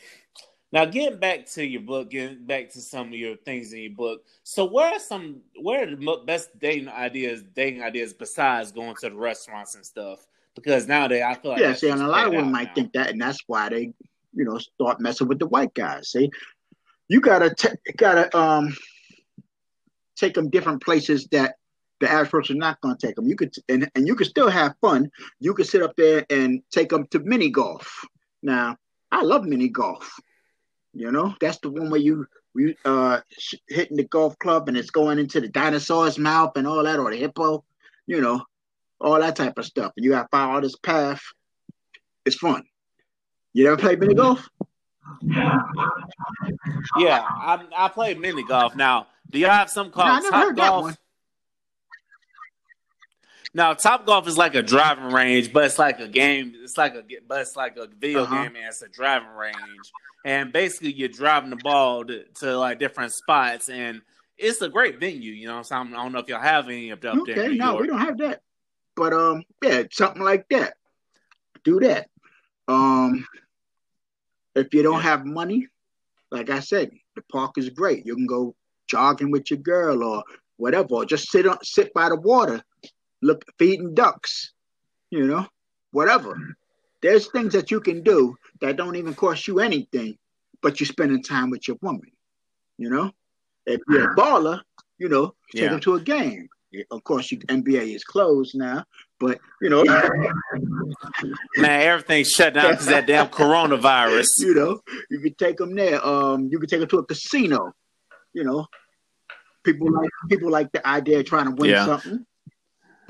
now, 0.73 0.87
getting 0.87 1.19
back 1.19 1.45
to 1.51 1.65
your 1.65 1.83
book, 1.83 2.11
getting 2.11 2.47
back 2.47 2.71
to 2.71 2.81
some 2.81 3.09
of 3.09 3.15
your 3.15 3.37
things 3.37 3.75
in 3.75 3.81
your 3.81 3.93
book. 3.93 4.25
So, 4.43 4.65
where 4.65 4.95
are 4.95 4.99
some 4.99 5.43
where 5.61 5.83
are 5.83 5.95
the 5.95 6.23
best 6.25 6.59
dating 6.59 6.89
ideas, 6.89 7.43
dating 7.55 7.83
ideas 7.83 8.15
besides 8.15 8.73
going 8.73 8.97
to 8.97 9.11
the 9.11 9.17
restaurants 9.17 9.75
and 9.75 9.85
stuff? 9.85 10.27
Because 10.55 10.89
nowadays, 10.89 11.25
I 11.27 11.35
feel 11.35 11.51
like 11.53 11.61
yeah, 11.61 11.75
see, 11.75 11.91
and 11.91 12.01
a 12.01 12.09
lot 12.09 12.27
of 12.27 12.33
women 12.33 12.51
might 12.51 12.69
now. 12.69 12.75
think 12.75 12.93
that, 12.95 13.11
and 13.11 13.21
that's 13.21 13.41
why 13.47 13.69
they, 13.69 13.93
you 14.35 14.45
know, 14.45 14.57
start 14.57 14.99
messing 14.99 15.29
with 15.29 15.39
the 15.39 15.47
white 15.47 15.75
guys. 15.75 16.11
See, 16.11 16.31
you 17.09 17.21
gotta 17.21 17.55
t- 17.55 17.93
gotta 17.99 18.35
um 18.37 18.75
take 20.17 20.33
them 20.33 20.49
different 20.49 20.83
places 20.83 21.27
that 21.33 21.57
the 22.01 22.11
average 22.11 22.31
person 22.31 22.57
not 22.57 22.79
to 22.83 22.97
take 22.99 23.17
them. 23.17 23.29
You 23.29 23.37
could 23.37 23.55
and, 23.69 23.91
and 23.95 24.07
you 24.07 24.15
could 24.15 24.27
still 24.27 24.49
have 24.49 24.75
fun. 24.81 25.11
You 25.39 25.53
could 25.53 25.67
sit 25.67 25.83
up 25.83 25.97
there 25.97 26.25
and 26.31 26.63
take 26.71 26.89
them 26.89 27.07
to 27.09 27.19
mini 27.19 27.51
golf. 27.51 28.07
Now, 28.43 28.79
I 29.11 29.23
love 29.23 29.45
mini 29.45 29.69
golf. 29.69 30.19
You 30.95 31.11
know, 31.11 31.35
that's 31.41 31.59
the 31.59 31.71
one 31.71 31.91
where 31.91 32.01
you 32.01 32.27
we 32.55 32.77
uh 32.85 33.21
hitting 33.69 33.97
the 33.97 34.05
golf 34.05 34.39
club 34.39 34.69
and 34.69 34.77
it's 34.77 34.91
going 34.91 35.19
into 35.19 35.41
the 35.41 35.49
dinosaur's 35.49 36.19
mouth 36.19 36.53
and 36.57 36.67
all 36.67 36.83
that, 36.85 36.99
or 36.99 37.11
the 37.11 37.17
hippo, 37.17 37.65
you 38.07 38.21
know, 38.21 38.45
all 39.01 39.19
that 39.19 39.37
type 39.37 39.57
of 39.57 39.65
stuff. 39.65 39.93
And 39.97 40.05
you 40.05 40.11
got 40.11 40.23
to 40.23 40.29
follow 40.29 40.61
this 40.61 40.77
path. 40.77 41.23
It's 42.27 42.37
fun. 42.37 42.65
You 43.55 43.69
ever 43.69 43.77
played 43.77 44.01
mini 44.01 44.15
golf? 44.15 44.49
Yeah, 46.99 47.23
I 47.27 47.65
I 47.77 47.89
played 47.89 48.21
mini 48.21 48.45
golf. 48.45 48.77
Now, 48.77 49.09
do 49.31 49.39
y'all 49.39 49.51
have 49.51 49.71
some 49.71 49.91
called 49.91 50.23
no, 50.23 50.31
top 50.31 50.57
golf? 50.57 50.97
Now, 53.55 53.75
Top 53.75 54.07
Golf 54.07 54.27
is 54.27 54.39
like 54.39 54.55
a 54.55 54.63
driving 54.63 55.13
range, 55.13 55.53
but 55.53 55.65
it's 55.65 55.79
like 55.79 56.01
a 56.01 56.09
game. 56.09 56.55
It's 56.63 56.79
like 56.79 56.95
a 56.95 57.03
but 57.29 57.43
it's 57.43 57.55
like 57.55 57.77
a 57.77 57.87
video 57.87 58.23
uh-huh. 58.23 58.45
game, 58.45 58.57
and 58.57 58.67
it's 58.67 58.83
a 58.83 58.89
driving 58.89 59.29
range. 59.29 59.57
And 60.25 60.53
basically, 60.53 60.93
you're 60.93 61.09
driving 61.09 61.51
the 61.51 61.57
ball 61.57 62.05
to, 62.05 62.25
to, 62.41 62.57
like 62.57 62.79
different 62.79 63.13
spots, 63.13 63.69
and 63.69 64.01
it's 64.39 64.63
a 64.63 64.69
great 64.69 64.99
venue. 64.99 65.33
You 65.33 65.49
know, 65.49 65.63
so 65.63 65.77
I'm, 65.77 65.93
I 65.93 66.03
don't 66.03 66.13
know 66.13 66.21
if 66.21 66.29
y'all 66.29 66.41
have 66.41 66.67
any 66.67 66.93
up, 66.93 67.05
up 67.05 67.17
okay, 67.19 67.35
there. 67.35 67.45
Okay, 67.45 67.57
no, 67.57 67.77
we 67.77 67.87
don't 67.87 67.99
have 67.99 68.19
that, 68.19 68.41
but 68.97 69.13
um, 69.13 69.45
yeah, 69.63 69.83
something 69.91 70.23
like 70.23 70.49
that. 70.49 70.75
Do 71.63 71.79
that. 71.81 72.09
Um, 72.69 73.27
if 74.55 74.73
you 74.73 74.83
don't 74.83 75.03
have 75.03 75.27
money, 75.27 75.67
like 76.31 76.49
I 76.49 76.61
said, 76.61 76.91
the 77.17 77.23
park 77.31 77.59
is 77.59 77.69
great. 77.69 78.07
You 78.07 78.15
can 78.15 78.27
go 78.27 78.55
jogging 78.87 79.31
with 79.31 79.51
your 79.51 79.59
girl 79.59 80.03
or 80.03 80.25
whatever, 80.57 80.89
or 80.95 81.05
just 81.05 81.31
sit 81.31 81.47
on 81.47 81.59
sit 81.63 81.93
by 81.93 82.09
the 82.09 82.17
water 82.17 82.63
look 83.23 83.45
feeding 83.59 83.95
ducks, 83.95 84.53
you 85.11 85.27
know, 85.27 85.47
whatever. 85.93 86.37
There's 87.01 87.31
things 87.31 87.53
that 87.55 87.71
you 87.71 87.81
can 87.81 88.03
do 88.03 88.37
that 88.61 88.77
don't 88.77 88.97
even 88.97 89.15
cost 89.15 89.49
you 89.49 89.61
anything, 89.61 90.19
but 90.61 90.79
you're 90.81 90.87
spending 90.87 91.23
time 91.23 91.51
with 91.51 91.67
your 91.67 91.79
woman. 91.81 92.11
You 92.79 92.91
know, 92.91 93.13
if 93.67 93.81
you're 93.89 94.13
a 94.13 94.17
baller, 94.17 94.61
you 94.99 95.09
know, 95.09 95.35
take 95.53 95.63
yeah. 95.63 95.71
them 95.71 95.81
to 95.81 95.95
a 95.95 96.01
game. 96.01 96.49
Of 96.91 97.05
course, 97.05 97.31
you, 97.31 97.39
NBA 97.39 97.95
is 97.95 98.03
closed 98.03 98.57
now, 98.57 98.85
but 99.21 99.39
you 99.61 99.69
know, 99.69 99.85
man, 101.57 101.83
everything's 101.83 102.31
shut 102.31 102.55
down 102.55 102.71
because 102.71 102.87
that 102.87 103.07
damn 103.07 103.29
coronavirus. 103.29 104.27
You 104.39 104.55
know, 104.55 104.81
you 105.11 105.21
could 105.21 105.37
take 105.37 105.59
them 105.59 105.75
there. 105.75 106.05
Um, 106.05 106.49
you 106.51 106.59
could 106.59 106.71
take 106.71 106.81
them 106.81 106.89
to 106.89 106.99
a 107.01 107.05
casino. 107.05 107.75
You 108.33 108.45
know, 108.45 108.67
people 109.65 109.93
like 109.93 110.09
people 110.31 110.51
like 110.51 110.73
the 110.73 110.87
idea 110.87 111.21
of 111.21 111.27
trying 111.27 111.45
to 111.45 111.51
win 111.53 111.71
yeah. 111.71 111.85
something. 111.85 112.25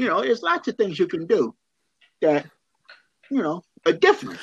You 0.02 0.08
know, 0.08 0.20
there's 0.20 0.42
lots 0.42 0.66
of 0.66 0.76
things 0.76 0.98
you 0.98 1.06
can 1.06 1.26
do 1.26 1.54
that, 2.22 2.44
you 3.30 3.40
know, 3.40 3.62
are 3.86 3.92
different. 3.92 4.40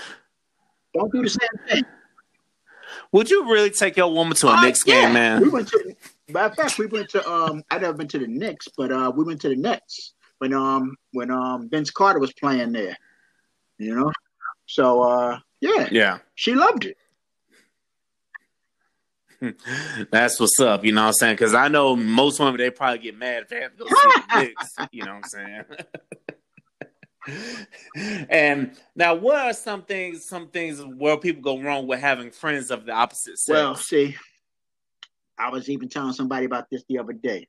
Don't 0.93 1.11
do 1.11 1.21
the 1.21 1.29
same 1.29 1.67
thing. 1.67 1.83
Would 3.11 3.29
you 3.29 3.43
really 3.43 3.69
take 3.69 3.97
your 3.97 4.09
woman 4.09 4.37
to 4.37 4.47
a 4.47 4.51
uh, 4.51 4.61
Knicks 4.61 4.83
yeah. 4.85 5.01
game, 5.01 5.13
man? 5.13 5.41
We 5.41 5.49
went 5.49 5.67
to 5.67 5.95
matter 6.29 6.47
of 6.47 6.55
fact, 6.55 6.79
we 6.79 6.85
went 6.85 7.09
to 7.09 7.29
um 7.29 7.61
I 7.69 7.77
never 7.77 7.91
been 7.91 8.07
to 8.07 8.19
the 8.19 8.27
Knicks, 8.27 8.69
but 8.77 8.89
uh 8.89 9.11
we 9.13 9.25
went 9.25 9.41
to 9.41 9.49
the 9.49 9.57
Nets 9.57 10.13
when 10.37 10.53
um 10.53 10.95
when 11.11 11.29
um 11.29 11.69
Vince 11.69 11.91
Carter 11.91 12.19
was 12.19 12.31
playing 12.31 12.71
there. 12.71 12.95
You 13.79 13.95
know? 13.95 14.13
So 14.65 15.01
uh 15.01 15.39
yeah. 15.59 15.89
Yeah. 15.91 16.19
She 16.35 16.55
loved 16.55 16.85
it. 16.85 16.95
That's 20.11 20.39
what's 20.39 20.59
up, 20.59 20.83
you 20.83 20.91
know 20.91 21.01
what 21.01 21.07
I'm 21.07 21.13
saying? 21.13 21.35
Because 21.35 21.53
I 21.53 21.67
know 21.67 21.95
most 21.95 22.39
women 22.39 22.57
they 22.57 22.69
probably 22.69 22.99
get 22.99 23.17
mad 23.17 23.43
if 23.43 23.49
they 23.49 23.61
have 23.61 23.71
to 23.71 23.77
go 23.77 23.87
see 23.87 23.93
the 23.93 24.39
Knicks, 24.39 24.75
you 24.91 25.03
know 25.03 25.13
what 25.13 25.23
I'm 25.23 25.29
saying? 25.29 25.63
and 28.29 28.71
now, 28.95 29.15
what 29.15 29.37
are 29.37 29.53
some 29.53 29.83
things? 29.83 30.25
Some 30.25 30.47
things 30.47 30.81
where 30.81 31.17
people 31.17 31.41
go 31.41 31.61
wrong 31.61 31.87
with 31.87 31.99
having 31.99 32.31
friends 32.31 32.71
of 32.71 32.85
the 32.85 32.91
opposite 32.91 33.37
sex. 33.37 33.49
Well, 33.53 33.75
see, 33.75 34.15
I 35.37 35.49
was 35.49 35.69
even 35.69 35.89
telling 35.89 36.13
somebody 36.13 36.45
about 36.45 36.69
this 36.69 36.83
the 36.87 36.99
other 36.99 37.13
day. 37.13 37.47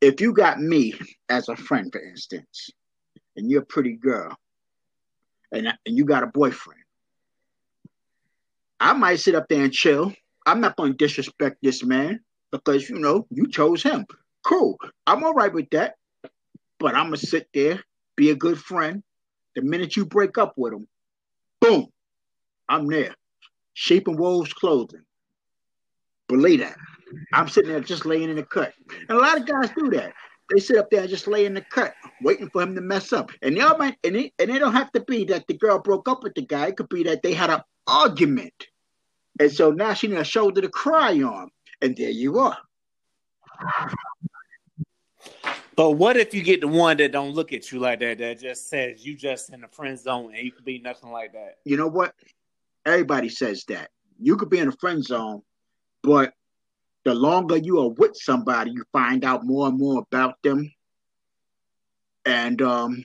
If 0.00 0.20
you 0.20 0.32
got 0.32 0.60
me 0.60 0.94
as 1.28 1.48
a 1.48 1.56
friend, 1.56 1.90
for 1.92 2.00
instance, 2.00 2.70
and 3.36 3.50
you're 3.50 3.62
a 3.62 3.66
pretty 3.66 3.94
girl, 3.94 4.36
and 5.52 5.66
and 5.66 5.96
you 5.96 6.04
got 6.04 6.22
a 6.22 6.28
boyfriend, 6.28 6.77
I 8.80 8.92
might 8.92 9.20
sit 9.20 9.34
up 9.34 9.48
there 9.48 9.64
and 9.64 9.72
chill. 9.72 10.12
I'm 10.46 10.60
not 10.60 10.76
going 10.76 10.92
to 10.92 10.96
disrespect 10.96 11.58
this 11.62 11.84
man 11.84 12.20
because, 12.52 12.88
you 12.88 12.98
know, 12.98 13.26
you 13.30 13.48
chose 13.48 13.82
him. 13.82 14.06
Cool. 14.44 14.78
I'm 15.06 15.24
all 15.24 15.34
right 15.34 15.52
with 15.52 15.70
that. 15.70 15.96
But 16.78 16.94
I'm 16.94 17.08
going 17.08 17.18
to 17.18 17.26
sit 17.26 17.48
there, 17.52 17.82
be 18.16 18.30
a 18.30 18.36
good 18.36 18.58
friend. 18.58 19.02
The 19.56 19.62
minute 19.62 19.96
you 19.96 20.06
break 20.06 20.38
up 20.38 20.54
with 20.56 20.72
him, 20.72 20.86
boom, 21.60 21.88
I'm 22.68 22.86
there. 22.86 23.16
Sheep 23.74 24.06
and 24.06 24.18
wolves 24.18 24.52
clothing. 24.52 25.02
Believe 26.28 26.60
that. 26.60 26.76
I'm 27.32 27.48
sitting 27.48 27.70
there 27.70 27.80
just 27.80 28.06
laying 28.06 28.30
in 28.30 28.36
the 28.36 28.44
cut. 28.44 28.74
And 29.08 29.18
a 29.18 29.20
lot 29.20 29.38
of 29.38 29.46
guys 29.46 29.70
do 29.76 29.90
that. 29.90 30.12
They 30.50 30.60
sit 30.60 30.76
up 30.76 30.90
there 30.90 31.00
and 31.00 31.10
just 31.10 31.26
lay 31.26 31.46
in 31.46 31.54
the 31.54 31.62
cut, 31.62 31.94
waiting 32.22 32.48
for 32.50 32.62
him 32.62 32.74
to 32.74 32.80
mess 32.80 33.12
up. 33.12 33.32
And 33.42 33.56
they 33.56 33.60
all 33.60 33.76
might, 33.76 33.98
and 34.04 34.16
it, 34.16 34.32
and 34.38 34.50
it 34.50 34.60
don't 34.60 34.72
have 34.72 34.92
to 34.92 35.00
be 35.00 35.24
that 35.24 35.46
the 35.46 35.54
girl 35.54 35.78
broke 35.78 36.08
up 36.08 36.22
with 36.22 36.34
the 36.34 36.42
guy. 36.42 36.68
It 36.68 36.76
could 36.76 36.88
be 36.88 37.02
that 37.04 37.22
they 37.22 37.34
had 37.34 37.50
an 37.50 37.60
argument. 37.86 38.67
And 39.38 39.52
so 39.52 39.70
now 39.70 39.94
she 39.94 40.08
needs 40.08 40.20
a 40.20 40.24
shoulder 40.24 40.60
to 40.60 40.68
cry 40.68 41.20
on. 41.22 41.50
And 41.80 41.96
there 41.96 42.10
you 42.10 42.38
are. 42.38 42.58
But 45.76 45.92
what 45.92 46.16
if 46.16 46.34
you 46.34 46.42
get 46.42 46.60
the 46.60 46.66
one 46.66 46.96
that 46.96 47.12
don't 47.12 47.34
look 47.34 47.52
at 47.52 47.70
you 47.70 47.78
like 47.78 48.00
that, 48.00 48.18
that 48.18 48.40
just 48.40 48.68
says 48.68 49.06
you 49.06 49.16
just 49.16 49.52
in 49.52 49.60
the 49.60 49.68
friend 49.68 49.96
zone 49.96 50.34
and 50.34 50.44
you 50.44 50.50
could 50.50 50.64
be 50.64 50.80
nothing 50.80 51.10
like 51.10 51.32
that? 51.34 51.58
You 51.64 51.76
know 51.76 51.86
what? 51.86 52.14
Everybody 52.84 53.28
says 53.28 53.64
that. 53.68 53.90
You 54.18 54.36
could 54.36 54.50
be 54.50 54.58
in 54.58 54.66
a 54.66 54.72
friend 54.72 55.04
zone, 55.04 55.42
but 56.02 56.32
the 57.04 57.14
longer 57.14 57.56
you 57.56 57.78
are 57.78 57.90
with 57.90 58.16
somebody, 58.16 58.72
you 58.72 58.82
find 58.92 59.24
out 59.24 59.44
more 59.44 59.68
and 59.68 59.78
more 59.78 60.04
about 60.10 60.34
them. 60.42 60.68
And 62.26 62.60
um, 62.60 63.04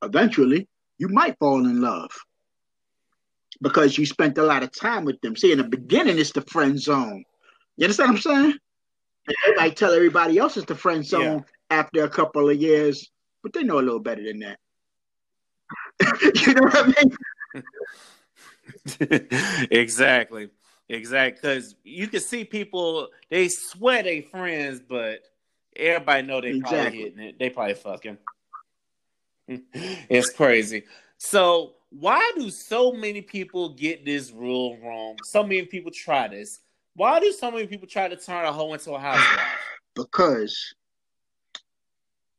eventually, 0.00 0.68
you 0.98 1.08
might 1.08 1.38
fall 1.40 1.66
in 1.66 1.80
love 1.80 2.12
because 3.60 3.98
you 3.98 4.06
spent 4.06 4.38
a 4.38 4.42
lot 4.42 4.62
of 4.62 4.72
time 4.72 5.04
with 5.04 5.20
them. 5.20 5.36
See, 5.36 5.52
in 5.52 5.58
the 5.58 5.64
beginning, 5.64 6.18
it's 6.18 6.32
the 6.32 6.42
friend 6.42 6.80
zone. 6.80 7.24
You 7.76 7.84
understand 7.84 8.10
what 8.10 8.16
I'm 8.16 8.22
saying? 8.22 8.58
And 9.26 9.36
they 9.46 9.54
might 9.56 9.76
tell 9.76 9.92
everybody 9.92 10.38
else 10.38 10.56
it's 10.56 10.66
the 10.66 10.74
friend 10.74 11.04
zone 11.04 11.44
yeah. 11.70 11.78
after 11.78 12.04
a 12.04 12.08
couple 12.08 12.48
of 12.48 12.56
years, 12.56 13.10
but 13.42 13.52
they 13.52 13.62
know 13.62 13.78
a 13.78 13.82
little 13.82 14.00
better 14.00 14.22
than 14.24 14.40
that. 14.40 14.58
you 16.46 16.54
know 16.54 16.62
what 16.62 16.76
I 16.76 17.62
mean? 19.04 19.28
exactly. 19.70 20.50
Exactly. 20.88 21.40
Because 21.40 21.74
you 21.84 22.08
can 22.08 22.20
see 22.20 22.44
people, 22.44 23.08
they 23.30 23.48
swear 23.48 24.02
they 24.02 24.22
friends, 24.22 24.80
but 24.80 25.20
everybody 25.76 26.26
know 26.26 26.40
they 26.40 26.48
exactly. 26.48 26.78
probably 26.78 26.98
hitting 26.98 27.20
it. 27.20 27.38
They 27.38 27.50
probably 27.50 27.74
fucking. 27.74 28.18
it's 29.48 30.30
crazy. 30.30 30.84
So 31.18 31.74
why 31.90 32.32
do 32.36 32.50
so 32.50 32.92
many 32.92 33.20
people 33.20 33.70
get 33.70 34.04
this 34.04 34.30
rule 34.30 34.78
wrong? 34.82 35.16
So 35.24 35.42
many 35.42 35.64
people 35.64 35.90
try 35.90 36.28
this. 36.28 36.60
Why 36.94 37.20
do 37.20 37.32
so 37.32 37.50
many 37.50 37.66
people 37.66 37.88
try 37.88 38.08
to 38.08 38.16
turn 38.16 38.44
a 38.44 38.52
hoe 38.52 38.72
into 38.72 38.92
a 38.92 38.98
housewife? 38.98 39.40
because 39.94 40.74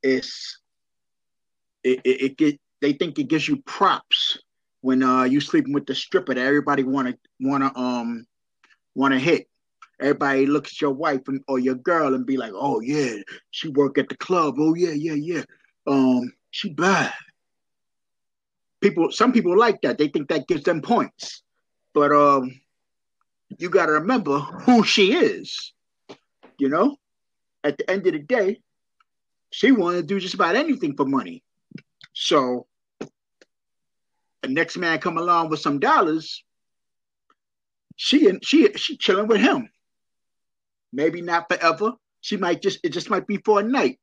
it's 0.02 0.60
it, 1.84 1.99
it, 2.04 2.22
it 2.22 2.38
get 2.38 2.60
they 2.80 2.93
think 2.93 3.20
it 3.20 3.28
gives 3.28 3.47
you 3.47 3.58
props 3.66 4.39
when 4.82 5.04
uh 5.04 5.24
you 5.24 5.41
sleeping 5.41 5.74
with 5.74 5.86
the 5.86 5.95
stripper 5.95 6.34
that 6.34 6.45
everybody 6.45 6.84
wanna 6.84 7.16
wanna 7.39 7.72
um 7.76 8.26
wanna 8.95 9.20
hit. 9.20 9.47
Everybody 9.99 10.47
looks 10.47 10.72
at 10.72 10.82
your 10.82 10.93
wife 10.93 11.22
and, 11.28 11.43
or 11.47 11.60
your 11.60 11.76
girl 11.76 12.16
and 12.16 12.26
be 12.26 12.36
like, 12.36 12.54
"Oh 12.56 12.80
yeah, 12.80 13.18
she 13.52 13.68
work 13.68 13.97
at 13.97 14.10
the 14.10 14.18
club. 14.18 14.56
Oh 14.58 14.74
yeah, 14.74 14.93
yeah, 14.93 15.14
yeah. 15.14 15.43
Um, 15.86 16.32
she 16.49 16.70
bad 16.70 17.14
people 18.82 19.12
some 19.12 19.32
people 19.32 19.58
like 19.58 19.82
that. 19.82 19.98
They 19.98 20.08
think 20.08 20.30
that 20.30 20.48
gives 20.48 20.64
them 20.64 20.82
points. 20.82 21.44
But 21.94 22.12
um 22.12 22.60
you 23.58 23.70
got 23.70 23.88
to 23.88 23.94
remember 23.94 24.40
who 24.40 24.84
she 24.84 25.14
is 25.14 25.74
you 26.62 26.70
know? 26.70 26.96
At 27.64 27.78
the 27.78 27.90
end 27.90 28.06
of 28.08 28.14
the 28.14 28.20
day 28.20 28.62
she 29.52 29.72
wanted 29.72 30.02
to 30.02 30.08
do 30.08 30.20
just 30.20 30.36
about 30.36 30.56
anything 30.56 30.96
for 30.96 31.06
money. 31.06 31.44
So 32.14 32.68
the 34.42 34.48
next 34.48 34.78
man 34.78 35.00
come 35.00 35.18
along 35.18 35.50
with 35.50 35.60
some 35.60 35.80
dollars 35.80 36.44
she 37.96 38.28
and 38.28 38.44
she 38.44 38.72
she 38.74 38.98
chilling 38.98 39.28
with 39.28 39.42
him. 39.42 39.70
Maybe 40.94 41.22
not 41.22 41.48
forever. 41.50 41.94
She 42.22 42.38
might 42.38 42.62
just 42.62 42.80
it 42.84 42.90
just 42.90 43.10
might 43.10 43.28
be 43.28 43.38
for 43.38 43.60
a 43.60 43.64
night. 43.64 44.00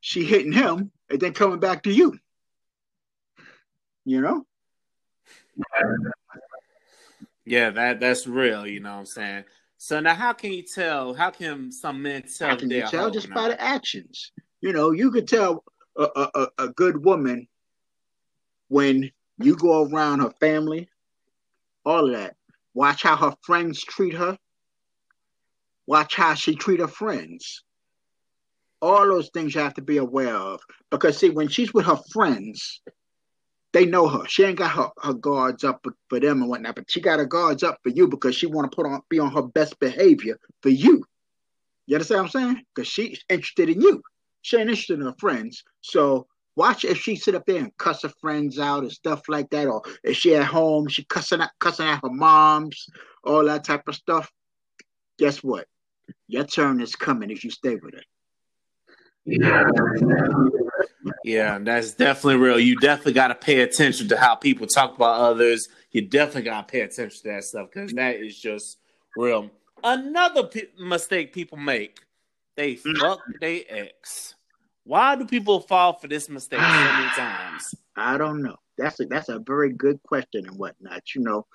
She 0.00 0.24
hitting 0.24 0.52
him 0.52 0.90
and 1.10 1.20
then 1.20 1.32
coming 1.32 1.60
back 1.60 1.82
to 1.82 1.92
you 1.92 2.18
you 4.06 4.22
know? 4.22 4.46
Yeah, 7.44 7.70
that 7.70 8.00
that's 8.00 8.26
real, 8.26 8.66
you 8.66 8.80
know 8.80 8.92
what 8.92 9.00
I'm 9.00 9.06
saying? 9.06 9.44
So 9.76 10.00
now, 10.00 10.14
how 10.14 10.32
can 10.32 10.52
you 10.52 10.62
tell? 10.62 11.12
How 11.12 11.30
can 11.30 11.70
some 11.70 12.00
men 12.00 12.22
tell? 12.22 12.48
How 12.48 12.56
can 12.56 12.70
you 12.70 12.86
tell 12.86 13.10
just 13.10 13.28
by 13.28 13.48
the 13.48 13.60
actions? 13.60 14.32
You 14.62 14.72
know, 14.72 14.92
you 14.92 15.10
could 15.10 15.28
tell 15.28 15.64
a, 15.96 16.28
a, 16.34 16.48
a 16.58 16.68
good 16.68 17.04
woman 17.04 17.46
when 18.68 19.10
you 19.38 19.54
go 19.56 19.86
around 19.86 20.20
her 20.20 20.32
family, 20.40 20.88
all 21.84 22.06
of 22.06 22.12
that. 22.18 22.36
Watch 22.74 23.02
how 23.02 23.16
her 23.16 23.34
friends 23.42 23.82
treat 23.82 24.14
her. 24.14 24.38
Watch 25.86 26.16
how 26.16 26.34
she 26.34 26.54
treat 26.54 26.80
her 26.80 26.88
friends. 26.88 27.62
All 28.82 29.06
those 29.06 29.30
things 29.32 29.54
you 29.54 29.60
have 29.60 29.74
to 29.74 29.82
be 29.82 29.98
aware 29.98 30.34
of. 30.34 30.60
Because 30.90 31.18
see, 31.18 31.30
when 31.30 31.48
she's 31.48 31.72
with 31.72 31.86
her 31.86 32.00
friends, 32.12 32.80
they 33.76 33.84
know 33.84 34.08
her. 34.08 34.24
She 34.26 34.42
ain't 34.42 34.56
got 34.56 34.70
her, 34.70 34.88
her 35.02 35.12
guards 35.12 35.62
up 35.62 35.84
for 36.08 36.18
them 36.18 36.40
and 36.40 36.48
whatnot, 36.48 36.76
but 36.76 36.90
she 36.90 36.98
got 36.98 37.18
her 37.18 37.26
guards 37.26 37.62
up 37.62 37.78
for 37.82 37.90
you 37.90 38.08
because 38.08 38.34
she 38.34 38.46
want 38.46 38.70
to 38.70 38.74
put 38.74 38.86
on 38.86 39.02
be 39.10 39.18
on 39.18 39.30
her 39.30 39.42
best 39.42 39.78
behavior 39.78 40.38
for 40.62 40.70
you. 40.70 41.04
You 41.86 41.96
understand 41.96 42.22
what 42.22 42.24
I'm 42.24 42.30
saying? 42.30 42.64
Because 42.74 42.88
she's 42.88 43.22
interested 43.28 43.68
in 43.68 43.82
you. 43.82 44.02
She 44.40 44.56
ain't 44.56 44.70
interested 44.70 44.98
in 44.98 45.04
her 45.04 45.14
friends. 45.18 45.62
So 45.82 46.26
watch 46.56 46.86
if 46.86 46.96
she 46.96 47.16
sit 47.16 47.34
up 47.34 47.44
there 47.44 47.58
and 47.58 47.76
cuss 47.76 48.00
her 48.00 48.12
friends 48.18 48.58
out 48.58 48.82
and 48.82 48.90
stuff 48.90 49.28
like 49.28 49.50
that, 49.50 49.66
or 49.66 49.82
if 50.02 50.16
she 50.16 50.34
at 50.34 50.44
home, 50.44 50.88
she 50.88 51.04
cussing 51.04 51.42
out 51.42 51.50
cussing 51.60 51.86
at 51.86 52.00
her 52.02 52.08
moms, 52.08 52.86
all 53.24 53.44
that 53.44 53.64
type 53.64 53.86
of 53.88 53.94
stuff. 53.94 54.32
Guess 55.18 55.44
what? 55.44 55.66
Your 56.28 56.44
turn 56.44 56.80
is 56.80 56.96
coming 56.96 57.28
if 57.28 57.44
you 57.44 57.50
stay 57.50 57.74
with 57.74 57.92
her. 57.92 58.02
Yeah, 59.26 59.64
that's 61.58 61.92
definitely 61.92 62.36
real. 62.36 62.58
You 62.58 62.78
definitely 62.78 63.14
got 63.14 63.28
to 63.28 63.34
pay 63.34 63.60
attention 63.60 64.08
to 64.08 64.16
how 64.16 64.34
people 64.34 64.66
talk 64.66 64.94
about 64.94 65.20
others. 65.20 65.68
You 65.90 66.02
definitely 66.02 66.42
got 66.42 66.68
to 66.68 66.72
pay 66.72 66.80
attention 66.80 67.22
to 67.22 67.28
that 67.28 67.44
stuff 67.44 67.68
because 67.72 67.92
that 67.92 68.16
is 68.16 68.38
just 68.38 68.78
real. 69.16 69.50
Another 69.82 70.44
p- 70.44 70.68
mistake 70.78 71.32
people 71.32 71.58
make: 71.58 72.00
they 72.56 72.76
fuck 72.76 73.20
their 73.40 73.60
ex. 73.68 74.34
Why 74.84 75.16
do 75.16 75.26
people 75.26 75.60
fall 75.60 75.94
for 75.94 76.06
this 76.06 76.28
mistake 76.28 76.60
so 76.60 76.66
many 76.66 77.08
times? 77.16 77.74
I 77.96 78.18
don't 78.18 78.42
know. 78.42 78.56
That's 78.78 79.00
a 79.00 79.06
that's 79.06 79.28
a 79.28 79.38
very 79.38 79.72
good 79.72 80.02
question 80.02 80.46
and 80.46 80.56
whatnot. 80.56 81.14
You 81.14 81.22
know, 81.22 81.46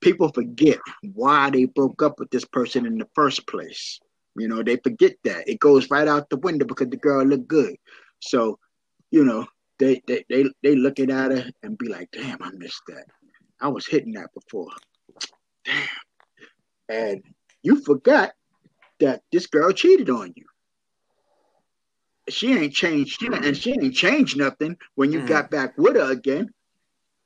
people 0.00 0.28
forget 0.28 0.78
why 1.14 1.50
they 1.50 1.64
broke 1.64 2.02
up 2.02 2.18
with 2.18 2.30
this 2.30 2.44
person 2.44 2.86
in 2.86 2.98
the 2.98 3.08
first 3.14 3.46
place. 3.46 4.00
You 4.36 4.48
know, 4.48 4.62
they 4.62 4.76
forget 4.76 5.16
that. 5.24 5.48
It 5.48 5.60
goes 5.60 5.90
right 5.90 6.08
out 6.08 6.28
the 6.28 6.36
window 6.36 6.66
because 6.66 6.88
the 6.88 6.96
girl 6.96 7.24
looked 7.24 7.46
good. 7.46 7.76
So, 8.20 8.58
you 9.10 9.24
know, 9.24 9.46
they 9.78 10.02
they 10.06 10.24
they, 10.28 10.44
they 10.62 10.76
looking 10.76 11.10
at 11.10 11.30
her 11.30 11.50
and 11.62 11.78
be 11.78 11.88
like, 11.88 12.08
damn, 12.12 12.42
I 12.42 12.50
missed 12.52 12.82
that. 12.88 13.04
I 13.60 13.68
was 13.68 13.86
hitting 13.86 14.12
that 14.14 14.30
before. 14.34 14.70
Damn. 15.64 15.88
And 16.88 17.22
you 17.62 17.82
forgot 17.82 18.32
that 19.00 19.22
this 19.32 19.46
girl 19.46 19.72
cheated 19.72 20.10
on 20.10 20.32
you. 20.36 20.44
She 22.28 22.52
ain't 22.56 22.72
changed, 22.72 23.20
she 23.20 23.26
and 23.26 23.56
she 23.56 23.72
ain't 23.72 23.94
changed 23.94 24.36
nothing 24.36 24.76
when 24.94 25.12
you 25.12 25.20
mm. 25.20 25.28
got 25.28 25.50
back 25.50 25.76
with 25.76 25.96
her 25.96 26.10
again. 26.10 26.50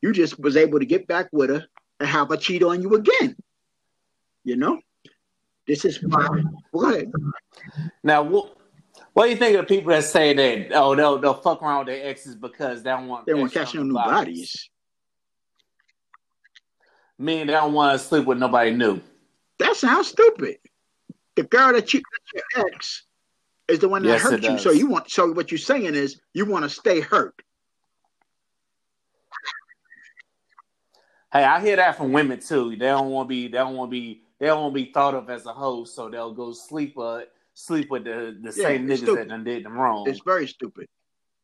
You 0.01 0.13
just 0.13 0.39
was 0.39 0.57
able 0.57 0.79
to 0.79 0.87
get 0.87 1.07
back 1.07 1.29
with 1.33 1.51
her 1.51 1.67
and 2.01 2.09
have 2.09 2.29
her 2.31 2.37
cheat 2.37 2.63
on 2.63 2.83
you 2.83 2.95
again. 2.95 3.37
You 4.45 4.57
know? 4.57 4.81
This 5.67 5.85
is 5.85 6.03
why. 6.03 6.43
Go 6.73 6.91
ahead. 6.91 7.13
Now, 8.03 8.23
what, 8.23 8.57
what 9.19 9.25
do 9.25 9.31
you 9.31 9.37
think 9.37 9.57
of 9.57 9.67
people 9.67 9.91
that 9.91 10.05
say 10.05 10.33
that 10.33 10.71
oh 10.77 10.95
they'll 10.95 11.19
they'll 11.19 11.35
fuck 11.35 11.61
around 11.61 11.87
with 11.87 11.89
their 11.89 12.07
exes 12.07 12.37
because 12.37 12.85
they 12.85 12.91
don't 12.91 13.09
want 13.09 13.27
they 13.27 13.35
want 13.35 13.53
to 13.53 13.59
catch 13.59 13.75
no 13.75 13.83
new 13.83 13.95
bodies. 13.95 14.13
bodies. 14.13 14.71
Meaning 17.19 17.49
they 17.49 17.55
don't 17.55 17.73
want 17.73 18.01
to 18.01 18.07
sleep 18.07 18.27
with 18.27 18.39
nobody 18.39 18.71
new. 18.71 19.01
That 19.59 19.75
sounds 19.75 20.07
stupid. 20.07 20.59
The 21.35 21.43
girl 21.43 21.73
that 21.73 21.93
you 21.93 22.01
your 22.33 22.65
ex 22.65 23.07
is 23.67 23.81
the 23.81 23.89
one 23.89 24.05
that 24.05 24.09
yes, 24.09 24.23
hurt 24.23 24.41
you. 24.41 24.57
So 24.57 24.71
you 24.71 24.87
want 24.87 25.11
so 25.11 25.33
what 25.33 25.51
you're 25.51 25.59
saying 25.59 25.97
is 25.97 26.21
you 26.33 26.45
want 26.45 26.63
to 26.63 26.71
stay 26.71 27.01
hurt. 27.01 27.43
Hey, 31.33 31.43
I 31.43 31.61
hear 31.61 31.75
that 31.75 31.97
from 31.97 32.13
women 32.13 32.39
too. 32.39 32.71
They 32.71 32.87
don't 32.87 33.11
want 33.11 33.27
to 33.27 33.31
be. 33.31 33.49
They 33.49 33.59
don't 33.59 33.75
want 33.75 33.91
to 33.91 33.91
be 33.91 34.23
they 34.39 34.47
don't 34.47 34.63
want 34.63 34.77
to 34.77 34.81
be 34.85 34.93
thought 34.93 35.15
of 35.15 35.29
as 35.29 35.45
a 35.47 35.53
host, 35.53 35.97
so 35.97 36.09
they'll 36.09 36.33
go 36.33 36.53
sleep 36.53 36.97
uh 36.97 37.23
sleep 37.59 37.91
with 37.91 38.05
the, 38.05 38.37
the 38.41 38.55
yeah, 38.57 38.69
same 38.69 38.87
niggas 38.87 38.99
stupid. 38.99 39.19
that 39.19 39.29
done 39.29 39.45
did 39.45 39.65
them 39.65 39.77
wrong. 39.77 40.09
It's 40.09 40.21
very 40.25 40.47
stupid. 40.47 40.87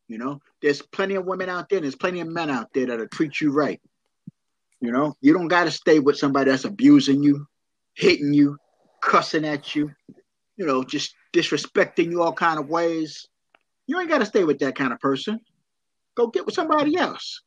You 0.07 0.19
know, 0.19 0.41
there's 0.63 0.81
plenty 0.81 1.17
of 1.17 1.25
women 1.25 1.49
out 1.49 1.69
there, 1.69 1.81
there's 1.81 1.97
plenty 1.97 2.21
of 2.21 2.29
men 2.29 2.51
out 2.51 2.73
there 2.73 2.87
that'll 2.87 3.09
treat 3.09 3.41
you 3.41 3.51
right. 3.51 3.81
You 4.81 4.93
know, 4.93 5.17
you 5.21 5.33
don't 5.33 5.49
gotta 5.49 5.71
stay 5.71 5.99
with 5.99 6.17
somebody 6.17 6.51
that's 6.51 6.65
abusing 6.65 7.23
you, 7.23 7.47
hitting 7.95 8.33
you, 8.33 8.59
cussing 9.01 9.45
at 9.45 9.75
you, 9.75 9.91
you 10.57 10.67
know, 10.67 10.85
just 10.85 11.15
disrespecting 11.33 12.11
you 12.11 12.23
all 12.23 12.33
kind 12.33 12.61
of 12.61 12.69
ways. 12.69 13.27
You 13.87 13.99
ain't 13.99 14.11
gotta 14.11 14.27
stay 14.27 14.45
with 14.45 14.59
that 14.61 14.77
kind 14.77 14.93
of 14.93 15.01
person. 15.01 15.41
Go 16.15 16.29
get 16.29 16.47
with 16.47 16.55
somebody 16.55 16.97
else. 16.97 17.43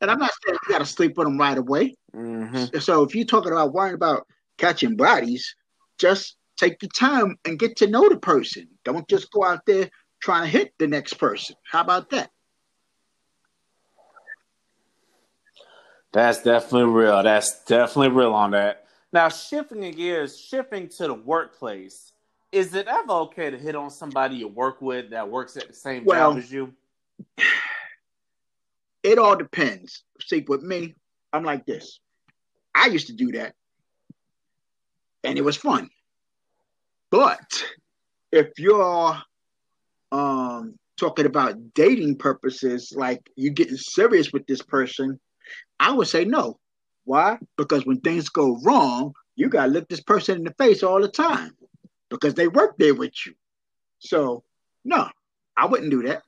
And 0.00 0.10
I'm 0.10 0.18
not 0.18 0.32
saying 0.44 0.58
you 0.66 0.72
gotta 0.72 0.84
sleep 0.84 1.16
with 1.16 1.26
them 1.26 1.38
right 1.38 1.56
away. 1.56 1.96
Mm-hmm. 2.14 2.78
So 2.78 3.04
if 3.04 3.14
you're 3.14 3.24
talking 3.24 3.52
about 3.52 3.72
worrying 3.72 3.94
about 3.94 4.26
catching 4.58 4.96
bodies, 4.96 5.54
just 5.98 6.36
take 6.62 6.82
your 6.82 6.90
time 6.90 7.36
and 7.44 7.58
get 7.58 7.76
to 7.76 7.86
know 7.86 8.08
the 8.08 8.16
person. 8.16 8.68
Don't 8.84 9.08
just 9.08 9.30
go 9.32 9.44
out 9.44 9.66
there 9.66 9.90
trying 10.20 10.44
to 10.44 10.48
hit 10.48 10.72
the 10.78 10.86
next 10.86 11.14
person. 11.14 11.56
How 11.70 11.80
about 11.80 12.10
that? 12.10 12.30
That's 16.12 16.42
definitely 16.42 16.92
real. 16.92 17.22
That's 17.22 17.64
definitely 17.64 18.10
real 18.10 18.34
on 18.34 18.52
that. 18.52 18.84
Now, 19.12 19.28
shifting 19.28 19.90
gears, 19.92 20.38
shifting 20.38 20.88
to 20.88 21.06
the 21.06 21.14
workplace, 21.14 22.12
is 22.50 22.74
it 22.74 22.86
ever 22.86 23.12
okay 23.12 23.50
to 23.50 23.58
hit 23.58 23.74
on 23.74 23.90
somebody 23.90 24.36
you 24.36 24.48
work 24.48 24.80
with 24.80 25.10
that 25.10 25.28
works 25.28 25.56
at 25.56 25.68
the 25.68 25.74
same 25.74 26.04
well, 26.04 26.32
job 26.32 26.42
as 26.42 26.52
you? 26.52 26.72
It 29.04 29.18
all 29.18 29.34
depends. 29.34 30.04
See, 30.24 30.44
with 30.46 30.62
me, 30.62 30.94
I'm 31.32 31.42
like 31.42 31.66
this. 31.66 31.98
I 32.72 32.86
used 32.86 33.08
to 33.08 33.12
do 33.12 33.32
that 33.32 33.56
and 35.24 35.38
it 35.38 35.42
was 35.42 35.56
fun. 35.56 35.90
But 37.12 37.62
if 38.32 38.58
you're 38.58 39.22
um, 40.10 40.78
talking 40.96 41.26
about 41.26 41.74
dating 41.74 42.16
purposes, 42.16 42.94
like 42.96 43.20
you're 43.36 43.52
getting 43.52 43.76
serious 43.76 44.32
with 44.32 44.46
this 44.46 44.62
person, 44.62 45.20
I 45.78 45.92
would 45.92 46.08
say 46.08 46.24
no. 46.24 46.58
Why? 47.04 47.38
Because 47.58 47.84
when 47.84 48.00
things 48.00 48.30
go 48.30 48.58
wrong, 48.64 49.12
you 49.36 49.50
gotta 49.50 49.70
look 49.70 49.88
this 49.88 50.00
person 50.00 50.38
in 50.38 50.44
the 50.44 50.54
face 50.54 50.82
all 50.82 51.02
the 51.02 51.08
time 51.08 51.54
because 52.08 52.32
they 52.32 52.48
work 52.48 52.76
there 52.78 52.94
with 52.94 53.12
you. 53.26 53.34
So 53.98 54.42
no, 54.82 55.06
I 55.54 55.66
wouldn't 55.66 55.90
do 55.90 56.04
that. 56.04 56.22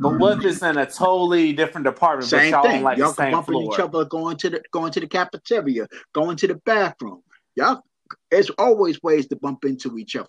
But 0.00 0.16
what 0.20 0.38
if 0.38 0.44
it's 0.44 0.62
in 0.62 0.78
a 0.78 0.86
totally 0.86 1.52
different 1.52 1.86
department? 1.86 2.28
Same 2.28 2.54
thing. 2.62 2.84
Like 2.84 2.98
y'all 2.98 3.12
can 3.12 3.32
bump 3.32 3.48
into 3.48 3.62
each 3.62 3.80
other 3.80 4.04
going 4.04 4.36
to 4.36 4.50
the 4.50 4.62
going 4.70 4.92
to 4.92 5.00
the 5.00 5.08
cafeteria, 5.08 5.88
going 6.12 6.36
to 6.36 6.46
the 6.46 6.54
bathroom. 6.54 7.24
Y'all, 7.60 7.82
there's 8.30 8.48
always 8.50 9.02
ways 9.02 9.26
to 9.28 9.36
bump 9.36 9.66
into 9.66 9.98
each 9.98 10.16
other. 10.16 10.28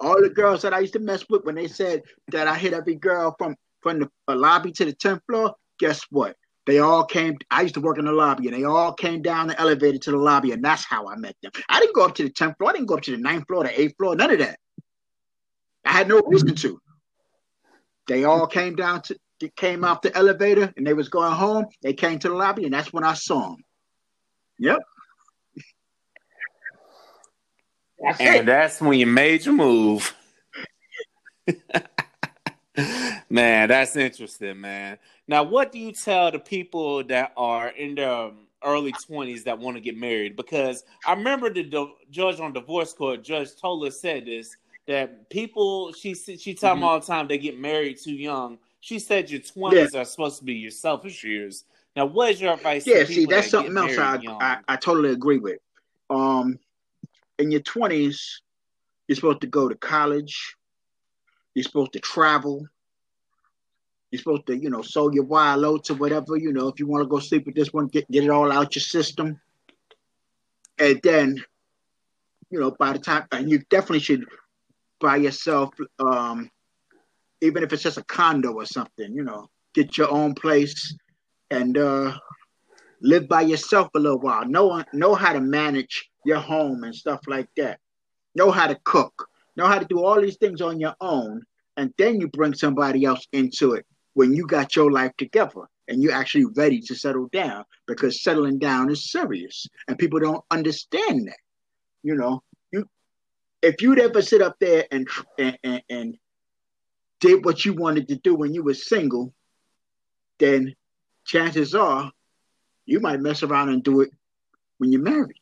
All 0.00 0.20
the 0.20 0.30
girls 0.30 0.62
that 0.62 0.74
I 0.74 0.80
used 0.80 0.94
to 0.94 0.98
mess 0.98 1.24
with 1.30 1.44
when 1.44 1.54
they 1.54 1.68
said 1.68 2.02
that 2.32 2.48
I 2.48 2.56
hit 2.56 2.72
every 2.72 2.96
girl 2.96 3.36
from 3.38 3.54
from 3.82 4.00
the 4.00 4.34
lobby 4.34 4.72
to 4.72 4.84
the 4.84 4.92
tenth 4.92 5.22
floor, 5.28 5.54
guess 5.78 6.02
what? 6.10 6.36
They 6.66 6.80
all 6.80 7.04
came. 7.04 7.36
I 7.52 7.62
used 7.62 7.74
to 7.74 7.80
work 7.80 7.98
in 7.98 8.04
the 8.04 8.12
lobby, 8.12 8.48
and 8.48 8.56
they 8.56 8.64
all 8.64 8.92
came 8.92 9.22
down 9.22 9.46
the 9.46 9.60
elevator 9.60 9.98
to 9.98 10.10
the 10.10 10.16
lobby, 10.16 10.50
and 10.50 10.64
that's 10.64 10.84
how 10.84 11.08
I 11.08 11.14
met 11.16 11.36
them. 11.40 11.52
I 11.68 11.78
didn't 11.78 11.94
go 11.94 12.04
up 12.04 12.16
to 12.16 12.24
the 12.24 12.30
tenth 12.30 12.56
floor. 12.58 12.70
I 12.70 12.72
didn't 12.72 12.86
go 12.86 12.96
up 12.96 13.02
to 13.02 13.12
the 13.12 13.22
ninth 13.22 13.46
floor, 13.46 13.62
the 13.62 13.80
eighth 13.80 13.96
floor, 13.96 14.16
none 14.16 14.32
of 14.32 14.40
that. 14.40 14.58
I 15.84 15.92
had 15.92 16.08
no 16.08 16.20
mm-hmm. 16.20 16.30
reason 16.30 16.54
to. 16.56 16.80
They 18.08 18.24
all 18.24 18.48
came 18.48 18.74
down 18.74 19.02
to 19.02 19.16
came 19.56 19.84
off 19.84 20.02
the 20.02 20.16
elevator 20.16 20.72
and 20.76 20.86
they 20.86 20.94
was 20.94 21.08
going 21.08 21.32
home. 21.32 21.66
They 21.82 21.94
came 21.94 22.20
to 22.20 22.28
the 22.28 22.34
lobby 22.34 22.64
and 22.64 22.72
that's 22.72 22.92
when 22.92 23.02
I 23.02 23.14
saw 23.14 23.50
them. 23.50 23.64
Yep. 24.58 24.78
That's 28.02 28.20
and 28.20 28.36
it. 28.36 28.46
that's 28.46 28.80
when 28.80 28.98
you 28.98 29.06
made 29.06 29.44
your 29.44 29.54
move. 29.54 30.14
man, 33.30 33.68
that's 33.68 33.96
interesting, 33.96 34.60
man. 34.60 34.98
Now, 35.28 35.44
what 35.44 35.72
do 35.72 35.78
you 35.78 35.92
tell 35.92 36.30
the 36.30 36.38
people 36.38 37.04
that 37.04 37.32
are 37.36 37.68
in 37.68 37.94
their 37.94 38.32
early 38.64 38.92
20s 38.92 39.44
that 39.44 39.58
want 39.58 39.76
to 39.76 39.80
get 39.80 39.96
married? 39.96 40.36
Because 40.36 40.84
I 41.06 41.12
remember 41.12 41.52
the 41.52 41.92
judge 42.10 42.40
on 42.40 42.52
divorce 42.52 42.92
court, 42.92 43.22
Judge 43.22 43.54
Toler 43.56 43.90
said 43.90 44.26
this 44.26 44.56
that 44.88 45.30
people 45.30 45.92
she 45.92 46.12
said 46.12 46.40
she 46.40 46.54
tell 46.54 46.72
mm-hmm. 46.72 46.80
them 46.80 46.88
all 46.88 46.98
the 46.98 47.06
time 47.06 47.28
they 47.28 47.38
get 47.38 47.58
married 47.58 47.98
too 47.98 48.14
young. 48.14 48.58
She 48.80 48.98
said 48.98 49.30
your 49.30 49.40
twenties 49.40 49.94
yeah. 49.94 50.00
are 50.00 50.04
supposed 50.04 50.38
to 50.38 50.44
be 50.44 50.54
your 50.54 50.72
selfish 50.72 51.22
years. 51.22 51.64
Now, 51.94 52.06
what 52.06 52.30
is 52.30 52.40
your 52.40 52.54
advice? 52.54 52.86
Yeah, 52.86 53.04
see, 53.04 53.26
that's 53.26 53.46
that 53.46 53.50
something 53.50 53.76
else 53.76 53.96
I, 53.98 54.18
I, 54.40 54.58
I 54.66 54.76
totally 54.76 55.10
agree 55.10 55.38
with. 55.38 55.58
Um, 56.10 56.58
in 57.42 57.50
your 57.50 57.60
twenties, 57.60 58.42
you're 59.06 59.16
supposed 59.16 59.42
to 59.42 59.46
go 59.48 59.68
to 59.68 59.74
college. 59.74 60.56
You're 61.54 61.64
supposed 61.64 61.92
to 61.94 62.00
travel. 62.00 62.66
You're 64.10 64.20
supposed 64.20 64.46
to, 64.46 64.56
you 64.56 64.70
know, 64.70 64.82
sow 64.82 65.10
your 65.10 65.24
wild 65.24 65.64
oats 65.64 65.90
or 65.90 65.94
whatever. 65.94 66.36
You 66.36 66.52
know, 66.52 66.68
if 66.68 66.80
you 66.80 66.86
want 66.86 67.02
to 67.04 67.08
go 67.08 67.18
sleep 67.18 67.46
with 67.46 67.54
this 67.54 67.72
one, 67.72 67.88
get 67.88 68.10
get 68.10 68.24
it 68.24 68.30
all 68.30 68.52
out 68.52 68.74
your 68.74 68.82
system. 68.82 69.40
and 70.78 71.00
then, 71.02 71.42
you 72.50 72.60
know, 72.60 72.70
by 72.72 72.92
the 72.92 72.98
time, 72.98 73.24
and 73.32 73.50
you 73.50 73.58
definitely 73.70 74.00
should 74.00 74.24
buy 75.00 75.16
yourself, 75.16 75.70
um, 75.98 76.50
even 77.40 77.62
if 77.62 77.72
it's 77.72 77.82
just 77.82 77.98
a 77.98 78.04
condo 78.04 78.52
or 78.52 78.66
something, 78.66 79.14
you 79.14 79.22
know, 79.24 79.48
get 79.74 79.96
your 79.96 80.10
own 80.10 80.34
place 80.34 80.96
and 81.50 81.76
uh, 81.78 82.16
live 83.02 83.28
by 83.28 83.42
yourself 83.42 83.88
a 83.94 83.98
little 83.98 84.20
while. 84.20 84.46
Know 84.46 84.82
know 84.92 85.14
how 85.14 85.32
to 85.32 85.40
manage 85.40 86.10
your 86.24 86.38
home 86.38 86.84
and 86.84 86.94
stuff 86.94 87.20
like 87.26 87.48
that. 87.56 87.80
Know 88.34 88.50
how 88.50 88.68
to 88.68 88.78
cook. 88.84 89.28
Know 89.56 89.66
how 89.66 89.78
to 89.78 89.84
do 89.84 90.02
all 90.02 90.20
these 90.20 90.36
things 90.36 90.62
on 90.62 90.80
your 90.80 90.94
own, 91.00 91.42
and 91.76 91.92
then 91.98 92.20
you 92.20 92.28
bring 92.28 92.54
somebody 92.54 93.04
else 93.04 93.26
into 93.32 93.74
it 93.74 93.84
when 94.14 94.32
you 94.32 94.46
got 94.46 94.76
your 94.76 94.90
life 94.90 95.12
together 95.18 95.62
and 95.88 96.02
you're 96.02 96.12
actually 96.12 96.46
ready 96.56 96.80
to 96.80 96.94
settle 96.94 97.28
down 97.32 97.64
because 97.86 98.22
settling 98.22 98.58
down 98.58 98.90
is 98.90 99.10
serious 99.10 99.66
and 99.88 99.98
people 99.98 100.20
don't 100.20 100.44
understand 100.50 101.26
that 101.28 101.38
you 102.02 102.14
know 102.14 102.42
you 102.70 102.88
if 103.62 103.82
you'd 103.82 103.98
ever 103.98 104.22
sit 104.22 104.42
up 104.42 104.56
there 104.60 104.86
and 104.90 105.08
and, 105.38 105.58
and, 105.64 105.82
and 105.88 106.18
did 107.20 107.44
what 107.44 107.64
you 107.64 107.72
wanted 107.72 108.08
to 108.08 108.16
do 108.16 108.34
when 108.34 108.54
you 108.54 108.62
were 108.62 108.74
single 108.74 109.32
then 110.38 110.74
chances 111.24 111.74
are 111.74 112.12
you 112.92 113.00
might 113.00 113.20
mess 113.20 113.42
around 113.42 113.70
and 113.70 113.82
do 113.82 114.00
it 114.02 114.10
when 114.78 114.92
you're 114.92 115.02
married 115.02 115.36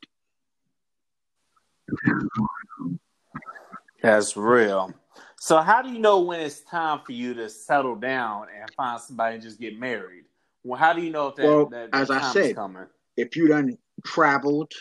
that's 4.02 4.36
real 4.36 4.94
so 5.38 5.58
how 5.58 5.82
do 5.82 5.90
you 5.90 5.98
know 5.98 6.20
when 6.20 6.40
it's 6.40 6.60
time 6.60 7.00
for 7.04 7.12
you 7.12 7.34
to 7.34 7.48
settle 7.48 7.96
down 7.96 8.46
and 8.58 8.70
find 8.74 9.00
somebody 9.00 9.34
and 9.34 9.42
just 9.42 9.60
get 9.60 9.78
married 9.78 10.24
well, 10.62 10.78
how 10.78 10.92
do 10.92 11.02
you 11.02 11.10
know 11.10 11.28
if 11.28 11.36
that, 11.36 11.44
well, 11.44 11.66
that, 11.66 11.92
that 11.92 12.00
as 12.00 12.10
I 12.10 12.20
said, 12.32 12.54
coming? 12.54 12.86
If 13.16 13.36
you 13.36 13.48
done 13.48 13.78
traveled, 14.04 14.72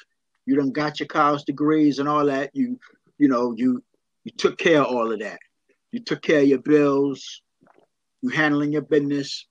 you 0.46 0.56
done 0.56 0.72
got 0.72 1.00
your 1.00 1.08
college 1.08 1.44
degrees 1.44 2.00
and 2.00 2.10
all 2.10 2.26
that, 2.26 2.52
you 2.54 2.80
you 3.18 3.28
know, 3.28 3.54
you 3.56 3.84
you 4.24 4.32
took 4.32 4.58
care 4.58 4.82
of 4.82 4.88
all 4.88 5.12
of 5.12 5.20
that. 5.20 5.40
You 5.92 6.00
took 6.02 6.22
care 6.22 6.42
of 6.42 6.48
your 6.48 6.60
bills, 6.60 7.42
you 8.22 8.30
handling 8.30 8.74
your 8.74 8.82
business. 8.82 9.46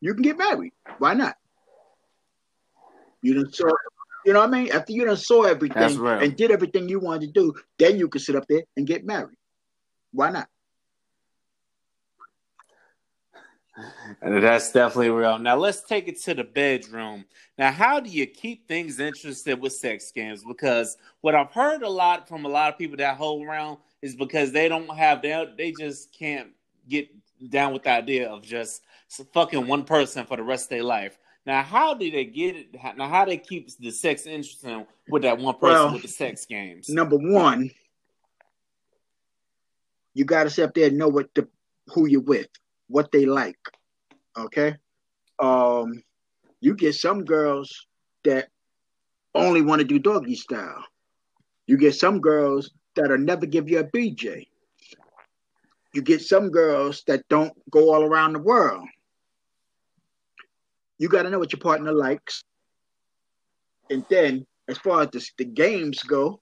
You 0.00 0.14
can 0.14 0.22
get 0.22 0.38
married. 0.38 0.72
Why 0.98 1.14
not? 1.14 1.36
You 3.24 3.34
done 3.34 3.50
saw 3.52 3.70
you 4.26 4.32
know 4.32 4.40
what 4.40 4.48
I 4.48 4.52
mean? 4.52 4.72
After 4.72 4.92
you 4.92 5.04
done 5.04 5.16
saw 5.16 5.42
everything 5.42 6.06
and 6.06 6.36
did 6.36 6.50
everything 6.50 6.88
you 6.88 7.00
wanted 7.00 7.32
to 7.34 7.40
do, 7.40 7.54
then 7.78 7.98
you 7.98 8.08
can 8.08 8.20
sit 8.20 8.36
up 8.36 8.46
there 8.48 8.62
and 8.76 8.86
get 8.86 9.04
married. 9.04 9.36
Why 10.12 10.30
not? 10.30 10.48
And 14.20 14.42
that's 14.42 14.72
definitely 14.72 15.10
real. 15.10 15.38
Now 15.38 15.56
let's 15.56 15.82
take 15.82 16.06
it 16.06 16.20
to 16.22 16.34
the 16.34 16.44
bedroom. 16.44 17.24
Now, 17.58 17.72
how 17.72 17.98
do 17.98 18.08
you 18.08 18.26
keep 18.26 18.68
things 18.68 19.00
interested 19.00 19.60
with 19.60 19.72
sex 19.72 20.12
games? 20.12 20.44
Because 20.46 20.96
what 21.22 21.34
I've 21.34 21.50
heard 21.50 21.82
a 21.82 21.88
lot 21.88 22.28
from 22.28 22.44
a 22.44 22.48
lot 22.48 22.72
of 22.72 22.78
people 22.78 22.98
that 22.98 23.16
hold 23.16 23.44
around 23.44 23.78
is 24.02 24.14
because 24.14 24.52
they 24.52 24.68
don't 24.68 24.88
have 24.96 25.22
they 25.22 25.46
they 25.56 25.72
just 25.72 26.12
can't 26.12 26.50
get 26.88 27.08
down 27.50 27.72
with 27.72 27.82
the 27.84 27.90
idea 27.90 28.28
of 28.28 28.42
just 28.42 28.82
fucking 29.32 29.66
one 29.66 29.84
person 29.84 30.24
for 30.26 30.36
the 30.36 30.42
rest 30.42 30.66
of 30.66 30.70
their 30.70 30.84
life. 30.84 31.18
Now, 31.46 31.62
how 31.62 31.94
do 31.94 32.10
they 32.10 32.24
get 32.24 32.56
it? 32.56 32.74
Now, 32.96 33.08
how 33.08 33.24
they 33.24 33.36
keep 33.36 33.68
the 33.78 33.90
sex 33.90 34.26
interesting 34.26 34.86
with 35.08 35.22
that 35.22 35.38
one 35.38 35.54
person 35.54 35.68
well, 35.68 35.92
with 35.92 36.02
the 36.02 36.08
sex 36.08 36.46
games? 36.46 36.88
Number 36.88 37.16
one, 37.16 37.70
you 40.14 40.24
got 40.24 40.44
to 40.44 40.50
sit 40.50 40.64
up 40.64 40.74
there 40.74 40.88
and 40.88 40.96
know 40.96 41.08
what 41.08 41.34
the 41.34 41.46
who 41.88 42.06
you're 42.06 42.22
with 42.22 42.48
what 42.88 43.12
they 43.12 43.26
like. 43.26 43.58
Okay. 44.36 44.76
Um, 45.38 46.02
you 46.60 46.74
get 46.74 46.94
some 46.94 47.24
girls 47.24 47.86
that 48.24 48.48
only 49.34 49.62
want 49.62 49.80
to 49.80 49.86
do 49.86 49.98
doggy 49.98 50.36
style. 50.36 50.84
You 51.66 51.76
get 51.76 51.94
some 51.94 52.20
girls 52.20 52.70
that'll 52.94 53.18
never 53.18 53.46
give 53.46 53.68
you 53.68 53.80
a 53.80 53.84
BJ. 53.84 54.46
You 55.92 56.02
get 56.02 56.22
some 56.22 56.50
girls 56.50 57.02
that 57.06 57.28
don't 57.28 57.52
go 57.70 57.92
all 57.92 58.02
around 58.02 58.32
the 58.32 58.38
world. 58.40 58.86
You 60.98 61.08
got 61.08 61.22
to 61.22 61.30
know 61.30 61.38
what 61.38 61.52
your 61.52 61.60
partner 61.60 61.92
likes. 61.92 62.42
And 63.90 64.04
then, 64.08 64.46
as 64.68 64.78
far 64.78 65.02
as 65.02 65.08
the, 65.10 65.26
the 65.38 65.44
games 65.44 66.02
go, 66.02 66.40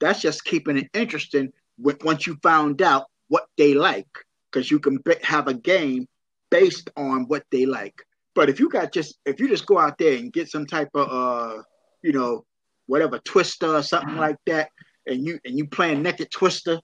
that's 0.00 0.20
just 0.20 0.44
keeping 0.44 0.78
it 0.78 0.88
interesting 0.94 1.52
once 1.78 2.26
you 2.26 2.36
found 2.42 2.82
out 2.82 3.06
what 3.28 3.46
they 3.56 3.74
like 3.74 4.08
because 4.50 4.70
you 4.70 4.80
can 4.80 4.98
have 5.22 5.48
a 5.48 5.54
game 5.54 6.06
based 6.50 6.90
on 6.96 7.24
what 7.28 7.44
they 7.50 7.66
like. 7.66 8.02
But 8.34 8.48
if 8.48 8.58
you 8.58 8.68
got 8.68 8.92
just 8.92 9.18
if 9.24 9.40
you 9.40 9.48
just 9.48 9.66
go 9.66 9.78
out 9.78 9.98
there 9.98 10.16
and 10.16 10.32
get 10.32 10.50
some 10.50 10.66
type 10.66 10.90
of 10.94 11.08
uh 11.10 11.62
you 12.02 12.12
know 12.12 12.44
whatever 12.86 13.18
twister 13.18 13.76
or 13.76 13.82
something 13.82 14.16
like 14.16 14.36
that, 14.46 14.70
and 15.06 15.24
you 15.24 15.38
and 15.44 15.56
you 15.56 15.66
playing 15.66 16.02
naked 16.02 16.30
twister, 16.30 16.80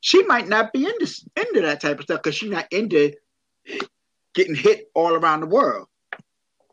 she 0.00 0.22
might 0.24 0.48
not 0.48 0.72
be 0.72 0.84
into 0.84 1.24
into 1.36 1.60
that 1.62 1.80
type 1.80 1.98
of 1.98 2.04
stuff 2.04 2.22
because 2.22 2.34
she's 2.34 2.50
not 2.50 2.66
into 2.72 3.12
getting 4.40 4.54
hit 4.54 4.90
all 4.94 5.14
around 5.14 5.40
the 5.40 5.46
world. 5.46 5.86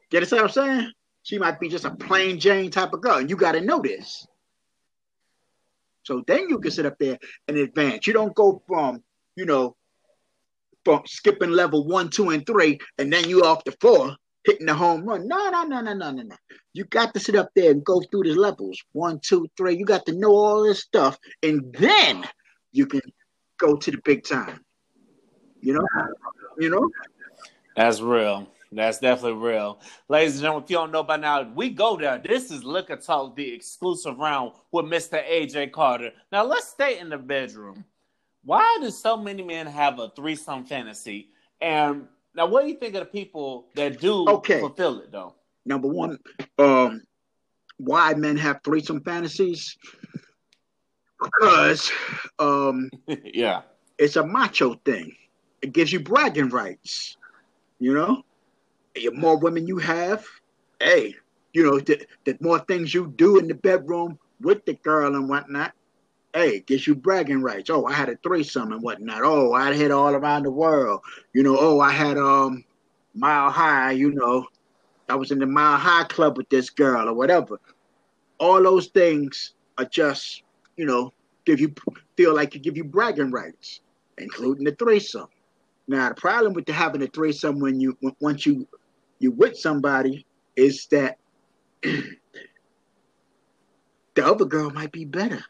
Get 0.09 0.23
it? 0.23 0.31
What 0.31 0.43
I'm 0.43 0.49
saying? 0.49 0.91
She 1.23 1.37
might 1.37 1.59
be 1.59 1.67
just 1.67 1.83
a 1.83 1.91
plain 1.91 2.39
Jane 2.39 2.71
type 2.71 2.93
of 2.93 3.01
girl, 3.01 3.17
and 3.17 3.29
you 3.29 3.35
got 3.35 3.51
to 3.53 3.61
know 3.61 3.81
this. 3.81 4.25
So 6.03 6.23
then 6.25 6.47
you 6.47 6.59
can 6.59 6.71
sit 6.71 6.85
up 6.85 6.97
there 6.97 7.19
and 7.49 7.57
advance. 7.57 8.07
You 8.07 8.13
don't 8.13 8.33
go 8.33 8.61
from 8.65 9.03
you 9.35 9.45
know, 9.45 9.75
from 10.83 11.03
skipping 11.05 11.51
level 11.51 11.85
one, 11.85 12.09
two, 12.09 12.29
and 12.29 12.45
three, 12.45 12.79
and 12.97 13.13
then 13.13 13.29
you 13.29 13.43
off 13.43 13.63
the 13.65 13.73
four, 13.79 14.15
hitting 14.45 14.65
the 14.65 14.73
home 14.73 15.05
run. 15.05 15.27
No, 15.27 15.49
no, 15.49 15.63
no, 15.63 15.81
no, 15.81 15.93
no, 15.93 16.11
no, 16.11 16.23
no. 16.23 16.35
You 16.73 16.85
got 16.85 17.13
to 17.13 17.19
sit 17.19 17.35
up 17.35 17.49
there 17.55 17.71
and 17.71 17.83
go 17.83 18.01
through 18.01 18.23
the 18.23 18.33
levels. 18.33 18.81
One, 18.93 19.19
two, 19.19 19.47
three. 19.57 19.77
You 19.77 19.85
got 19.85 20.05
to 20.07 20.13
know 20.13 20.31
all 20.31 20.63
this 20.63 20.79
stuff, 20.79 21.17
and 21.43 21.73
then 21.73 22.25
you 22.71 22.85
can 22.87 23.01
go 23.59 23.75
to 23.75 23.91
the 23.91 23.99
big 24.03 24.23
time. 24.23 24.61
You 25.61 25.73
know? 25.73 25.87
You 26.57 26.69
know? 26.69 26.89
That's 27.77 28.01
real. 28.01 28.47
That's 28.73 28.99
definitely 28.99 29.39
real. 29.39 29.79
Ladies 30.09 30.33
and 30.33 30.41
gentlemen, 30.41 30.63
if 30.65 30.69
you 30.69 30.75
don't 30.75 30.91
know 30.91 31.03
by 31.03 31.15
now, 31.15 31.49
we 31.55 31.69
go 31.69 31.95
there. 31.95 32.17
This 32.17 32.51
is 32.51 32.65
Liquor 32.65 32.97
Talk, 32.97 33.37
the 33.37 33.53
exclusive 33.53 34.17
round 34.17 34.51
with 34.73 34.85
Mr. 34.85 35.25
AJ 35.25 35.71
Carter. 35.71 36.11
Now 36.33 36.43
let's 36.43 36.67
stay 36.67 36.99
in 36.99 37.07
the 37.07 37.17
bedroom 37.17 37.85
why 38.47 38.77
do 38.79 38.89
so 38.89 39.17
many 39.17 39.43
men 39.43 39.67
have 39.67 39.99
a 39.99 40.09
threesome 40.15 40.63
fantasy? 40.63 41.31
And 41.59 42.07
now, 42.33 42.45
what 42.45 42.63
do 42.63 42.69
you 42.69 42.77
think 42.77 42.95
of 42.95 43.01
the 43.01 43.05
people 43.05 43.67
that 43.75 43.99
do 43.99 44.25
okay. 44.29 44.61
fulfill 44.61 44.99
it, 44.99 45.11
though? 45.11 45.35
Number 45.65 45.89
one, 45.89 46.17
um, 46.57 47.03
why 47.77 48.13
men 48.13 48.37
have 48.37 48.61
threesome 48.63 49.01
fantasies? 49.03 49.77
Because, 51.21 51.91
um, 52.39 52.89
yeah, 53.25 53.63
it's 53.97 54.15
a 54.15 54.25
macho 54.25 54.75
thing. 54.75 55.13
It 55.61 55.73
gives 55.73 55.91
you 55.91 55.99
bragging 55.99 56.47
rights. 56.47 57.17
You 57.79 57.93
know, 57.93 58.23
the 58.95 59.09
more 59.11 59.37
women 59.37 59.67
you 59.67 59.77
have, 59.77 60.25
hey, 60.79 61.15
you 61.53 61.63
know, 61.63 61.79
the, 61.79 62.05
the 62.25 62.37
more 62.41 62.59
things 62.59 62.93
you 62.93 63.13
do 63.15 63.37
in 63.39 63.47
the 63.47 63.55
bedroom 63.55 64.19
with 64.41 64.65
the 64.65 64.73
girl 64.75 65.15
and 65.15 65.29
whatnot, 65.29 65.73
hey, 66.33 66.59
gives 66.61 66.87
you 66.87 66.95
bragging 66.95 67.41
rights. 67.41 67.69
Oh, 67.69 67.85
I 67.85 67.93
had 67.93 68.09
a 68.09 68.17
threesome 68.17 68.71
and 68.71 68.81
whatnot. 68.81 69.21
Oh, 69.23 69.53
I 69.53 69.73
hit 69.73 69.91
all 69.91 70.13
around 70.13 70.43
the 70.43 70.51
world. 70.51 71.01
You 71.33 71.43
know, 71.43 71.57
oh, 71.59 71.79
I 71.79 71.91
had 71.91 72.17
um 72.17 72.63
mile 73.13 73.49
high, 73.49 73.91
you 73.91 74.11
know, 74.11 74.47
I 75.09 75.15
was 75.15 75.31
in 75.31 75.39
the 75.39 75.45
mile 75.45 75.77
high 75.77 76.03
club 76.03 76.37
with 76.37 76.49
this 76.49 76.69
girl 76.69 77.09
or 77.09 77.13
whatever. 77.13 77.59
All 78.39 78.61
those 78.61 78.87
things 78.87 79.53
are 79.77 79.85
just, 79.85 80.43
you 80.75 80.85
know, 80.85 81.13
give 81.45 81.59
you 81.59 81.73
feel 82.15 82.35
like 82.35 82.53
you 82.53 82.59
give 82.59 82.77
you 82.77 82.83
bragging 82.83 83.31
rights, 83.31 83.81
including 84.17 84.65
the 84.65 84.73
threesome. 84.73 85.27
Now 85.87 86.09
the 86.09 86.15
problem 86.15 86.53
with 86.53 86.65
the 86.65 86.73
having 86.73 87.01
a 87.01 87.07
threesome 87.07 87.59
when 87.59 87.79
you 87.79 87.97
once 88.19 88.45
you 88.45 88.67
you 89.19 89.31
with 89.31 89.57
somebody 89.57 90.25
is 90.55 90.85
that 90.87 91.17
the 91.83 92.17
other 94.17 94.45
girl 94.45 94.69
might 94.69 94.91
be 94.91 95.05
better. 95.05 95.43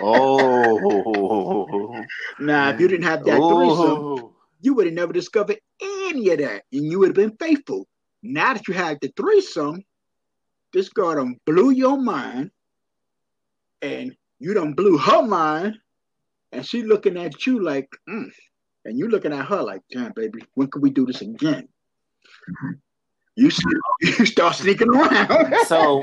Oh. 0.00 2.04
now, 2.38 2.70
if 2.70 2.80
you 2.80 2.88
didn't 2.88 3.06
have 3.06 3.24
that 3.24 3.36
threesome, 3.36 3.48
oh. 3.48 4.34
you 4.60 4.74
would 4.74 4.86
have 4.86 4.94
never 4.94 5.12
discovered 5.12 5.58
any 5.80 6.30
of 6.30 6.38
that, 6.38 6.64
and 6.72 6.84
you 6.84 6.98
would 6.98 7.08
have 7.08 7.16
been 7.16 7.36
faithful. 7.38 7.86
Now 8.22 8.54
that 8.54 8.68
you 8.68 8.74
had 8.74 8.98
the 9.00 9.12
threesome, 9.16 9.84
this 10.72 10.88
girl 10.88 11.14
done 11.14 11.38
blew 11.46 11.70
your 11.70 11.96
mind, 11.96 12.50
and 13.80 14.14
you 14.38 14.52
done 14.52 14.74
blew 14.74 14.98
her 14.98 15.22
mind, 15.22 15.78
and 16.52 16.66
she 16.66 16.82
looking 16.82 17.16
at 17.16 17.46
you 17.46 17.62
like, 17.62 17.88
mm. 18.08 18.30
and 18.84 18.98
you 18.98 19.08
looking 19.08 19.32
at 19.32 19.46
her 19.46 19.62
like, 19.62 19.82
damn, 19.90 20.12
baby, 20.12 20.42
when 20.54 20.68
can 20.68 20.82
we 20.82 20.90
do 20.90 21.06
this 21.06 21.20
again? 21.20 21.68
You, 23.34 23.50
you 24.00 24.26
start 24.26 24.56
sneaking 24.56 24.88
around. 24.88 25.54
so 25.66 26.02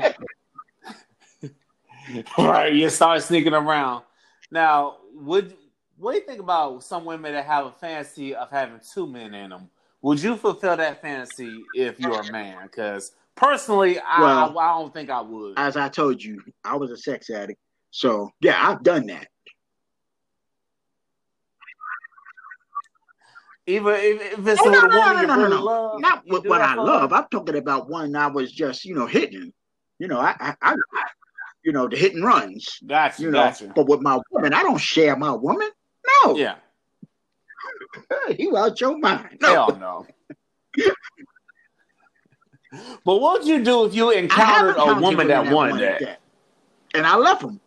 right, 2.38 2.72
you 2.72 2.88
start 2.90 3.22
sneaking 3.22 3.54
around. 3.54 4.04
Now, 4.50 4.98
would 5.14 5.54
what 5.96 6.12
do 6.12 6.18
you 6.18 6.26
think 6.26 6.40
about 6.40 6.82
some 6.82 7.04
women 7.04 7.32
that 7.32 7.44
have 7.46 7.66
a 7.66 7.72
fancy 7.72 8.34
of 8.34 8.50
having 8.50 8.80
two 8.92 9.06
men 9.06 9.34
in 9.34 9.50
them? 9.50 9.70
Would 10.02 10.22
you 10.22 10.36
fulfill 10.36 10.76
that 10.76 11.00
fantasy 11.00 11.64
if 11.74 11.98
you're 11.98 12.20
a 12.20 12.30
man? 12.30 12.58
Because 12.62 13.12
personally, 13.36 13.98
Well- 14.18 14.58
I, 14.58 14.62
I 14.62 14.78
don't 14.78 14.92
think 14.92 15.08
I 15.08 15.20
would. 15.20 15.54
As 15.56 15.76
I 15.76 15.88
told 15.88 16.22
you, 16.22 16.42
I 16.62 16.76
was 16.76 16.90
a 16.90 16.96
sex 16.96 17.30
addict. 17.30 17.60
So 17.90 18.30
yeah, 18.40 18.68
I've 18.68 18.82
done 18.82 19.06
that. 19.06 19.28
Even 23.66 23.94
if, 23.94 24.38
if 24.38 24.46
it's 24.46 24.60
Oh, 24.60 24.64
with 24.70 24.72
no, 24.74 24.80
a 24.80 24.88
no, 24.88 24.96
woman 24.98 25.14
no, 25.14 25.20
you 25.22 25.26
no, 25.26 25.34
no, 25.36 25.42
really 25.42 25.56
no. 25.56 25.62
love, 25.64 26.00
Not 26.00 26.26
with 26.26 26.46
what 26.46 26.60
I 26.60 26.74
love. 26.74 27.12
I'm 27.12 27.26
talking 27.30 27.56
about 27.56 27.88
one 27.88 28.14
I 28.14 28.26
was 28.26 28.52
just, 28.52 28.84
you 28.84 28.94
know, 28.94 29.06
hitting. 29.06 29.52
You 29.98 30.08
know, 30.08 30.20
I, 30.20 30.34
I, 30.38 30.54
I, 30.60 30.76
you 31.62 31.72
know, 31.72 31.88
the 31.88 31.96
hit 31.96 32.14
and 32.14 32.24
runs. 32.24 32.78
Gotcha, 32.86 33.22
You 33.22 33.30
know, 33.30 33.44
gotcha. 33.44 33.72
but 33.74 33.86
with 33.88 34.00
my 34.02 34.20
woman, 34.30 34.52
I 34.52 34.62
don't 34.62 34.76
share 34.78 35.16
my 35.16 35.32
woman. 35.32 35.70
No, 36.24 36.36
Yeah, 36.36 36.56
you 38.38 38.54
out 38.56 38.78
your 38.80 38.98
mind. 38.98 39.38
No, 39.40 39.48
hell 39.48 39.76
no. 39.80 40.06
but 43.04 43.16
what 43.16 43.38
would 43.40 43.48
you 43.48 43.64
do 43.64 43.86
if 43.86 43.94
you 43.94 44.10
encountered 44.10 44.76
a 44.76 45.00
woman 45.00 45.28
that 45.28 45.50
wanted 45.50 45.72
wanted 45.72 46.00
that? 46.00 46.20
and 46.94 47.06
I 47.06 47.16
left 47.16 47.40
them. 47.40 47.60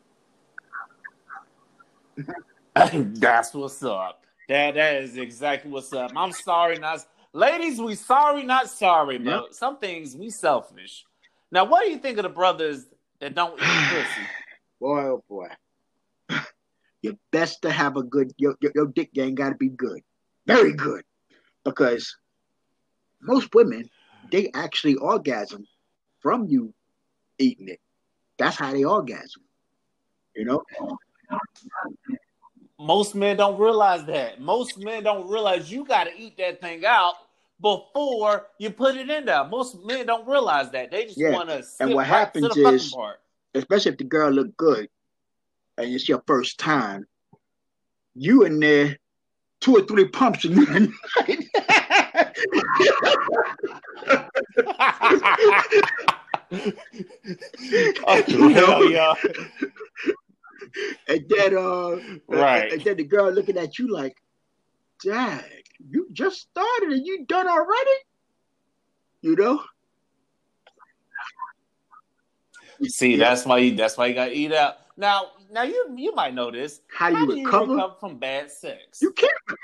That's 2.75 3.53
what's 3.53 3.81
up. 3.81 4.26
That 4.47 4.75
that 4.75 5.01
is 5.03 5.17
exactly 5.17 5.69
what's 5.71 5.91
up. 5.93 6.11
I'm 6.15 6.31
sorry, 6.31 6.77
not 6.79 7.05
ladies. 7.33 7.79
We 7.79 7.95
sorry, 7.95 8.43
not 8.43 8.69
sorry, 8.69 9.17
but 9.17 9.43
Yep. 9.43 9.53
some 9.53 9.77
things 9.77 10.15
we 10.15 10.29
selfish. 10.29 11.05
Now, 11.51 11.65
what 11.65 11.83
do 11.83 11.91
you 11.91 11.97
think 11.97 12.17
of 12.17 12.23
the 12.23 12.29
brothers 12.29 12.85
that 13.19 13.35
don't 13.35 13.53
eat 13.53 13.59
pussy? 13.89 14.27
Boy, 14.79 15.01
oh 15.01 15.23
boy. 15.29 15.49
You 17.03 17.17
best 17.31 17.61
to 17.61 17.69
have 17.71 17.95
a 17.95 18.01
good 18.03 18.33
your, 18.37 18.55
your, 18.59 18.71
your 18.73 18.87
dick 18.87 19.13
game 19.13 19.35
got 19.35 19.49
to 19.49 19.55
be 19.55 19.69
good, 19.69 20.01
very 20.47 20.73
good, 20.73 21.03
because 21.63 22.17
most 23.21 23.53
women 23.53 23.89
they 24.31 24.49
actually 24.53 24.95
orgasm 24.95 25.65
from 26.21 26.47
you 26.47 26.73
eating 27.37 27.69
it. 27.69 27.79
That's 28.39 28.57
how 28.57 28.73
they 28.73 28.83
orgasm. 28.83 29.43
You 30.35 30.45
know, 30.45 30.63
Most 32.87 33.15
men 33.15 33.35
don't 33.35 33.59
realize 33.59 34.05
that. 34.05 34.39
Most 34.39 34.77
men 34.79 35.03
don't 35.03 35.27
realize 35.27 35.69
you 35.69 35.83
got 35.83 36.05
to 36.05 36.17
eat 36.17 36.37
that 36.37 36.61
thing 36.61 36.85
out 36.85 37.15
before 37.59 38.47
you 38.59 38.69
put 38.69 38.95
it 38.95 39.09
in 39.09 39.25
there. 39.25 39.43
Most 39.43 39.83
men 39.83 40.05
don't 40.05 40.25
realize 40.25 40.71
that. 40.71 40.89
They 40.89 41.03
just 41.03 41.17
Yeah, 41.17 41.31
want 41.31 41.49
to. 41.49 41.65
and 41.81 41.89
what 41.89 41.97
right 42.03 42.07
happens 42.07 42.47
to 42.53 42.63
the 42.63 42.69
is- 42.69 42.93
part. 42.93 43.19
especially 43.55 43.91
if 43.91 43.97
the 43.97 44.05
girl 44.05 44.29
look 44.31 44.55
good 44.55 44.87
and 45.77 45.93
it's 45.93 46.07
your 46.07 46.23
first 46.25 46.59
time. 46.59 47.05
You 48.15 48.43
in 48.43 48.61
there, 48.61 48.97
two 49.59 49.75
or 49.75 49.81
three 49.81 50.07
pumps 50.07 50.45
and 50.45 50.55
you 50.55 50.65
in 50.73 50.93
oh, 58.07 58.23
You 58.27 58.37
know? 58.37 58.49
hell 58.49 58.89
yeah. 58.89 59.13
and 61.07 61.25
then 61.29 61.57
uh 61.57 61.95
Right. 62.27 62.71
and 62.71 62.81
then 62.83 62.97
the 62.97 63.03
girl 63.03 63.31
looking 63.31 63.57
at 63.57 63.77
you 63.79 63.87
like, 63.91 64.15
Dad, 65.03 65.45
you 65.89 66.07
just 66.11 66.41
started 66.41 66.89
and 66.89 67.05
you 67.05 67.25
done 67.25 67.47
already? 67.47 67.97
You 69.21 69.35
know? 69.35 69.63
See, 72.83 73.11
Yeah. 73.15 73.29
that's 73.29 73.45
why 73.45 73.57
you 73.59 73.75
that's 73.75 73.97
why 73.97 74.07
you 74.07 74.13
gotta 74.13 74.33
eat 74.35 74.51
out. 74.53 74.75
Now 74.97 75.31
now 75.51 75.63
you 75.63 75.93
you 75.95 76.13
might 76.15 76.33
know 76.33 76.51
this. 76.51 76.81
how 76.87 77.11
How 77.11 77.19
you 77.21 77.27
do 77.27 77.37
you 77.37 77.45
recover? 77.45 77.73
recover 77.73 77.95
from 77.99 78.17
bad 78.17 78.51
sex? 78.51 78.99
You 79.01 79.11
can't 79.13 79.33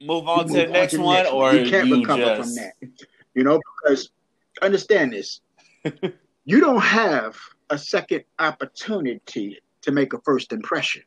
Move 0.00 0.28
on 0.28 0.46
to 0.46 0.52
move 0.52 0.66
the 0.66 0.72
next 0.72 0.92
the 0.94 1.00
one, 1.02 1.16
next 1.16 1.30
or 1.32 1.54
you 1.54 1.70
can't 1.70 1.88
you 1.88 2.00
recover 2.00 2.36
just 2.36 2.36
from 2.40 2.54
that. 2.54 2.74
You 3.34 3.44
know, 3.44 3.60
because 3.84 4.10
understand 4.60 5.12
this. 5.12 5.40
you 6.44 6.60
don't 6.60 6.80
have 6.80 7.36
a 7.72 7.78
second 7.78 8.22
opportunity 8.38 9.58
to 9.80 9.90
make 9.90 10.12
a 10.12 10.20
first 10.20 10.52
impression. 10.52 11.02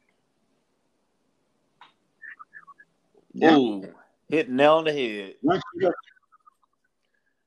Yeah. 3.34 3.56
ooh 3.56 3.86
hit 4.30 4.48
the 4.48 4.54
nail 4.54 4.74
on 4.76 4.86
the 4.86 4.94
head. 4.94 5.36
Once 5.42 5.62
you 5.76 5.82
Yeah, 5.84 5.90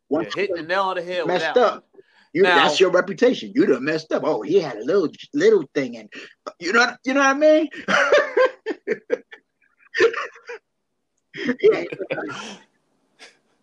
once 0.08 0.34
hit 0.34 0.50
you 0.50 0.56
the 0.56 0.62
nail 0.62 0.82
on 0.84 0.96
the 0.96 1.02
head 1.02 1.26
messed 1.26 1.56
up, 1.56 1.84
you 2.32 2.42
Now- 2.42 2.56
that's 2.56 2.78
your 2.78 2.90
reputation. 2.90 3.52
You 3.54 3.66
done 3.66 3.84
messed 3.84 4.12
up. 4.12 4.22
Oh, 4.24 4.42
he 4.42 4.60
had 4.60 4.76
a 4.76 4.84
little 4.84 5.08
little 5.34 5.64
thing, 5.74 5.96
and 5.96 6.08
you 6.60 6.72
know 6.72 6.94
you 7.04 7.14
know 7.14 7.20
what 7.20 7.30
I 7.30 7.34
mean. 7.34 7.68
yeah. 11.60 11.84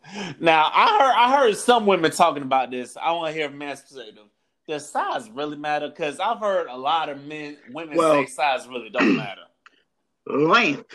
Now 0.39 0.70
I 0.72 0.99
heard 0.99 1.14
I 1.16 1.38
heard 1.38 1.58
some 1.58 1.86
women 1.86 2.12
talking 2.12 2.43
about 2.43 2.70
this. 2.72 2.95
I 2.95 3.12
want 3.12 3.34
to 3.34 3.39
hear 3.39 3.49
man's 3.49 3.82
perspective. 3.82 4.26
Does 4.68 4.89
size 4.89 5.30
really 5.30 5.57
matter? 5.57 5.89
Because 5.89 6.20
I've 6.20 6.39
heard 6.39 6.68
a 6.68 6.78
lot 6.78 7.09
of 7.09 7.24
men 7.24 7.57
women 7.72 7.95
Well- 7.97 8.13
say 8.13 8.26
size 8.26 8.68
really 8.68 8.89
don't 8.89 9.16
matter. 9.18 9.41
length. 10.28 10.91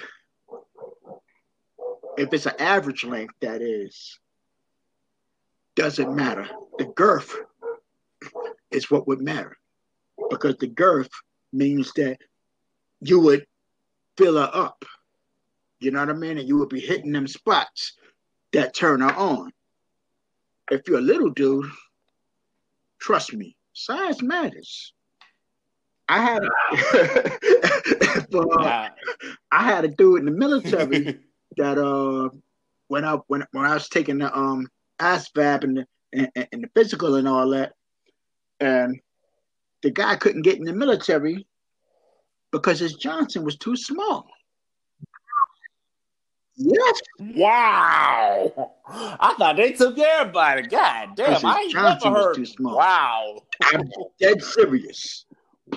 If 2.19 2.33
it's 2.35 2.47
an 2.47 2.55
average 2.59 3.05
length, 3.05 3.35
that 3.41 3.63
is, 3.63 4.19
doesn't 5.77 6.15
matter. 6.15 6.49
The 6.79 6.87
girth 6.87 7.35
is 8.73 8.91
what 8.91 9.07
would 9.07 9.21
matter 9.21 9.57
because 10.29 10.57
the 10.57 10.67
girth 10.67 11.09
means 11.53 11.93
that 11.95 12.19
you 13.01 13.21
would 13.21 13.47
fill 14.19 14.37
her 14.37 14.51
up. 14.53 14.85
You 15.79 15.93
know 15.93 16.01
what 16.01 16.11
I 16.11 16.15
mean? 16.15 16.37
And 16.39 16.47
you 16.49 16.59
would 16.59 16.69
be 16.69 16.81
hitting 16.81 17.13
them 17.13 17.27
spots 17.29 17.97
that 18.53 18.75
turn 18.75 19.01
her 19.01 19.15
on. 19.15 19.53
If 20.71 20.83
you're 20.89 20.99
a 20.99 21.03
little 21.03 21.31
dude, 21.31 21.71
trust 23.01 23.33
me, 23.33 23.57
size 23.81 24.23
matters. 24.23 24.93
I 26.09 26.23
had 26.23 26.43
if, 26.73 28.35
uh, 28.35 28.89
I 29.53 29.63
had 29.63 29.85
a 29.85 29.89
dude 29.89 30.21
in 30.21 30.25
the 30.25 30.33
military 30.33 31.21
that 31.57 31.79
uh 31.79 32.31
when 32.89 33.05
I 33.05 33.19
when 33.29 33.45
when 33.53 33.65
I 33.65 33.75
was 33.75 33.89
taking 33.89 34.19
the 34.19 34.37
um 34.37 34.69
ASVAB 35.01 35.65
and 35.65 35.77
the 35.79 35.87
and, 36.13 36.49
and 36.53 36.65
the 36.65 36.69
physical 36.75 37.15
and 37.15 37.29
all 37.29 37.51
that, 37.51 37.73
and 38.59 39.01
the 39.83 39.91
guy 39.91 40.17
couldn't 40.17 40.43
get 40.43 40.59
in 40.59 40.65
the 40.65 40.73
military 40.73 41.47
because 42.51 42.81
his 42.81 42.95
Johnson 42.95 43.45
was 43.45 43.57
too 43.57 43.77
small. 43.77 44.27
Yes, 46.63 47.01
Wow. 47.37 48.73
I 48.87 49.35
thought 49.39 49.57
they 49.57 49.73
took 49.73 49.99
everybody. 49.99 50.63
God 50.63 51.17
damn. 51.17 51.27
Because 51.27 51.45
I 51.45 51.55
his 51.55 51.65
ain't 51.65 51.73
Johnson 51.73 52.13
never 52.13 52.15
was 52.17 52.25
heard. 52.27 52.35
too 52.37 52.45
small. 52.47 52.77
Wow. 52.77 53.43
I'm 53.73 53.91
dead 54.21 54.43
serious 54.43 55.25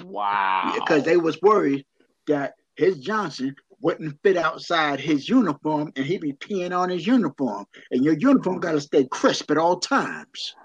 Wow. 0.03 0.73
because 0.75 1.03
they 1.03 1.15
was 1.15 1.41
worried 1.41 1.85
that 2.27 2.55
his 2.75 2.99
Johnson 2.99 3.55
wouldn't 3.79 4.19
fit 4.23 4.35
outside 4.35 4.99
his 4.99 5.29
uniform 5.29 5.93
and 5.95 6.05
he'd 6.05 6.19
be 6.21 6.33
peeing 6.33 6.77
on 6.77 6.89
his 6.89 7.05
uniform, 7.07 7.65
and 7.91 8.03
your 8.03 8.15
uniform 8.15 8.59
got 8.59 8.71
to 8.73 8.81
stay 8.81 9.05
crisp 9.05 9.51
at 9.51 9.57
all 9.57 9.79
times. 9.79 10.55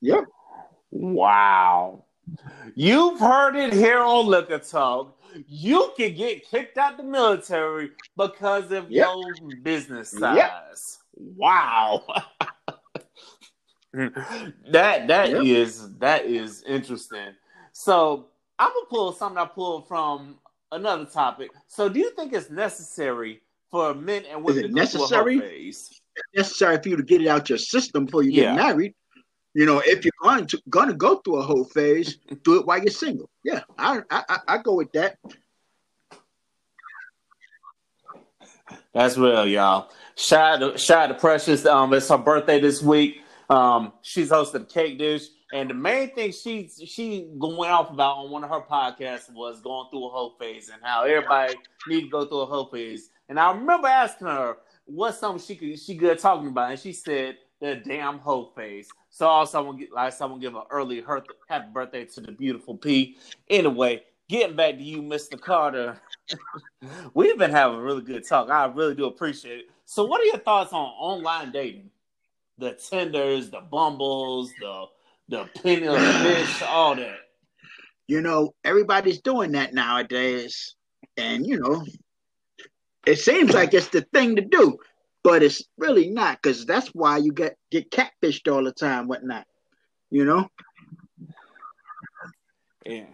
Yep. 0.00 0.24
Wow. 0.90 2.04
You've 2.74 3.18
heard 3.20 3.56
it 3.56 3.72
here 3.72 4.00
on 4.00 4.26
Liquor 4.26 4.58
Talk. 4.58 5.17
You 5.46 5.92
can 5.96 6.14
get 6.14 6.48
kicked 6.48 6.78
out 6.78 6.96
the 6.96 7.02
military 7.02 7.90
because 8.16 8.72
of 8.72 8.90
Yep. 8.90 9.06
your 9.06 9.34
business 9.62 10.12
Yep. 10.12 10.20
size. 10.22 10.98
Wow. 11.14 12.04
that 13.92 15.08
that 15.08 15.30
Yep. 15.30 15.42
is 15.42 15.96
that 15.98 16.24
is 16.26 16.62
interesting. 16.64 17.34
So 17.72 18.28
I'm 18.58 18.68
gonna 18.72 18.86
pull 18.88 19.12
something 19.12 19.38
I 19.38 19.46
pulled 19.46 19.88
from 19.88 20.38
another 20.72 21.04
topic. 21.06 21.50
So 21.66 21.88
do 21.88 21.98
you 21.98 22.10
think 22.10 22.32
it's 22.32 22.50
necessary 22.50 23.40
for 23.70 23.94
men 23.94 24.24
and 24.26 24.42
women 24.42 24.64
is 24.64 24.64
it 24.64 24.68
to 24.68 24.74
go 24.74 24.86
through 24.86 25.04
a 25.04 25.10
necessary? 25.36 25.72
necessary 26.34 26.82
for 26.82 26.88
you 26.88 26.96
to 26.96 27.02
get 27.02 27.20
it 27.22 27.28
out 27.28 27.48
your 27.48 27.58
system 27.58 28.04
before 28.06 28.22
you 28.22 28.32
Yeah. 28.32 28.54
get 28.54 28.66
married. 28.66 28.94
You 29.54 29.66
know, 29.66 29.80
if 29.84 30.04
you're 30.04 30.12
going 30.22 30.46
to 30.46 30.58
to 30.58 30.94
go 30.94 31.16
through 31.16 31.36
a 31.36 31.42
whole 31.42 31.64
phase, 31.64 32.18
do 32.44 32.60
it 32.60 32.66
while 32.66 32.78
you're 32.78 32.88
single. 32.92 33.28
Yeah, 33.44 33.62
I 33.78 34.02
I, 34.10 34.38
I- 34.46 34.58
go 34.58 34.74
with 34.74 34.92
that. 34.92 35.18
That's 38.94 39.16
real, 39.16 39.46
y'all. 39.46 39.90
Shout 40.16 40.62
out 40.62 40.72
to, 40.72 40.78
shout 40.78 41.10
out 41.10 41.14
to 41.14 41.14
Precious. 41.14 41.64
Um, 41.64 41.92
it's 41.94 42.08
her 42.08 42.18
birthday 42.18 42.60
this 42.60 42.82
week. 42.82 43.20
Um, 43.48 43.92
she's 44.02 44.30
hosted 44.30 44.62
a 44.62 44.64
cake 44.64 44.98
dish, 44.98 45.26
and 45.52 45.70
the 45.70 45.74
main 45.74 46.14
thing 46.14 46.32
she 46.32 46.68
she 46.68 47.28
went 47.30 47.72
off 47.72 47.90
about 47.90 48.18
on 48.18 48.30
one 48.30 48.44
of 48.44 48.50
her 48.50 48.60
podcasts 48.60 49.32
was 49.32 49.60
going 49.60 49.88
through 49.90 50.06
a 50.06 50.10
whole 50.10 50.36
phase 50.38 50.68
and 50.68 50.82
how 50.82 51.04
everybody 51.04 51.54
need 51.86 52.02
to 52.02 52.08
go 52.08 52.26
through 52.26 52.40
a 52.40 52.46
whole 52.46 52.66
phase. 52.66 53.10
And 53.28 53.40
I 53.40 53.52
remember 53.52 53.88
asking 53.88 54.26
her 54.26 54.58
what's 54.84 55.18
something 55.18 55.44
she 55.44 55.56
could 55.56 55.78
she 55.78 55.94
good 55.94 56.18
talking 56.18 56.48
about, 56.48 56.72
and 56.72 56.80
she 56.80 56.92
said 56.92 57.38
the 57.60 57.76
damn 57.76 58.18
whole 58.18 58.52
face. 58.56 58.88
So 59.10 59.26
also, 59.26 59.52
someone 59.52 59.78
get 59.78 59.92
like 59.92 60.12
someone 60.12 60.40
give 60.40 60.54
an 60.54 60.62
early 60.70 61.00
her 61.00 61.22
happy 61.48 61.68
birthday 61.72 62.04
to 62.04 62.20
the 62.20 62.32
beautiful 62.32 62.76
P. 62.76 63.16
Anyway, 63.50 64.02
getting 64.28 64.56
back 64.56 64.76
to 64.76 64.82
you, 64.82 65.02
Mr. 65.02 65.40
Carter. 65.40 66.00
We've 67.14 67.38
been 67.38 67.50
having 67.50 67.78
a 67.78 67.82
really 67.82 68.02
good 68.02 68.26
talk. 68.26 68.50
I 68.50 68.66
really 68.66 68.94
do 68.94 69.06
appreciate 69.06 69.60
it. 69.60 69.70
So, 69.84 70.04
what 70.04 70.20
are 70.20 70.24
your 70.24 70.38
thoughts 70.38 70.72
on 70.72 70.80
online 70.80 71.50
dating? 71.50 71.90
The 72.58 72.72
Tinders, 72.72 73.50
the 73.50 73.60
Bumbles, 73.60 74.52
the 74.60 74.86
the 75.28 75.44
Plenty 75.56 75.88
of 75.88 75.98
Fish, 76.22 76.62
all 76.62 76.94
that. 76.96 77.18
You 78.06 78.22
know, 78.22 78.54
everybody's 78.64 79.20
doing 79.20 79.52
that 79.52 79.74
nowadays, 79.74 80.74
and 81.16 81.46
you 81.46 81.58
know, 81.60 81.84
it 83.06 83.16
seems 83.16 83.52
like 83.52 83.74
it's 83.74 83.88
the 83.88 84.02
thing 84.12 84.36
to 84.36 84.42
do, 84.42 84.78
but 85.28 85.42
it's 85.42 85.62
really 85.76 86.08
not 86.08 86.40
because 86.40 86.64
that's 86.64 86.88
why 86.88 87.18
you 87.18 87.32
get 87.32 87.56
get 87.70 87.90
catfished 87.90 88.50
all 88.50 88.64
the 88.64 88.72
time, 88.72 89.08
whatnot. 89.08 89.46
You 90.10 90.24
know. 90.24 90.48
Yeah, 92.86 93.04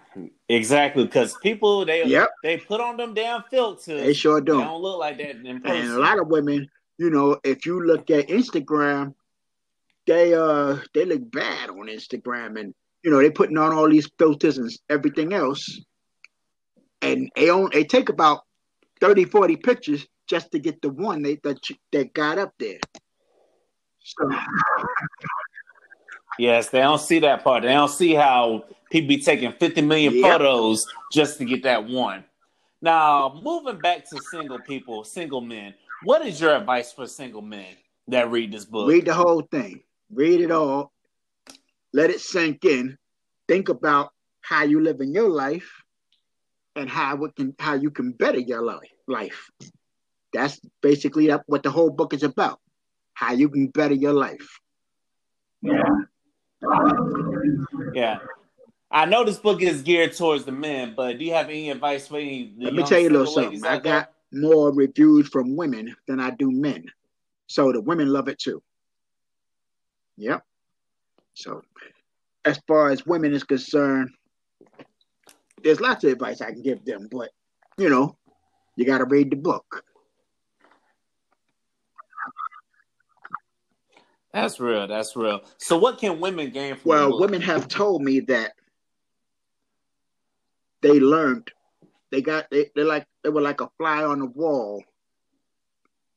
exactly. 0.49 1.05
Because 1.05 1.37
people 1.43 1.85
they 1.85 2.05
Yep. 2.05 2.29
they 2.45 2.59
put 2.59 2.81
on 2.81 2.97
them 2.97 3.15
damn 3.15 3.43
filters. 3.51 4.01
They 4.01 4.13
sure 4.13 4.41
They 4.41 4.47
do. 4.47 4.61
don't 4.61 4.81
look 4.81 5.01
like 5.01 5.19
that 5.19 5.45
in 5.45 5.61
person. 5.61 5.77
And 5.77 5.91
a 5.91 5.99
lot 5.99 6.21
of 6.21 6.29
women, 6.29 6.71
you 6.99 7.11
know, 7.11 7.41
if 7.43 7.67
you 7.67 7.85
look 7.85 8.09
at 8.11 8.29
Instagram, 8.29 9.15
they 10.07 10.35
uh 10.35 10.77
they 10.93 11.05
look 11.07 11.29
bad 11.33 11.71
on 11.71 11.87
Instagram 11.89 12.61
and 12.61 12.75
you 13.03 13.11
know, 13.11 13.19
they're 13.19 13.33
putting 13.33 13.59
on 13.59 13.73
all 13.73 13.89
these 13.89 14.09
filters 14.19 14.57
and 14.59 14.71
everything 14.89 15.33
else. 15.33 15.81
And 17.03 17.31
they 17.35 17.51
own 17.51 17.71
they 17.73 17.83
take 17.85 18.09
about 18.09 18.43
30, 19.01 19.25
40 19.25 19.57
pictures 19.57 20.07
just 20.29 20.51
to 20.53 20.59
get 20.59 20.81
the 20.83 20.91
one 20.91 21.23
they 21.23 21.37
that 21.43 21.59
that 21.93 22.13
got 22.13 22.39
up 22.39 22.53
there. 22.59 22.79
So 24.01 24.31
Yes, 26.39 26.69
they 26.71 26.81
don't 26.81 27.01
see 27.01 27.21
that 27.21 27.45
part. 27.45 27.63
They 27.63 27.73
don't 27.73 27.89
see 27.89 28.15
how 28.15 28.65
people 28.91 29.09
be 29.09 29.19
taking 29.19 29.53
50 29.53 29.83
million 29.83 30.15
Yep. 30.15 30.23
photos 30.23 30.87
just 31.13 31.39
to 31.39 31.45
get 31.45 31.63
that 31.63 31.85
one. 31.89 32.25
Now, 32.83 33.41
moving 33.43 33.81
back 33.81 34.09
to 34.11 34.19
single 34.19 34.59
people, 34.59 35.05
single 35.05 35.41
men, 35.41 35.75
what 36.03 36.27
is 36.27 36.41
your 36.41 36.57
advice 36.57 36.93
for 36.93 37.07
single 37.07 37.41
men 37.41 37.77
that 38.09 38.31
read 38.31 38.53
this 38.53 38.65
book? 38.65 38.89
read 38.89 39.05
the 39.07 39.15
whole 39.15 39.43
thing. 39.43 39.83
Read 40.13 40.41
it 40.41 40.51
all. 40.51 40.93
Let 41.93 42.11
it 42.11 42.21
sink 42.21 42.65
in. 42.65 42.99
Think 43.49 43.69
about 43.69 44.11
how 44.41 44.65
you 44.65 44.81
live 44.81 45.01
in 45.01 45.15
your 45.15 45.31
life 45.31 45.71
and 46.77 46.91
how 46.91 47.25
it 47.25 47.37
can 47.37 47.55
how 47.59 47.75
you 47.75 47.91
can 47.91 48.13
better 48.13 48.41
your 48.41 48.63
life. 48.63 48.91
Life. 49.07 49.49
That's 50.35 50.61
basically 50.83 51.31
what 51.47 51.63
the 51.63 51.71
whole 51.71 51.91
book 51.91 52.13
is 52.13 52.23
about. 52.23 52.61
How 53.15 53.33
you 53.33 53.49
can 53.49 53.69
better 53.69 53.95
your 53.95 54.13
life. 54.13 54.61
Yeah. 55.63 55.83
Yeah. 57.95 58.19
I 58.91 59.07
know 59.07 59.25
this 59.25 59.39
book 59.39 59.63
is 59.63 59.83
geared 59.83 60.17
towards 60.17 60.45
the 60.45 60.53
men, 60.53 60.95
but 60.97 61.19
do 61.19 61.25
you 61.25 61.33
have 61.33 61.47
any 61.47 61.71
advice 61.71 62.09
for 62.09 62.19
any? 62.19 62.55
the 62.59 62.65
Let 62.65 62.75
me 62.75 62.83
tell 62.83 63.01
you 63.01 63.09
a 63.09 63.11
little 63.11 63.27
something. 63.27 63.65
I 63.65 63.79
got 63.79 64.11
more 64.33 64.73
reviews 64.73 65.29
from 65.29 65.57
women 65.57 65.95
than 66.07 66.21
I 66.21 66.31
do 66.31 66.51
men. 66.51 66.85
So 67.47 67.73
the 67.73 67.81
women 67.81 68.09
love 68.09 68.29
it 68.29 68.39
too. 68.39 68.63
Yep. 70.17 70.45
So 71.35 71.63
as 72.45 72.61
far 72.67 72.91
as 72.91 73.07
women 73.07 73.33
is 73.33 73.45
concerned, 73.45 74.11
there's 75.63 75.81
lots 75.81 76.05
of 76.05 76.13
advice 76.13 76.41
I 76.41 76.53
can 76.53 76.63
give 76.63 76.85
them, 76.85 77.09
but 77.11 77.31
you 77.79 77.89
know, 77.89 78.17
you 78.77 78.85
gotta 78.85 79.05
read 79.05 79.31
the 79.31 79.37
book. 79.37 79.85
That's 84.35 84.59
real. 84.59 84.89
That's 84.89 85.15
real. 85.15 85.43
So, 85.59 85.79
what 85.79 85.99
can 85.99 86.19
women 86.19 86.51
gain 86.51 86.75
from 86.75 86.91
Well, 86.91 87.21
women 87.21 87.41
have 87.41 87.69
told 87.69 88.03
me 88.03 88.19
that 88.21 88.55
they 90.83 90.99
learned 90.99 91.53
they 92.11 92.21
got 92.21 92.51
they, 92.51 92.69
they 92.75 92.83
like 92.83 93.07
they 93.23 93.31
were 93.31 93.41
like 93.41 93.61
a 93.61 93.71
fly 93.79 94.03
on 94.03 94.19
the 94.19 94.27
wall 94.27 94.83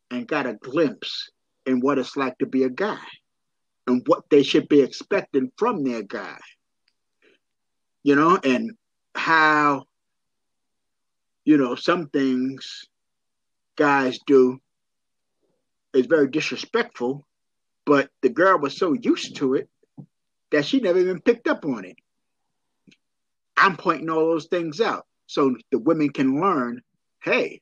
and 0.09 0.27
got 0.27 0.47
a 0.47 0.55
glimpse 0.55 1.29
in 1.67 1.79
what 1.79 1.99
it's 1.99 2.17
like 2.17 2.35
to 2.39 2.47
be 2.47 2.63
a 2.63 2.69
guy 2.69 3.05
and 3.85 4.01
what 4.07 4.23
they 4.31 4.41
should 4.41 4.67
be 4.67 4.81
expecting 4.81 5.51
from 5.55 5.83
their 5.83 6.01
guy. 6.01 6.39
You 8.01 8.15
know, 8.15 8.39
and 8.43 8.71
how 9.13 9.85
you 11.45 11.57
know 11.57 11.75
some 11.75 12.07
things 12.07 12.85
guys 13.75 14.17
do 14.25 14.59
is 15.93 16.07
very 16.07 16.29
disrespectful, 16.29 17.26
but 17.87 18.09
the 18.21 18.29
girl 18.29 18.59
was 18.59 18.77
so 18.77 18.91
used 18.91 19.37
to 19.37 19.55
it 19.55 19.69
that 20.51 20.65
she 20.65 20.81
never 20.81 20.99
even 20.99 21.21
picked 21.21 21.47
up 21.47 21.65
on 21.65 21.85
it. 21.85 21.95
I'm 23.55 23.77
pointing 23.77 24.09
all 24.09 24.27
those 24.27 24.47
things 24.47 24.81
out 24.81 25.07
so 25.25 25.55
the 25.71 25.79
women 25.79 26.09
can 26.09 26.39
learn 26.39 26.83
hey, 27.23 27.61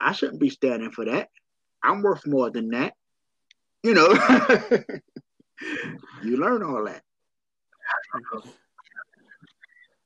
I 0.00 0.12
shouldn't 0.12 0.40
be 0.40 0.50
standing 0.50 0.90
for 0.90 1.06
that. 1.06 1.30
I'm 1.82 2.02
worth 2.02 2.26
more 2.26 2.50
than 2.50 2.70
that. 2.70 2.94
You 3.82 3.94
know, 3.94 4.08
you 6.22 6.36
learn 6.36 6.62
all 6.62 6.84
that. 6.84 7.02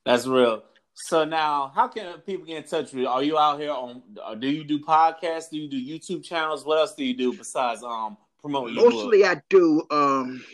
That's 0.05 0.27
real. 0.27 0.63
So 0.95 1.25
now, 1.25 1.73
how 1.75 1.89
can 1.89 2.19
people 2.21 2.47
get 2.47 2.59
in 2.59 2.63
touch 2.65 2.93
with 2.93 3.03
you? 3.03 3.09
Are 3.09 3.23
you 3.23 3.39
out 3.39 3.59
here 3.59 3.73
on? 3.73 4.03
Do 4.39 4.49
you 4.49 4.65
do 4.65 4.79
podcasts? 4.79 5.51
Do 5.51 5.59
you 5.59 5.69
do 5.69 5.77
YouTube 5.77 6.23
channels? 6.23 6.65
What 6.65 6.79
else 6.79 6.95
do 6.95 7.05
you 7.05 7.17
do 7.17 7.33
besides 7.37 7.83
um 7.83 8.17
promoting 8.43 8.75
your 8.75 8.85
book? 8.85 8.95
Mostly 8.95 9.25
I 9.25 9.41
do 9.49 9.83
um, 9.91 10.45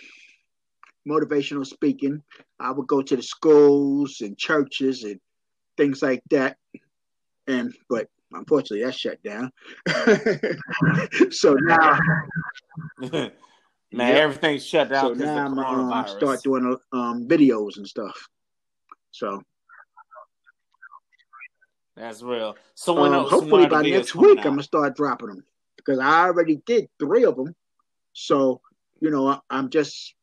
motivational 1.08 1.66
speaking. 1.66 2.22
I 2.60 2.70
would 2.70 2.86
go 2.86 3.02
to 3.02 3.16
the 3.16 3.22
schools 3.22 4.20
and 4.20 4.38
churches 4.38 5.04
and 5.04 5.18
things 5.76 6.02
like 6.02 6.22
that. 6.30 6.56
And 7.46 7.74
but 7.88 8.08
unfortunately 8.32 8.84
that's 8.84 8.96
shut 8.98 9.22
down. 9.22 9.50
so 11.30 11.54
now 11.54 11.98
Man, 13.90 14.16
everything's 14.16 14.66
shut 14.66 14.90
down 14.90 15.18
so 15.18 15.24
now 15.24 15.46
I'm 15.46 15.58
um, 15.58 16.06
start 16.08 16.42
doing 16.42 16.76
um, 16.92 17.26
videos 17.26 17.78
and 17.78 17.86
stuff. 17.86 18.28
So 19.12 19.42
That's 21.96 22.22
real. 22.22 22.56
So 22.74 23.02
um, 23.02 23.24
hopefully 23.24 23.66
by 23.66 23.82
next 23.82 24.14
week 24.14 24.40
out? 24.40 24.46
I'm 24.46 24.52
gonna 24.52 24.62
start 24.62 24.94
dropping 24.94 25.28
them 25.28 25.44
because 25.76 25.98
I 25.98 26.26
already 26.26 26.60
did 26.66 26.88
three 26.98 27.24
of 27.24 27.36
them. 27.36 27.54
So 28.18 28.60
you 29.00 29.10
know 29.10 29.28
I, 29.28 29.38
I'm 29.48 29.70
just 29.70 30.14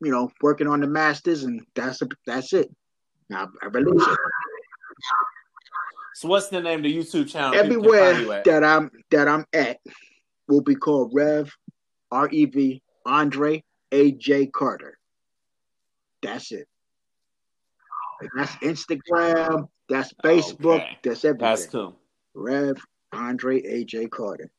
you 0.00 0.10
know 0.10 0.30
working 0.40 0.68
on 0.68 0.80
the 0.80 0.86
masters 0.86 1.42
and 1.42 1.60
that's 1.74 2.00
a, 2.02 2.08
that's 2.26 2.52
it. 2.52 2.70
Now 3.28 3.50
I 3.60 3.66
release 3.66 4.06
it 4.06 4.18
So 6.14 6.28
what's 6.28 6.48
the 6.48 6.60
name 6.60 6.78
of 6.80 6.84
the 6.84 6.96
YouTube 6.96 7.28
channel? 7.28 7.58
everywhere 7.58 8.42
that 8.44 8.62
I'm 8.62 8.90
that 9.10 9.28
I'm 9.28 9.44
at 9.52 9.78
will 10.48 10.60
be 10.60 10.76
called 10.76 11.10
Rev 11.14 11.52
R 12.10 12.28
E 12.30 12.44
V 12.44 12.82
Andre 13.04 13.64
A 13.90 14.12
J 14.12 14.46
Carter. 14.46 14.98
That's 16.22 16.52
it. 16.52 16.68
That's 18.36 18.54
Instagram. 18.56 19.66
That's 19.88 20.12
Facebook. 20.24 20.76
Okay. 20.76 20.98
That's 21.02 21.24
everything. 21.24 21.48
That's 21.48 21.66
cool. 21.66 21.96
Rev 22.34 22.76
Andre 23.12 23.60
A 23.62 23.84
J 23.84 24.06
Carter. 24.06 24.50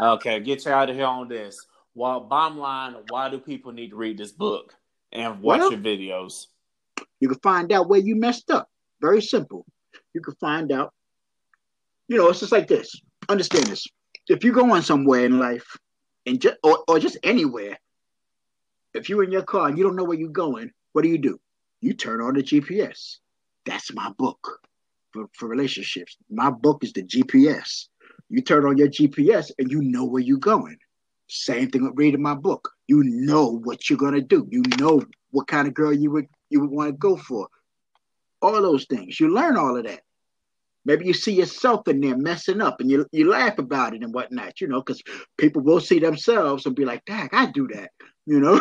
Okay, 0.00 0.40
get 0.40 0.64
you 0.64 0.72
out 0.72 0.90
of 0.90 0.96
here 0.96 1.06
on 1.06 1.28
this. 1.28 1.66
Well, 1.94 2.20
bottom 2.20 2.58
line, 2.58 2.96
why 3.08 3.28
do 3.30 3.38
people 3.38 3.72
need 3.72 3.90
to 3.90 3.96
read 3.96 4.18
this 4.18 4.32
book 4.32 4.74
and 5.12 5.40
watch 5.40 5.60
Well- 5.60 5.72
your 5.72 5.80
videos? 5.80 6.46
You 7.20 7.28
can 7.28 7.38
find 7.40 7.72
out 7.72 7.88
where 7.88 8.00
you 8.00 8.16
messed 8.16 8.50
up. 8.50 8.68
Very 9.00 9.22
simple. 9.22 9.64
You 10.12 10.20
can 10.20 10.34
find 10.34 10.70
out. 10.72 10.92
You 12.08 12.18
know, 12.18 12.28
it's 12.28 12.40
just 12.40 12.52
like 12.52 12.68
this. 12.68 13.00
Understand 13.28 13.66
this. 13.66 13.86
If 14.28 14.44
you're 14.44 14.54
going 14.54 14.82
somewhere 14.82 15.24
in 15.24 15.38
life, 15.38 15.76
and 16.26 16.40
just 16.40 16.56
or, 16.62 16.84
or 16.88 16.98
just 16.98 17.16
anywhere, 17.22 17.78
if 18.94 19.08
you're 19.08 19.24
in 19.24 19.32
your 19.32 19.42
car 19.42 19.68
and 19.68 19.76
you 19.78 19.84
don't 19.84 19.96
know 19.96 20.04
where 20.04 20.18
you're 20.18 20.28
going, 20.28 20.70
what 20.92 21.02
do 21.02 21.08
you 21.08 21.18
do? 21.18 21.38
You 21.80 21.94
turn 21.94 22.20
on 22.20 22.34
the 22.34 22.42
GPS. 22.42 23.18
That's 23.66 23.92
my 23.92 24.10
book 24.18 24.60
for, 25.12 25.28
for 25.32 25.48
relationships. 25.48 26.16
My 26.30 26.50
book 26.50 26.84
is 26.84 26.92
the 26.92 27.02
GPS. 27.02 27.88
You 28.28 28.42
turn 28.42 28.66
on 28.66 28.78
your 28.78 28.88
GPS 28.88 29.50
and 29.58 29.70
you 29.70 29.82
know 29.82 30.04
where 30.04 30.22
you're 30.22 30.38
going. 30.38 30.78
Same 31.28 31.70
thing 31.70 31.84
with 31.84 31.96
reading 31.96 32.22
my 32.22 32.34
book. 32.34 32.70
You 32.86 33.02
know 33.04 33.58
what 33.58 33.88
you're 33.88 33.98
gonna 33.98 34.20
do. 34.20 34.46
You 34.50 34.62
know 34.78 35.02
what 35.30 35.46
kind 35.46 35.66
of 35.68 35.74
girl 35.74 35.92
you 35.92 36.10
would 36.10 36.26
you 36.50 36.60
would 36.60 36.70
want 36.70 36.88
to 36.88 36.96
go 36.96 37.16
for. 37.16 37.48
All 38.42 38.60
those 38.60 38.84
things. 38.84 39.18
You 39.18 39.32
learn 39.32 39.56
all 39.56 39.76
of 39.76 39.84
that. 39.84 40.00
Maybe 40.86 41.06
you 41.06 41.14
see 41.14 41.32
yourself 41.32 41.88
in 41.88 42.00
there 42.00 42.16
messing 42.16 42.60
up 42.60 42.80
and 42.80 42.90
you 42.90 43.06
you 43.10 43.30
laugh 43.30 43.58
about 43.58 43.94
it 43.94 44.02
and 44.02 44.12
whatnot, 44.12 44.60
you 44.60 44.68
know, 44.68 44.82
because 44.82 45.02
people 45.38 45.62
will 45.62 45.80
see 45.80 45.98
themselves 45.98 46.66
and 46.66 46.76
be 46.76 46.84
like, 46.84 47.04
Dang, 47.06 47.30
I 47.32 47.46
do 47.46 47.68
that. 47.68 47.90
You 48.26 48.40
know, 48.40 48.58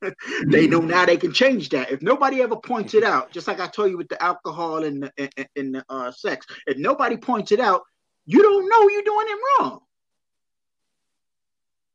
they 0.48 0.66
know 0.66 0.80
now 0.80 1.06
they 1.06 1.16
can 1.16 1.32
change 1.32 1.70
that. 1.70 1.90
If 1.90 2.02
nobody 2.02 2.42
ever 2.42 2.56
points 2.56 2.94
it 2.94 3.04
out, 3.04 3.32
just 3.32 3.48
like 3.48 3.58
I 3.58 3.68
told 3.68 3.90
you 3.90 3.96
with 3.96 4.08
the 4.08 4.22
alcohol 4.22 4.84
and 4.84 5.04
the, 5.04 5.12
and, 5.18 5.48
and 5.56 5.74
the 5.76 5.84
uh, 5.88 6.10
sex, 6.10 6.46
if 6.66 6.76
nobody 6.76 7.16
points 7.16 7.52
it 7.52 7.60
out, 7.60 7.82
you 8.26 8.42
don't 8.42 8.68
know 8.68 8.88
you're 8.88 9.02
doing 9.02 9.26
it 9.28 9.38
wrong. 9.60 9.80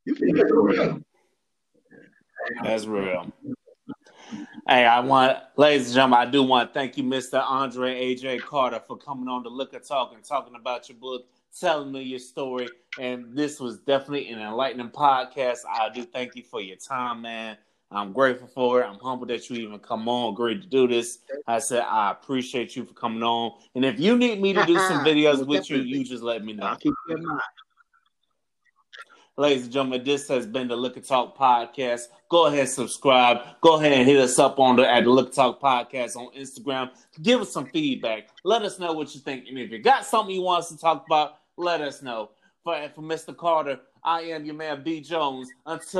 You 0.05 0.15
real. 0.63 1.01
That's 2.63 2.85
real. 2.85 3.31
Hey, 4.67 4.85
I 4.85 4.99
want, 5.01 5.37
ladies 5.57 5.87
and 5.87 5.95
gentlemen, 5.95 6.27
I 6.27 6.31
do 6.31 6.43
want 6.43 6.69
to 6.69 6.73
thank 6.73 6.97
you, 6.97 7.03
Mr. 7.03 7.43
Andre 7.43 8.15
AJ 8.15 8.41
Carter, 8.41 8.79
for 8.79 8.97
coming 8.97 9.27
on 9.27 9.43
the 9.43 9.49
Liquor 9.49 9.79
Talk 9.79 10.13
and 10.15 10.23
talking 10.23 10.55
about 10.55 10.87
your 10.87 10.97
book, 10.97 11.25
telling 11.59 11.91
me 11.91 12.01
your 12.01 12.19
story. 12.19 12.69
And 12.99 13.35
this 13.35 13.59
was 13.59 13.79
definitely 13.79 14.29
an 14.29 14.39
enlightening 14.39 14.89
podcast. 14.89 15.59
I 15.69 15.89
do 15.93 16.03
thank 16.03 16.35
you 16.35 16.43
for 16.43 16.61
your 16.61 16.77
time, 16.77 17.21
man. 17.21 17.57
I'm 17.91 18.13
grateful 18.13 18.47
for 18.47 18.81
it. 18.81 18.85
I'm 18.85 18.99
humbled 18.99 19.29
that 19.29 19.49
you 19.49 19.57
even 19.57 19.79
come 19.79 20.07
on, 20.07 20.33
agreed 20.33 20.61
to 20.61 20.67
do 20.67 20.87
this. 20.87 21.19
I 21.45 21.59
said 21.59 21.81
I 21.81 22.11
appreciate 22.11 22.75
you 22.75 22.85
for 22.85 22.93
coming 22.93 23.21
on. 23.21 23.59
And 23.75 23.83
if 23.83 23.99
you 23.99 24.17
need 24.17 24.41
me 24.41 24.53
to 24.53 24.65
do 24.65 24.75
some 24.75 25.05
videos 25.05 25.45
with 25.45 25.69
you, 25.69 25.77
you 25.77 26.05
just 26.05 26.23
let 26.23 26.43
me 26.43 26.53
know. 26.53 26.67
I'll 26.67 26.77
keep 26.77 26.93
you 27.09 27.15
in 27.15 27.25
mind. 27.25 27.41
Ladies 29.37 29.63
and 29.63 29.73
gentlemen, 29.73 30.03
this 30.03 30.27
has 30.27 30.45
been 30.45 30.67
the 30.67 30.75
Liquor 30.75 30.99
Talk 31.01 31.37
Podcast. 31.37 32.03
Go 32.29 32.45
ahead, 32.45 32.69
subscribe. 32.69 33.39
Go 33.61 33.77
ahead 33.79 33.91
and 33.91 34.07
hit 34.07 34.19
us 34.19 34.39
up 34.39 34.59
on 34.59 34.75
the 34.75 34.89
at 34.89 35.03
the 35.03 35.09
Liquor 35.09 35.31
Talk 35.31 35.61
Podcast 35.61 36.15
on 36.15 36.33
Instagram. 36.33 36.91
Give 37.21 37.41
us 37.41 37.51
some 37.51 37.65
feedback. 37.65 38.29
Let 38.43 38.61
us 38.61 38.79
know 38.79 38.93
what 38.93 39.13
you 39.13 39.19
think. 39.19 39.47
And 39.49 39.57
if 39.57 39.71
you 39.71 39.79
got 39.79 40.05
something 40.05 40.33
you 40.33 40.41
want 40.41 40.63
us 40.63 40.69
to 40.69 40.77
talk 40.77 41.05
about, 41.05 41.39
let 41.57 41.81
us 41.81 42.01
know. 42.01 42.31
For, 42.63 42.89
for 42.93 43.01
Mr. 43.01 43.35
Carter, 43.35 43.79
I 44.03 44.21
am 44.21 44.45
your 44.45 44.55
man 44.55 44.83
V 44.83 45.01
Jones. 45.01 45.49
Until 45.65 45.99